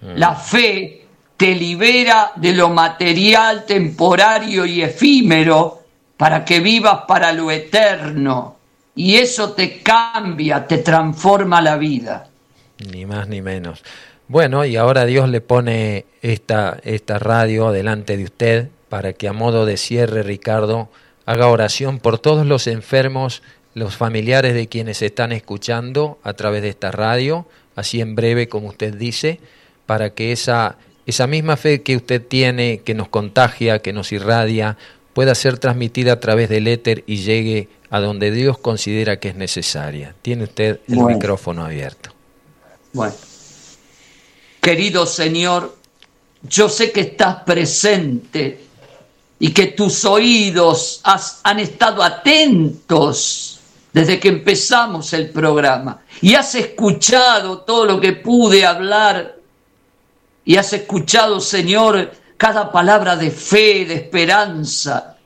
Mm. 0.01 0.15
La 0.15 0.35
fe 0.35 1.05
te 1.35 1.53
libera 1.53 2.31
de 2.35 2.53
lo 2.53 2.69
material, 2.69 3.65
temporario 3.65 4.65
y 4.65 4.81
efímero 4.81 5.83
para 6.17 6.43
que 6.43 6.59
vivas 6.59 7.01
para 7.07 7.31
lo 7.31 7.51
eterno. 7.51 8.55
Y 8.95 9.15
eso 9.17 9.53
te 9.53 9.83
cambia, 9.83 10.65
te 10.65 10.79
transforma 10.79 11.61
la 11.61 11.77
vida. 11.77 12.27
Ni 12.91 13.05
más 13.05 13.27
ni 13.27 13.41
menos. 13.41 13.83
Bueno, 14.27 14.65
y 14.65 14.75
ahora 14.75 15.05
Dios 15.05 15.29
le 15.29 15.41
pone 15.41 16.05
esta, 16.21 16.79
esta 16.83 17.19
radio 17.19 17.71
delante 17.71 18.17
de 18.17 18.23
usted 18.25 18.69
para 18.89 19.13
que 19.13 19.27
a 19.27 19.33
modo 19.33 19.65
de 19.65 19.77
cierre, 19.77 20.23
Ricardo, 20.23 20.89
haga 21.25 21.47
oración 21.47 21.99
por 21.99 22.19
todos 22.19 22.45
los 22.45 22.67
enfermos, 22.67 23.41
los 23.73 23.95
familiares 23.95 24.53
de 24.53 24.67
quienes 24.67 25.01
están 25.01 25.31
escuchando 25.31 26.19
a 26.23 26.33
través 26.33 26.61
de 26.61 26.69
esta 26.69 26.91
radio, 26.91 27.45
así 27.75 28.01
en 28.01 28.15
breve 28.15 28.49
como 28.49 28.67
usted 28.69 28.93
dice, 28.93 29.39
para 29.85 30.09
que 30.11 30.31
esa 30.31 30.77
esa 31.07 31.25
misma 31.25 31.55
fe 31.55 31.81
que 31.81 31.95
usted 31.95 32.21
tiene, 32.21 32.81
que 32.83 32.93
nos 32.93 33.07
contagia, 33.07 33.79
que 33.79 33.93
nos 33.93 34.11
irradia, 34.11 34.77
pueda 35.13 35.33
ser 35.35 35.57
transmitida 35.57 36.11
a 36.11 36.19
través 36.19 36.49
del 36.49 36.67
éter 36.67 37.05
y 37.07 37.17
llegue 37.17 37.69
a 37.89 38.01
donde 38.01 38.29
Dios 38.29 38.57
considera 38.57 39.17
que 39.17 39.29
es 39.29 39.35
necesaria. 39.35 40.13
Tiene 40.21 40.43
usted 40.43 40.81
el 40.89 40.99
micrófono 40.99 41.63
abierto. 41.63 42.11
Bueno, 42.91 43.15
querido 44.61 45.05
Señor, 45.05 45.77
yo 46.43 46.69
sé 46.69 46.91
que 46.91 47.01
estás 47.01 47.43
presente 47.43 48.65
y 49.39 49.51
que 49.51 49.67
tus 49.67 50.05
oídos 50.05 51.01
han 51.43 51.59
estado 51.59 52.03
atentos 52.03 53.59
desde 53.93 54.19
que 54.19 54.29
empezamos 54.29 55.13
el 55.13 55.29
programa 55.29 56.01
y 56.21 56.35
has 56.35 56.53
escuchado 56.55 57.59
todo 57.59 57.85
lo 57.85 57.99
que 57.99 58.13
pude 58.13 58.65
hablar 58.65 59.37
y 60.45 60.55
has 60.55 60.71
escuchado, 60.73 61.39
Señor, 61.41 62.11
cada 62.37 62.71
palabra 62.71 63.17
de 63.17 63.31
fe, 63.31 63.85
de 63.85 63.95
esperanza. 63.95 65.17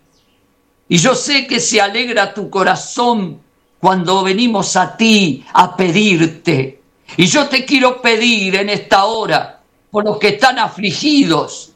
Y 0.89 0.97
yo 0.97 1.13
sé 1.13 1.45
que 1.45 1.59
se 1.59 1.79
alegra 1.79 2.33
tu 2.33 2.49
corazón 2.49 3.39
cuando 3.79 4.23
venimos 4.23 4.75
a 4.75 4.97
ti 4.97 5.45
a 5.53 5.75
pedirte. 5.75 6.80
Y 7.17 7.27
yo 7.27 7.47
te 7.47 7.65
quiero 7.65 8.01
pedir 8.01 8.55
en 8.55 8.69
esta 8.69 9.05
hora 9.05 9.61
por 9.89 10.05
los 10.05 10.17
que 10.17 10.29
están 10.29 10.59
afligidos, 10.59 11.71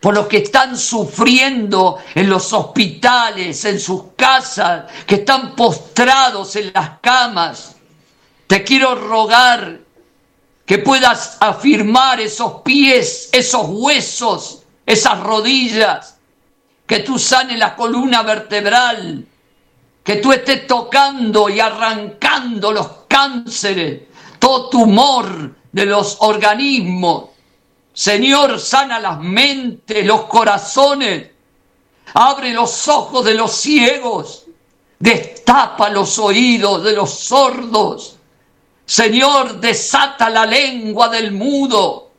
por 0.00 0.14
los 0.14 0.26
que 0.26 0.38
están 0.38 0.76
sufriendo 0.76 1.98
en 2.14 2.28
los 2.28 2.52
hospitales, 2.52 3.64
en 3.64 3.80
sus 3.80 4.02
casas, 4.16 4.84
que 5.06 5.16
están 5.16 5.56
postrados 5.56 6.54
en 6.56 6.72
las 6.74 6.98
camas. 7.00 7.76
Te 8.46 8.62
quiero 8.62 8.94
rogar 8.94 9.80
que 10.66 10.78
puedas 10.78 11.38
afirmar 11.40 12.20
esos 12.20 12.60
pies, 12.62 13.30
esos 13.32 13.66
huesos, 13.68 14.62
esas 14.84 15.20
rodillas, 15.20 16.18
que 16.86 17.00
tú 17.00 17.18
sanes 17.18 17.58
la 17.58 17.74
columna 17.74 18.22
vertebral, 18.22 19.26
que 20.04 20.16
tú 20.16 20.32
estés 20.32 20.66
tocando 20.66 21.48
y 21.48 21.58
arrancando 21.58 22.70
los 22.72 22.88
cánceres, 23.08 24.02
todo 24.38 24.68
tumor 24.68 25.54
de 25.72 25.86
los 25.86 26.18
organismos. 26.20 27.30
Señor, 27.92 28.60
sana 28.60 29.00
las 29.00 29.20
mentes, 29.20 30.04
los 30.04 30.22
corazones, 30.22 31.30
abre 32.14 32.52
los 32.52 32.88
ojos 32.88 33.24
de 33.24 33.34
los 33.34 33.52
ciegos, 33.52 34.44
destapa 34.98 35.88
los 35.88 36.18
oídos 36.18 36.84
de 36.84 36.92
los 36.92 37.10
sordos 37.10 38.16
Señor, 38.86 39.58
desata 39.58 40.30
la 40.30 40.46
lengua 40.46 41.08
del 41.08 41.32
mudo. 41.32 42.12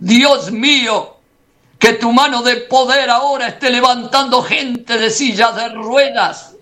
Dios 0.00 0.50
mío, 0.50 1.18
que 1.78 1.92
tu 1.92 2.12
mano 2.12 2.42
de 2.42 2.56
poder 2.56 3.08
ahora 3.08 3.46
esté 3.46 3.70
levantando 3.70 4.42
gente 4.42 4.98
de 4.98 5.10
sillas 5.10 5.54
de 5.54 5.68
ruedas. 5.68 6.56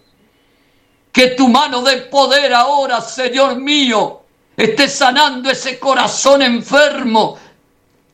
Que 1.10 1.28
tu 1.28 1.48
mano 1.48 1.80
de 1.80 1.96
poder 2.02 2.52
ahora, 2.52 3.00
Señor 3.00 3.56
mío, 3.56 4.17
esté 4.58 4.88
sanando 4.88 5.50
ese 5.50 5.78
corazón 5.78 6.42
enfermo 6.42 7.38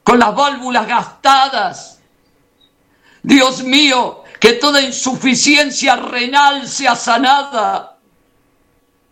con 0.05 0.21
las 0.21 0.33
válvulas 0.33 0.87
gastadas. 0.87 1.99
Dios 3.21 3.65
mío, 3.65 4.23
que 4.39 4.53
toda 4.53 4.81
insuficiencia 4.81 5.97
renal 5.97 6.69
sea 6.69 6.95
sanada 6.95 7.95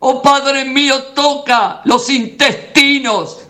Oh 0.04 0.20
Padre 0.20 0.64
mío, 0.64 1.00
toca 1.14 1.80
los 1.84 2.10
intestinos, 2.10 3.42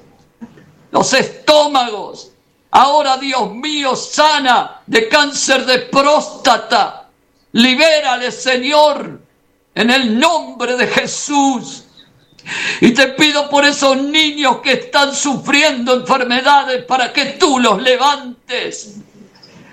los 0.91 1.15
estómagos. 1.15 2.31
Ahora, 2.73 3.17
Dios 3.17 3.55
mío, 3.55 3.97
sana 3.97 4.83
de 4.87 5.09
cáncer 5.09 5.65
de 5.65 5.79
próstata. 5.79 7.09
Libérale, 7.53 8.31
Señor, 8.31 9.19
en 9.75 9.91
el 9.91 10.21
nombre 10.21 10.77
de 10.77 10.89
Jesús. 10.89 11.85
Y 12.81 12.93
te 12.93 13.09
pido 13.09 13.49
por 13.49 13.65
esos 13.65 13.97
niños 13.97 14.59
que 14.63 14.73
están 14.73 15.15
sufriendo 15.15 15.95
enfermedades 15.95 16.85
para 16.85 17.13
que 17.13 17.27
tú 17.39 17.59
los 17.59 17.81
levantes. 17.81 18.97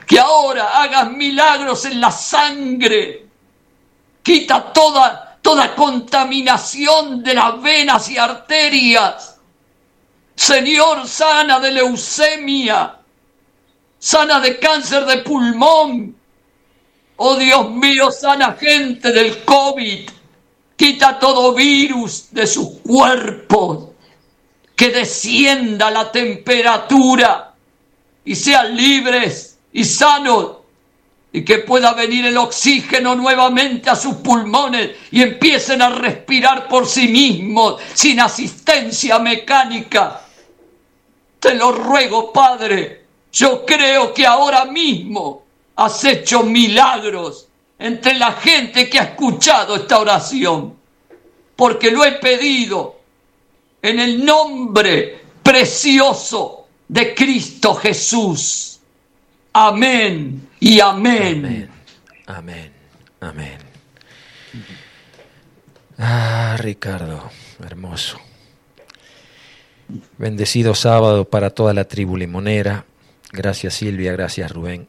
Que 0.05 0.19
ahora 0.19 0.81
hagas 0.81 1.11
milagros 1.11 1.85
en 1.85 1.99
la 1.99 2.11
sangre. 2.11 3.25
Quita 4.21 4.71
toda 4.73 5.29
toda 5.41 5.73
contaminación 5.75 7.23
de 7.23 7.33
las 7.33 7.61
venas 7.61 8.09
y 8.09 8.17
arterias. 8.17 9.37
Señor, 10.35 11.07
sana 11.07 11.59
de 11.59 11.71
leucemia. 11.71 12.95
sana 13.97 14.39
de 14.39 14.59
cáncer 14.59 15.05
de 15.05 15.17
pulmón. 15.17 16.15
Oh 17.17 17.35
Dios 17.35 17.69
mío, 17.71 18.11
sana 18.11 18.53
gente 18.53 19.11
del 19.11 19.43
COVID. 19.43 20.09
Quita 20.79 21.19
todo 21.19 21.53
virus 21.53 22.29
de 22.31 22.47
sus 22.47 22.79
cuerpos. 22.79 23.89
Que 24.77 24.91
descienda 24.91 25.91
la 25.91 26.09
temperatura 26.09 27.53
y 28.23 28.33
sean 28.33 28.77
libres 28.77 29.59
y 29.73 29.83
sanos 29.83 30.51
y 31.33 31.43
que 31.43 31.57
pueda 31.57 31.91
venir 31.91 32.27
el 32.27 32.37
oxígeno 32.37 33.13
nuevamente 33.13 33.89
a 33.89 33.95
sus 33.97 34.15
pulmones 34.15 34.91
y 35.11 35.21
empiecen 35.21 35.81
a 35.81 35.89
respirar 35.89 36.69
por 36.69 36.87
sí 36.87 37.09
mismos 37.09 37.81
sin 37.93 38.21
asistencia 38.21 39.19
mecánica. 39.19 40.21
Te 41.41 41.55
lo 41.55 41.73
ruego, 41.73 42.31
Padre, 42.31 43.03
yo 43.33 43.65
creo 43.65 44.13
que 44.13 44.25
ahora 44.25 44.63
mismo 44.63 45.43
has 45.75 46.05
hecho 46.05 46.43
milagros 46.43 47.48
entre 47.79 48.13
la 48.15 48.33
gente 48.33 48.89
que 48.89 48.99
ha 48.99 49.03
escuchado 49.03 49.77
esta 49.77 49.99
oración, 49.99 50.75
porque 51.55 51.89
lo 51.89 52.03
he 52.03 52.13
pedido 52.13 52.99
en 53.81 53.99
el 53.99 54.23
nombre 54.23 55.21
precioso 55.41 56.67
de 56.87 57.15
Cristo 57.15 57.73
Jesús. 57.75 58.79
Amén 59.53 60.49
y 60.59 60.79
amén. 60.79 61.69
Amén. 62.27 62.71
Amén. 63.21 63.57
Ah, 65.97 66.55
Ricardo, 66.59 67.29
hermoso. 67.65 68.19
Bendecido 70.17 70.75
sábado 70.75 71.25
para 71.25 71.49
toda 71.49 71.73
la 71.73 71.85
tribu 71.85 72.15
limonera. 72.15 72.85
Gracias 73.31 73.75
Silvia, 73.75 74.11
gracias 74.11 74.51
Rubén. 74.51 74.87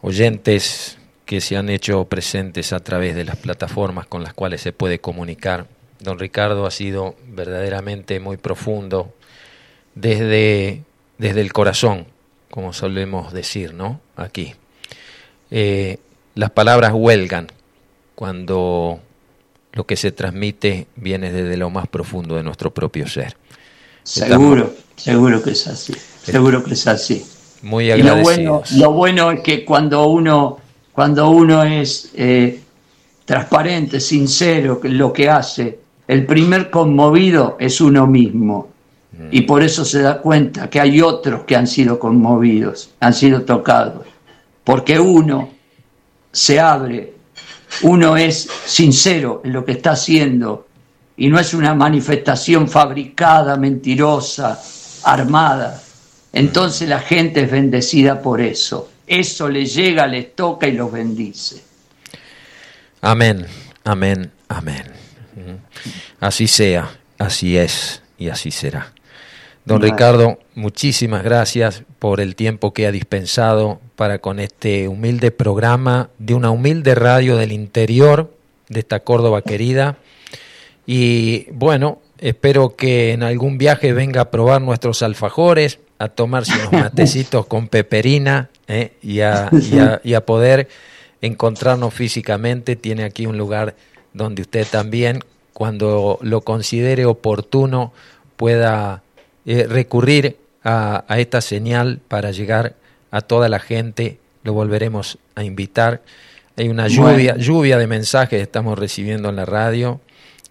Oyentes 0.00 0.98
que 1.30 1.40
se 1.40 1.56
han 1.56 1.68
hecho 1.68 2.06
presentes 2.06 2.72
a 2.72 2.80
través 2.80 3.14
de 3.14 3.22
las 3.22 3.36
plataformas 3.36 4.04
con 4.04 4.24
las 4.24 4.34
cuales 4.34 4.62
se 4.62 4.72
puede 4.72 4.98
comunicar. 4.98 5.68
Don 6.00 6.18
Ricardo 6.18 6.66
ha 6.66 6.72
sido 6.72 7.14
verdaderamente 7.28 8.18
muy 8.18 8.36
profundo 8.36 9.14
desde, 9.94 10.82
desde 11.18 11.40
el 11.40 11.52
corazón, 11.52 12.06
como 12.50 12.72
solemos 12.72 13.32
decir, 13.32 13.74
¿no? 13.74 14.00
Aquí. 14.16 14.56
Eh, 15.52 15.98
las 16.34 16.50
palabras 16.50 16.90
huelgan 16.96 17.46
cuando 18.16 18.98
lo 19.72 19.86
que 19.86 19.94
se 19.94 20.10
transmite 20.10 20.88
viene 20.96 21.30
desde 21.30 21.56
lo 21.56 21.70
más 21.70 21.86
profundo 21.86 22.34
de 22.34 22.42
nuestro 22.42 22.74
propio 22.74 23.06
ser. 23.06 23.36
Seguro, 24.02 24.74
seguro 24.96 25.40
que 25.44 25.52
es 25.52 25.64
así, 25.68 25.94
seguro 26.24 26.64
que 26.64 26.74
es 26.74 26.88
así. 26.88 27.24
Muy 27.62 27.92
agradecidos. 27.92 28.72
lo, 28.72 28.90
bueno, 28.90 29.30
es 29.30 29.42
que 29.42 29.64
cuando 29.64 30.08
uno, 30.08 30.58
cuando 30.92 31.30
uno 31.30 31.62
es 31.62 32.10
eh, 32.14 32.60
transparente, 33.24 34.00
sincero, 34.00 34.80
lo 34.82 35.12
que 35.12 35.30
hace, 35.30 35.78
el 36.08 36.26
primer 36.26 36.70
conmovido 36.70 37.56
es 37.60 37.80
uno 37.80 38.06
mismo. 38.06 38.68
Mm. 39.12 39.28
Y 39.30 39.40
por 39.42 39.62
eso 39.62 39.84
se 39.84 40.02
da 40.02 40.20
cuenta 40.20 40.68
que 40.68 40.80
hay 40.80 41.00
otros 41.00 41.44
que 41.44 41.56
han 41.56 41.66
sido 41.66 41.98
conmovidos, 41.98 42.90
han 43.00 43.14
sido 43.14 43.42
tocados. 43.42 44.06
Porque 44.64 44.98
uno 44.98 45.50
se 46.32 46.60
abre, 46.60 47.14
uno 47.82 48.16
es 48.16 48.48
sincero 48.66 49.40
en 49.44 49.52
lo 49.52 49.64
que 49.64 49.72
está 49.72 49.92
haciendo 49.92 50.66
y 51.16 51.28
no 51.28 51.38
es 51.38 51.54
una 51.54 51.74
manifestación 51.74 52.68
fabricada, 52.68 53.56
mentirosa, 53.56 54.60
armada. 55.04 55.80
Entonces 56.32 56.88
la 56.88 57.00
gente 57.00 57.42
es 57.42 57.50
bendecida 57.50 58.20
por 58.22 58.40
eso. 58.40 58.89
Eso 59.10 59.48
les 59.48 59.74
llega, 59.74 60.06
les 60.06 60.36
toca 60.36 60.68
y 60.68 60.72
los 60.72 60.92
bendice. 60.92 61.60
Amén, 63.00 63.44
amén, 63.82 64.30
amén. 64.46 64.84
Así 66.20 66.46
sea, 66.46 66.96
así 67.18 67.56
es 67.56 68.02
y 68.18 68.28
así 68.28 68.52
será. 68.52 68.92
Don 69.64 69.82
Ricardo, 69.82 70.38
muchísimas 70.54 71.24
gracias 71.24 71.82
por 71.98 72.20
el 72.20 72.36
tiempo 72.36 72.72
que 72.72 72.86
ha 72.86 72.92
dispensado 72.92 73.80
para 73.96 74.20
con 74.20 74.38
este 74.38 74.86
humilde 74.86 75.32
programa 75.32 76.10
de 76.20 76.34
una 76.34 76.50
humilde 76.50 76.94
radio 76.94 77.36
del 77.36 77.50
interior 77.50 78.32
de 78.68 78.78
esta 78.78 79.00
Córdoba 79.00 79.42
querida. 79.42 79.96
Y 80.86 81.50
bueno, 81.50 81.98
espero 82.18 82.76
que 82.76 83.10
en 83.10 83.24
algún 83.24 83.58
viaje 83.58 83.92
venga 83.92 84.20
a 84.20 84.30
probar 84.30 84.62
nuestros 84.62 85.02
alfajores, 85.02 85.80
a 86.00 86.08
tomarse 86.08 86.52
unos 86.58 86.72
matecitos 86.72 87.46
con 87.46 87.68
peperina 87.68 88.48
¿eh? 88.66 88.94
y, 89.02 89.20
a, 89.20 89.50
y 90.02 90.14
a 90.14 90.26
poder 90.26 90.68
encontrarnos 91.20 91.94
físicamente. 91.94 92.74
Tiene 92.74 93.04
aquí 93.04 93.26
un 93.26 93.38
lugar 93.38 93.76
donde 94.12 94.42
usted 94.42 94.66
también, 94.66 95.20
cuando 95.52 96.18
lo 96.22 96.40
considere 96.40 97.04
oportuno, 97.04 97.92
pueda 98.36 99.02
eh, 99.44 99.66
recurrir 99.68 100.38
a, 100.64 101.04
esta 101.18 101.42
señal 101.42 102.00
para 102.08 102.30
llegar 102.30 102.74
a 103.10 103.20
toda 103.20 103.50
la 103.50 103.60
gente. 103.60 104.18
Lo 104.42 104.54
volveremos 104.54 105.18
a 105.34 105.44
invitar. 105.44 106.00
Hay 106.56 106.70
una 106.70 106.88
lluvia, 106.88 107.36
lluvia 107.36 107.76
de 107.76 107.86
mensajes 107.86 108.38
que 108.38 108.40
estamos 108.40 108.78
recibiendo 108.78 109.28
en 109.28 109.36
la 109.36 109.44
radio. 109.44 110.00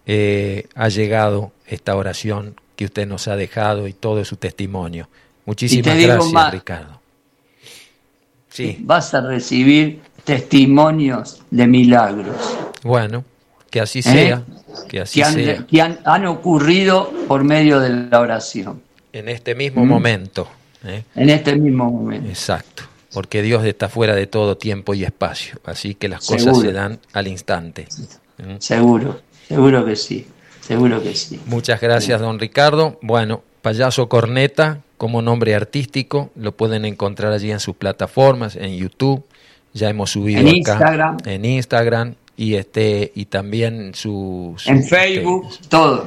Eh, 0.06 0.68
ha 0.76 0.88
llegado 0.88 1.50
esta 1.66 1.96
oración 1.96 2.54
que 2.76 2.84
usted 2.84 3.06
nos 3.06 3.26
ha 3.26 3.36
dejado 3.36 3.88
y 3.88 3.92
todo 3.92 4.24
su 4.24 4.36
testimonio. 4.36 5.08
Muchísimas 5.46 5.98
gracias, 5.98 6.52
Ricardo. 6.52 7.00
Sí. 8.48 8.78
Vas 8.80 9.14
a 9.14 9.20
recibir 9.20 10.00
testimonios 10.24 11.42
de 11.50 11.66
milagros. 11.66 12.36
Bueno, 12.82 13.24
que 13.70 13.80
así 13.80 14.00
¿Eh? 14.00 14.02
sea. 14.02 14.42
Que 14.88 15.00
así 15.00 15.22
han, 15.22 15.66
Que 15.66 15.80
han, 15.82 16.26
ocurrido 16.26 17.12
por 17.26 17.44
medio 17.44 17.80
de 17.80 17.90
la 17.90 18.20
oración. 18.20 18.82
En 19.12 19.28
este 19.28 19.54
mismo 19.54 19.84
¿Mm? 19.84 19.88
momento. 19.88 20.48
¿eh? 20.84 21.04
En 21.16 21.30
este 21.30 21.56
mismo 21.56 21.90
momento. 21.90 22.28
Exacto. 22.28 22.84
Porque 23.12 23.42
Dios 23.42 23.64
está 23.64 23.88
fuera 23.88 24.14
de 24.14 24.26
todo 24.26 24.56
tiempo 24.56 24.94
y 24.94 25.02
espacio. 25.04 25.58
Así 25.64 25.94
que 25.94 26.08
las 26.08 26.24
cosas 26.24 26.60
se 26.60 26.72
dan 26.72 27.00
al 27.12 27.26
instante. 27.26 27.88
¿Mm? 28.38 28.56
Seguro, 28.58 29.20
seguro 29.48 29.84
que 29.84 29.96
sí. 29.96 30.26
Seguro 30.60 31.02
que 31.02 31.14
sí. 31.16 31.40
Muchas 31.46 31.80
gracias, 31.80 32.20
don 32.20 32.38
Ricardo. 32.38 32.98
Bueno, 33.02 33.42
Payaso 33.62 34.08
Corneta, 34.08 34.80
como 34.96 35.22
nombre 35.22 35.54
artístico, 35.54 36.30
lo 36.34 36.52
pueden 36.52 36.84
encontrar 36.84 37.32
allí 37.32 37.50
en 37.50 37.60
sus 37.60 37.76
plataformas, 37.76 38.56
en 38.56 38.76
YouTube. 38.76 39.24
Ya 39.72 39.88
hemos 39.88 40.10
subido 40.10 40.40
en 40.40 40.48
Instagram. 40.48 41.18
en 41.24 41.44
Instagram 41.44 42.14
y 42.36 42.54
este 42.54 43.12
y 43.14 43.26
también 43.26 43.94
su, 43.94 44.56
en 44.64 44.78
este, 44.78 44.96
Facebook 44.96 45.48
todo 45.68 46.06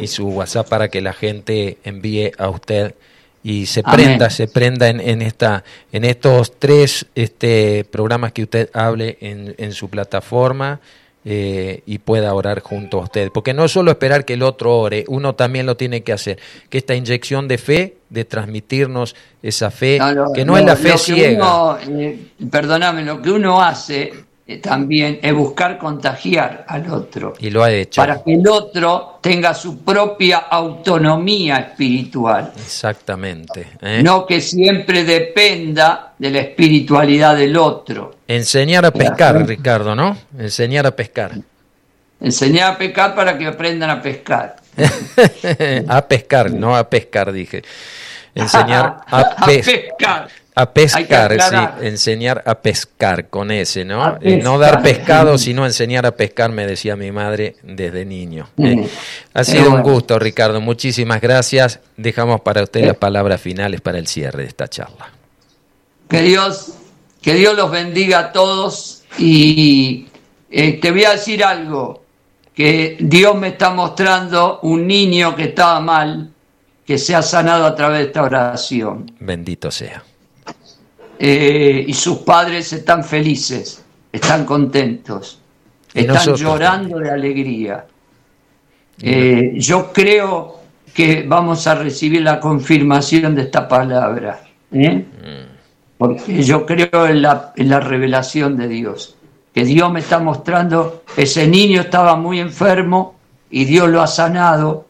y 0.00 0.06
su 0.06 0.28
WhatsApp 0.28 0.68
para 0.68 0.88
que 0.88 1.00
la 1.00 1.12
gente 1.12 1.78
envíe 1.82 2.30
a 2.38 2.48
usted 2.48 2.94
y 3.42 3.66
se 3.66 3.82
prenda 3.82 4.30
se 4.30 4.46
prenda 4.46 4.88
en, 4.88 5.00
en, 5.00 5.22
esta 5.22 5.64
en 5.90 6.04
estos 6.04 6.58
tres 6.58 7.06
este 7.16 7.84
programas 7.90 8.30
que 8.32 8.44
usted 8.44 8.70
hable 8.72 9.18
en, 9.20 9.56
en 9.58 9.72
su 9.72 9.90
plataforma 9.90 10.80
eh, 11.24 11.82
y 11.86 11.98
pueda 11.98 12.34
orar 12.34 12.60
junto 12.60 12.98
a 12.98 13.04
usted. 13.04 13.30
Porque 13.32 13.54
no 13.54 13.64
es 13.64 13.72
solo 13.72 13.90
esperar 13.90 14.24
que 14.24 14.34
el 14.34 14.42
otro 14.42 14.76
ore, 14.78 15.04
uno 15.08 15.34
también 15.34 15.66
lo 15.66 15.76
tiene 15.76 16.02
que 16.02 16.12
hacer. 16.12 16.38
Que 16.68 16.78
esta 16.78 16.94
inyección 16.94 17.48
de 17.48 17.58
fe, 17.58 17.96
de 18.10 18.24
transmitirnos 18.24 19.14
esa 19.42 19.70
fe, 19.70 19.98
que 20.34 20.44
no 20.44 20.56
es 20.56 20.64
la 20.64 20.76
fe 20.76 20.98
ciega. 20.98 21.78
Eh, 21.88 22.18
perdóname, 22.50 23.04
lo 23.04 23.22
que 23.22 23.30
uno 23.30 23.62
hace 23.62 24.12
también 24.60 25.20
es 25.22 25.32
buscar 25.32 25.78
contagiar 25.78 26.64
al 26.68 26.90
otro. 26.90 27.34
Y 27.38 27.50
lo 27.50 27.62
ha 27.62 27.70
hecho. 27.70 28.00
Para 28.00 28.22
que 28.22 28.34
el 28.34 28.46
otro 28.48 29.18
tenga 29.20 29.54
su 29.54 29.78
propia 29.78 30.38
autonomía 30.38 31.58
espiritual. 31.58 32.52
Exactamente. 32.56 33.68
¿eh? 33.80 34.02
No 34.02 34.26
que 34.26 34.40
siempre 34.40 35.04
dependa 35.04 36.12
de 36.18 36.30
la 36.30 36.40
espiritualidad 36.40 37.36
del 37.36 37.56
otro. 37.56 38.16
Enseñar 38.26 38.84
a 38.84 38.90
pescar, 38.90 39.46
Ricardo, 39.46 39.94
¿no? 39.94 40.16
Enseñar 40.38 40.86
a 40.86 40.96
pescar. 40.96 41.32
Enseñar 42.20 42.72
a 42.72 42.78
pescar 42.78 43.14
para 43.14 43.38
que 43.38 43.46
aprendan 43.46 43.90
a 43.90 44.02
pescar. 44.02 44.56
a 45.88 46.02
pescar, 46.02 46.50
no 46.50 46.76
a 46.76 46.88
pescar, 46.88 47.32
dije. 47.32 47.62
Enseñar 48.34 48.98
a 49.06 49.36
pescar. 49.46 50.28
A 50.54 50.74
pescar, 50.74 51.32
sí, 51.40 51.86
enseñar 51.86 52.42
a 52.44 52.56
pescar 52.56 53.28
con 53.28 53.50
ese, 53.50 53.86
¿no? 53.86 54.18
Eh, 54.20 54.36
no 54.36 54.58
dar 54.58 54.82
pescado, 54.82 55.38
sino 55.38 55.64
enseñar 55.64 56.04
a 56.04 56.14
pescar, 56.14 56.52
me 56.52 56.66
decía 56.66 56.94
mi 56.94 57.10
madre 57.10 57.56
desde 57.62 58.04
niño. 58.04 58.50
¿eh? 58.58 58.86
Ha 59.32 59.44
sido 59.44 59.70
un 59.70 59.82
gusto, 59.82 60.18
Ricardo. 60.18 60.60
Muchísimas 60.60 61.22
gracias. 61.22 61.80
Dejamos 61.96 62.42
para 62.42 62.62
usted 62.62 62.84
las 62.84 62.98
palabras 62.98 63.40
finales 63.40 63.80
para 63.80 63.98
el 63.98 64.06
cierre 64.06 64.42
de 64.42 64.48
esta 64.48 64.68
charla. 64.68 65.10
Que 66.10 66.20
Dios, 66.20 66.74
que 67.22 67.32
Dios 67.32 67.56
los 67.56 67.70
bendiga 67.70 68.18
a 68.18 68.32
todos 68.32 69.04
y 69.18 70.06
eh, 70.50 70.74
te 70.74 70.90
voy 70.90 71.04
a 71.04 71.12
decir 71.12 71.42
algo, 71.42 72.04
que 72.54 72.98
Dios 73.00 73.34
me 73.36 73.48
está 73.48 73.70
mostrando 73.70 74.60
un 74.64 74.86
niño 74.86 75.34
que 75.34 75.44
estaba 75.44 75.80
mal, 75.80 76.30
que 76.84 76.98
se 76.98 77.14
ha 77.14 77.22
sanado 77.22 77.64
a 77.64 77.74
través 77.74 78.00
de 78.00 78.04
esta 78.04 78.22
oración. 78.22 79.10
Bendito 79.18 79.70
sea. 79.70 80.02
Eh, 81.18 81.84
y 81.86 81.92
sus 81.94 82.18
padres 82.18 82.72
están 82.72 83.04
felices, 83.04 83.84
están 84.10 84.44
contentos, 84.44 85.40
están 85.92 86.34
llorando 86.34 86.98
de 86.98 87.10
alegría. 87.10 87.86
Eh, 89.00 89.54
yo 89.56 89.92
creo 89.92 90.60
que 90.94 91.24
vamos 91.26 91.66
a 91.66 91.74
recibir 91.74 92.22
la 92.22 92.38
confirmación 92.38 93.34
de 93.34 93.42
esta 93.42 93.66
palabra, 93.66 94.42
¿eh? 94.72 94.96
mm. 94.96 95.96
porque 95.98 96.42
yo 96.42 96.66
creo 96.66 97.06
en 97.06 97.22
la, 97.22 97.52
en 97.56 97.68
la 97.68 97.80
revelación 97.80 98.56
de 98.56 98.68
Dios, 98.68 99.16
que 99.54 99.64
Dios 99.64 99.90
me 99.92 100.00
está 100.00 100.18
mostrando, 100.18 101.02
ese 101.16 101.46
niño 101.46 101.80
estaba 101.80 102.16
muy 102.16 102.40
enfermo 102.40 103.16
y 103.50 103.64
Dios 103.64 103.88
lo 103.88 104.02
ha 104.02 104.06
sanado 104.06 104.86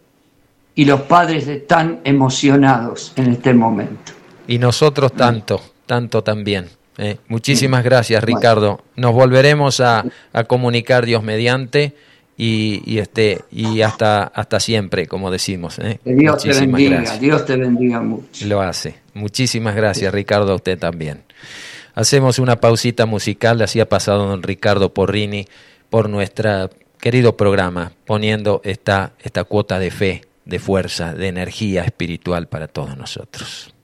y 0.74 0.84
los 0.84 1.02
padres 1.02 1.46
están 1.48 2.00
emocionados 2.04 3.12
en 3.16 3.32
este 3.32 3.54
momento. 3.54 4.12
Y 4.46 4.58
nosotros 4.58 5.12
tanto, 5.12 5.60
tanto 5.86 6.22
también. 6.22 6.68
¿eh? 6.98 7.18
muchísimas 7.28 7.84
gracias, 7.84 8.22
Ricardo. 8.22 8.82
Nos 8.96 9.12
volveremos 9.12 9.80
a, 9.80 10.04
comunicar 10.46 11.06
Dios 11.06 11.22
mediante 11.22 11.94
y, 12.36 12.98
este 12.98 13.40
y 13.50 13.82
hasta 13.82 14.24
hasta 14.24 14.60
siempre, 14.60 15.06
como 15.06 15.30
decimos. 15.30 15.78
¿eh? 15.78 15.98
Dios 16.04 16.42
te 16.42 16.52
bendiga, 16.52 17.18
Dios 17.18 17.44
te 17.44 17.56
bendiga 17.56 18.00
mucho. 18.00 18.46
Lo 18.46 18.60
hace. 18.60 18.96
Muchísimas 19.14 19.74
gracias, 19.74 20.12
Ricardo, 20.12 20.52
a 20.52 20.56
usted 20.56 20.78
también. 20.78 21.22
Hacemos 21.94 22.38
una 22.38 22.56
pausita 22.56 23.04
musical, 23.04 23.60
así 23.60 23.78
ha 23.78 23.88
pasado 23.88 24.26
don 24.26 24.42
Ricardo 24.42 24.94
Porrini 24.94 25.46
por 25.90 26.08
nuestro 26.08 26.70
querido 26.98 27.36
programa, 27.36 27.92
poniendo 28.06 28.62
esta, 28.64 29.12
esta 29.22 29.44
cuota 29.44 29.78
de 29.78 29.90
fe, 29.90 30.22
de 30.46 30.58
fuerza, 30.58 31.12
de 31.12 31.28
energía 31.28 31.84
espiritual 31.84 32.46
para 32.46 32.68
todos 32.68 32.96
nosotros. 32.96 33.74